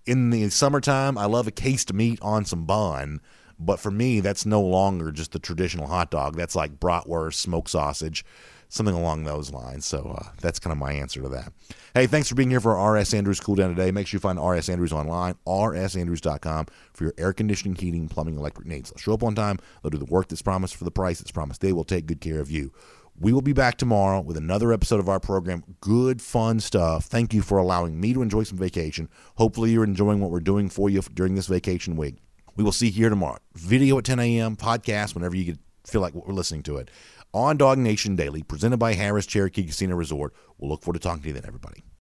in 0.06 0.30
the 0.30 0.48
summertime, 0.50 1.18
I 1.18 1.26
love 1.26 1.46
a 1.46 1.50
cased 1.50 1.92
meat 1.92 2.18
on 2.22 2.44
some 2.44 2.64
bun. 2.64 3.20
But 3.60 3.80
for 3.80 3.90
me, 3.90 4.20
that's 4.20 4.46
no 4.46 4.60
longer 4.60 5.10
just 5.10 5.32
the 5.32 5.38
traditional 5.38 5.88
hot 5.88 6.10
dog. 6.10 6.36
That's 6.36 6.54
like 6.54 6.78
bratwurst, 6.78 7.34
smoked 7.34 7.70
sausage, 7.70 8.24
something 8.68 8.94
along 8.94 9.24
those 9.24 9.52
lines. 9.52 9.84
So 9.84 10.16
uh, 10.16 10.28
that's 10.40 10.60
kind 10.60 10.72
of 10.72 10.78
my 10.78 10.92
answer 10.92 11.22
to 11.22 11.28
that. 11.30 11.52
Hey, 11.92 12.06
thanks 12.06 12.28
for 12.28 12.36
being 12.36 12.50
here 12.50 12.60
for 12.60 12.80
RS 12.80 13.12
Andrews 13.14 13.40
Cool 13.40 13.56
Down 13.56 13.74
today. 13.74 13.90
Make 13.90 14.06
sure 14.06 14.18
you 14.18 14.20
find 14.20 14.38
RS 14.38 14.68
Andrews 14.68 14.92
online, 14.92 15.34
rsandrews.com 15.46 16.66
for 16.92 17.04
your 17.04 17.14
air 17.18 17.32
conditioning, 17.32 17.74
heating, 17.74 18.08
plumbing, 18.08 18.36
electric 18.36 18.66
needs. 18.66 18.90
They'll 18.90 18.98
show 18.98 19.14
up 19.14 19.24
on 19.24 19.34
time. 19.34 19.58
They'll 19.82 19.90
do 19.90 19.98
the 19.98 20.04
work 20.04 20.28
that's 20.28 20.42
promised 20.42 20.76
for 20.76 20.84
the 20.84 20.90
price 20.92 21.18
that's 21.18 21.32
promised. 21.32 21.60
They 21.60 21.72
will 21.72 21.84
take 21.84 22.06
good 22.06 22.20
care 22.20 22.40
of 22.40 22.50
you. 22.50 22.72
We 23.20 23.32
will 23.32 23.42
be 23.42 23.52
back 23.52 23.78
tomorrow 23.78 24.20
with 24.20 24.36
another 24.36 24.72
episode 24.72 25.00
of 25.00 25.08
our 25.08 25.18
program. 25.18 25.64
Good, 25.80 26.22
fun 26.22 26.60
stuff. 26.60 27.06
Thank 27.06 27.34
you 27.34 27.42
for 27.42 27.58
allowing 27.58 28.00
me 28.00 28.14
to 28.14 28.22
enjoy 28.22 28.44
some 28.44 28.58
vacation. 28.58 29.08
Hopefully, 29.34 29.72
you're 29.72 29.82
enjoying 29.82 30.20
what 30.20 30.30
we're 30.30 30.38
doing 30.38 30.68
for 30.68 30.88
you 30.88 31.02
during 31.14 31.34
this 31.34 31.48
vacation 31.48 31.96
week. 31.96 32.18
We 32.54 32.62
will 32.62 32.70
see 32.70 32.86
you 32.86 32.92
here 32.92 33.08
tomorrow. 33.08 33.38
Video 33.54 33.98
at 33.98 34.04
10 34.04 34.20
a.m., 34.20 34.54
podcast 34.54 35.16
whenever 35.16 35.34
you 35.34 35.56
feel 35.84 36.00
like 36.00 36.14
we're 36.14 36.32
listening 36.32 36.62
to 36.64 36.76
it. 36.76 36.92
On 37.34 37.56
Dog 37.56 37.78
Nation 37.78 38.14
Daily, 38.14 38.44
presented 38.44 38.76
by 38.76 38.94
Harrah's 38.94 39.26
Cherokee 39.26 39.64
Casino 39.64 39.96
Resort. 39.96 40.32
We'll 40.56 40.70
look 40.70 40.84
forward 40.84 41.00
to 41.00 41.08
talking 41.08 41.22
to 41.22 41.28
you 41.28 41.34
then, 41.34 41.44
everybody. 41.44 41.82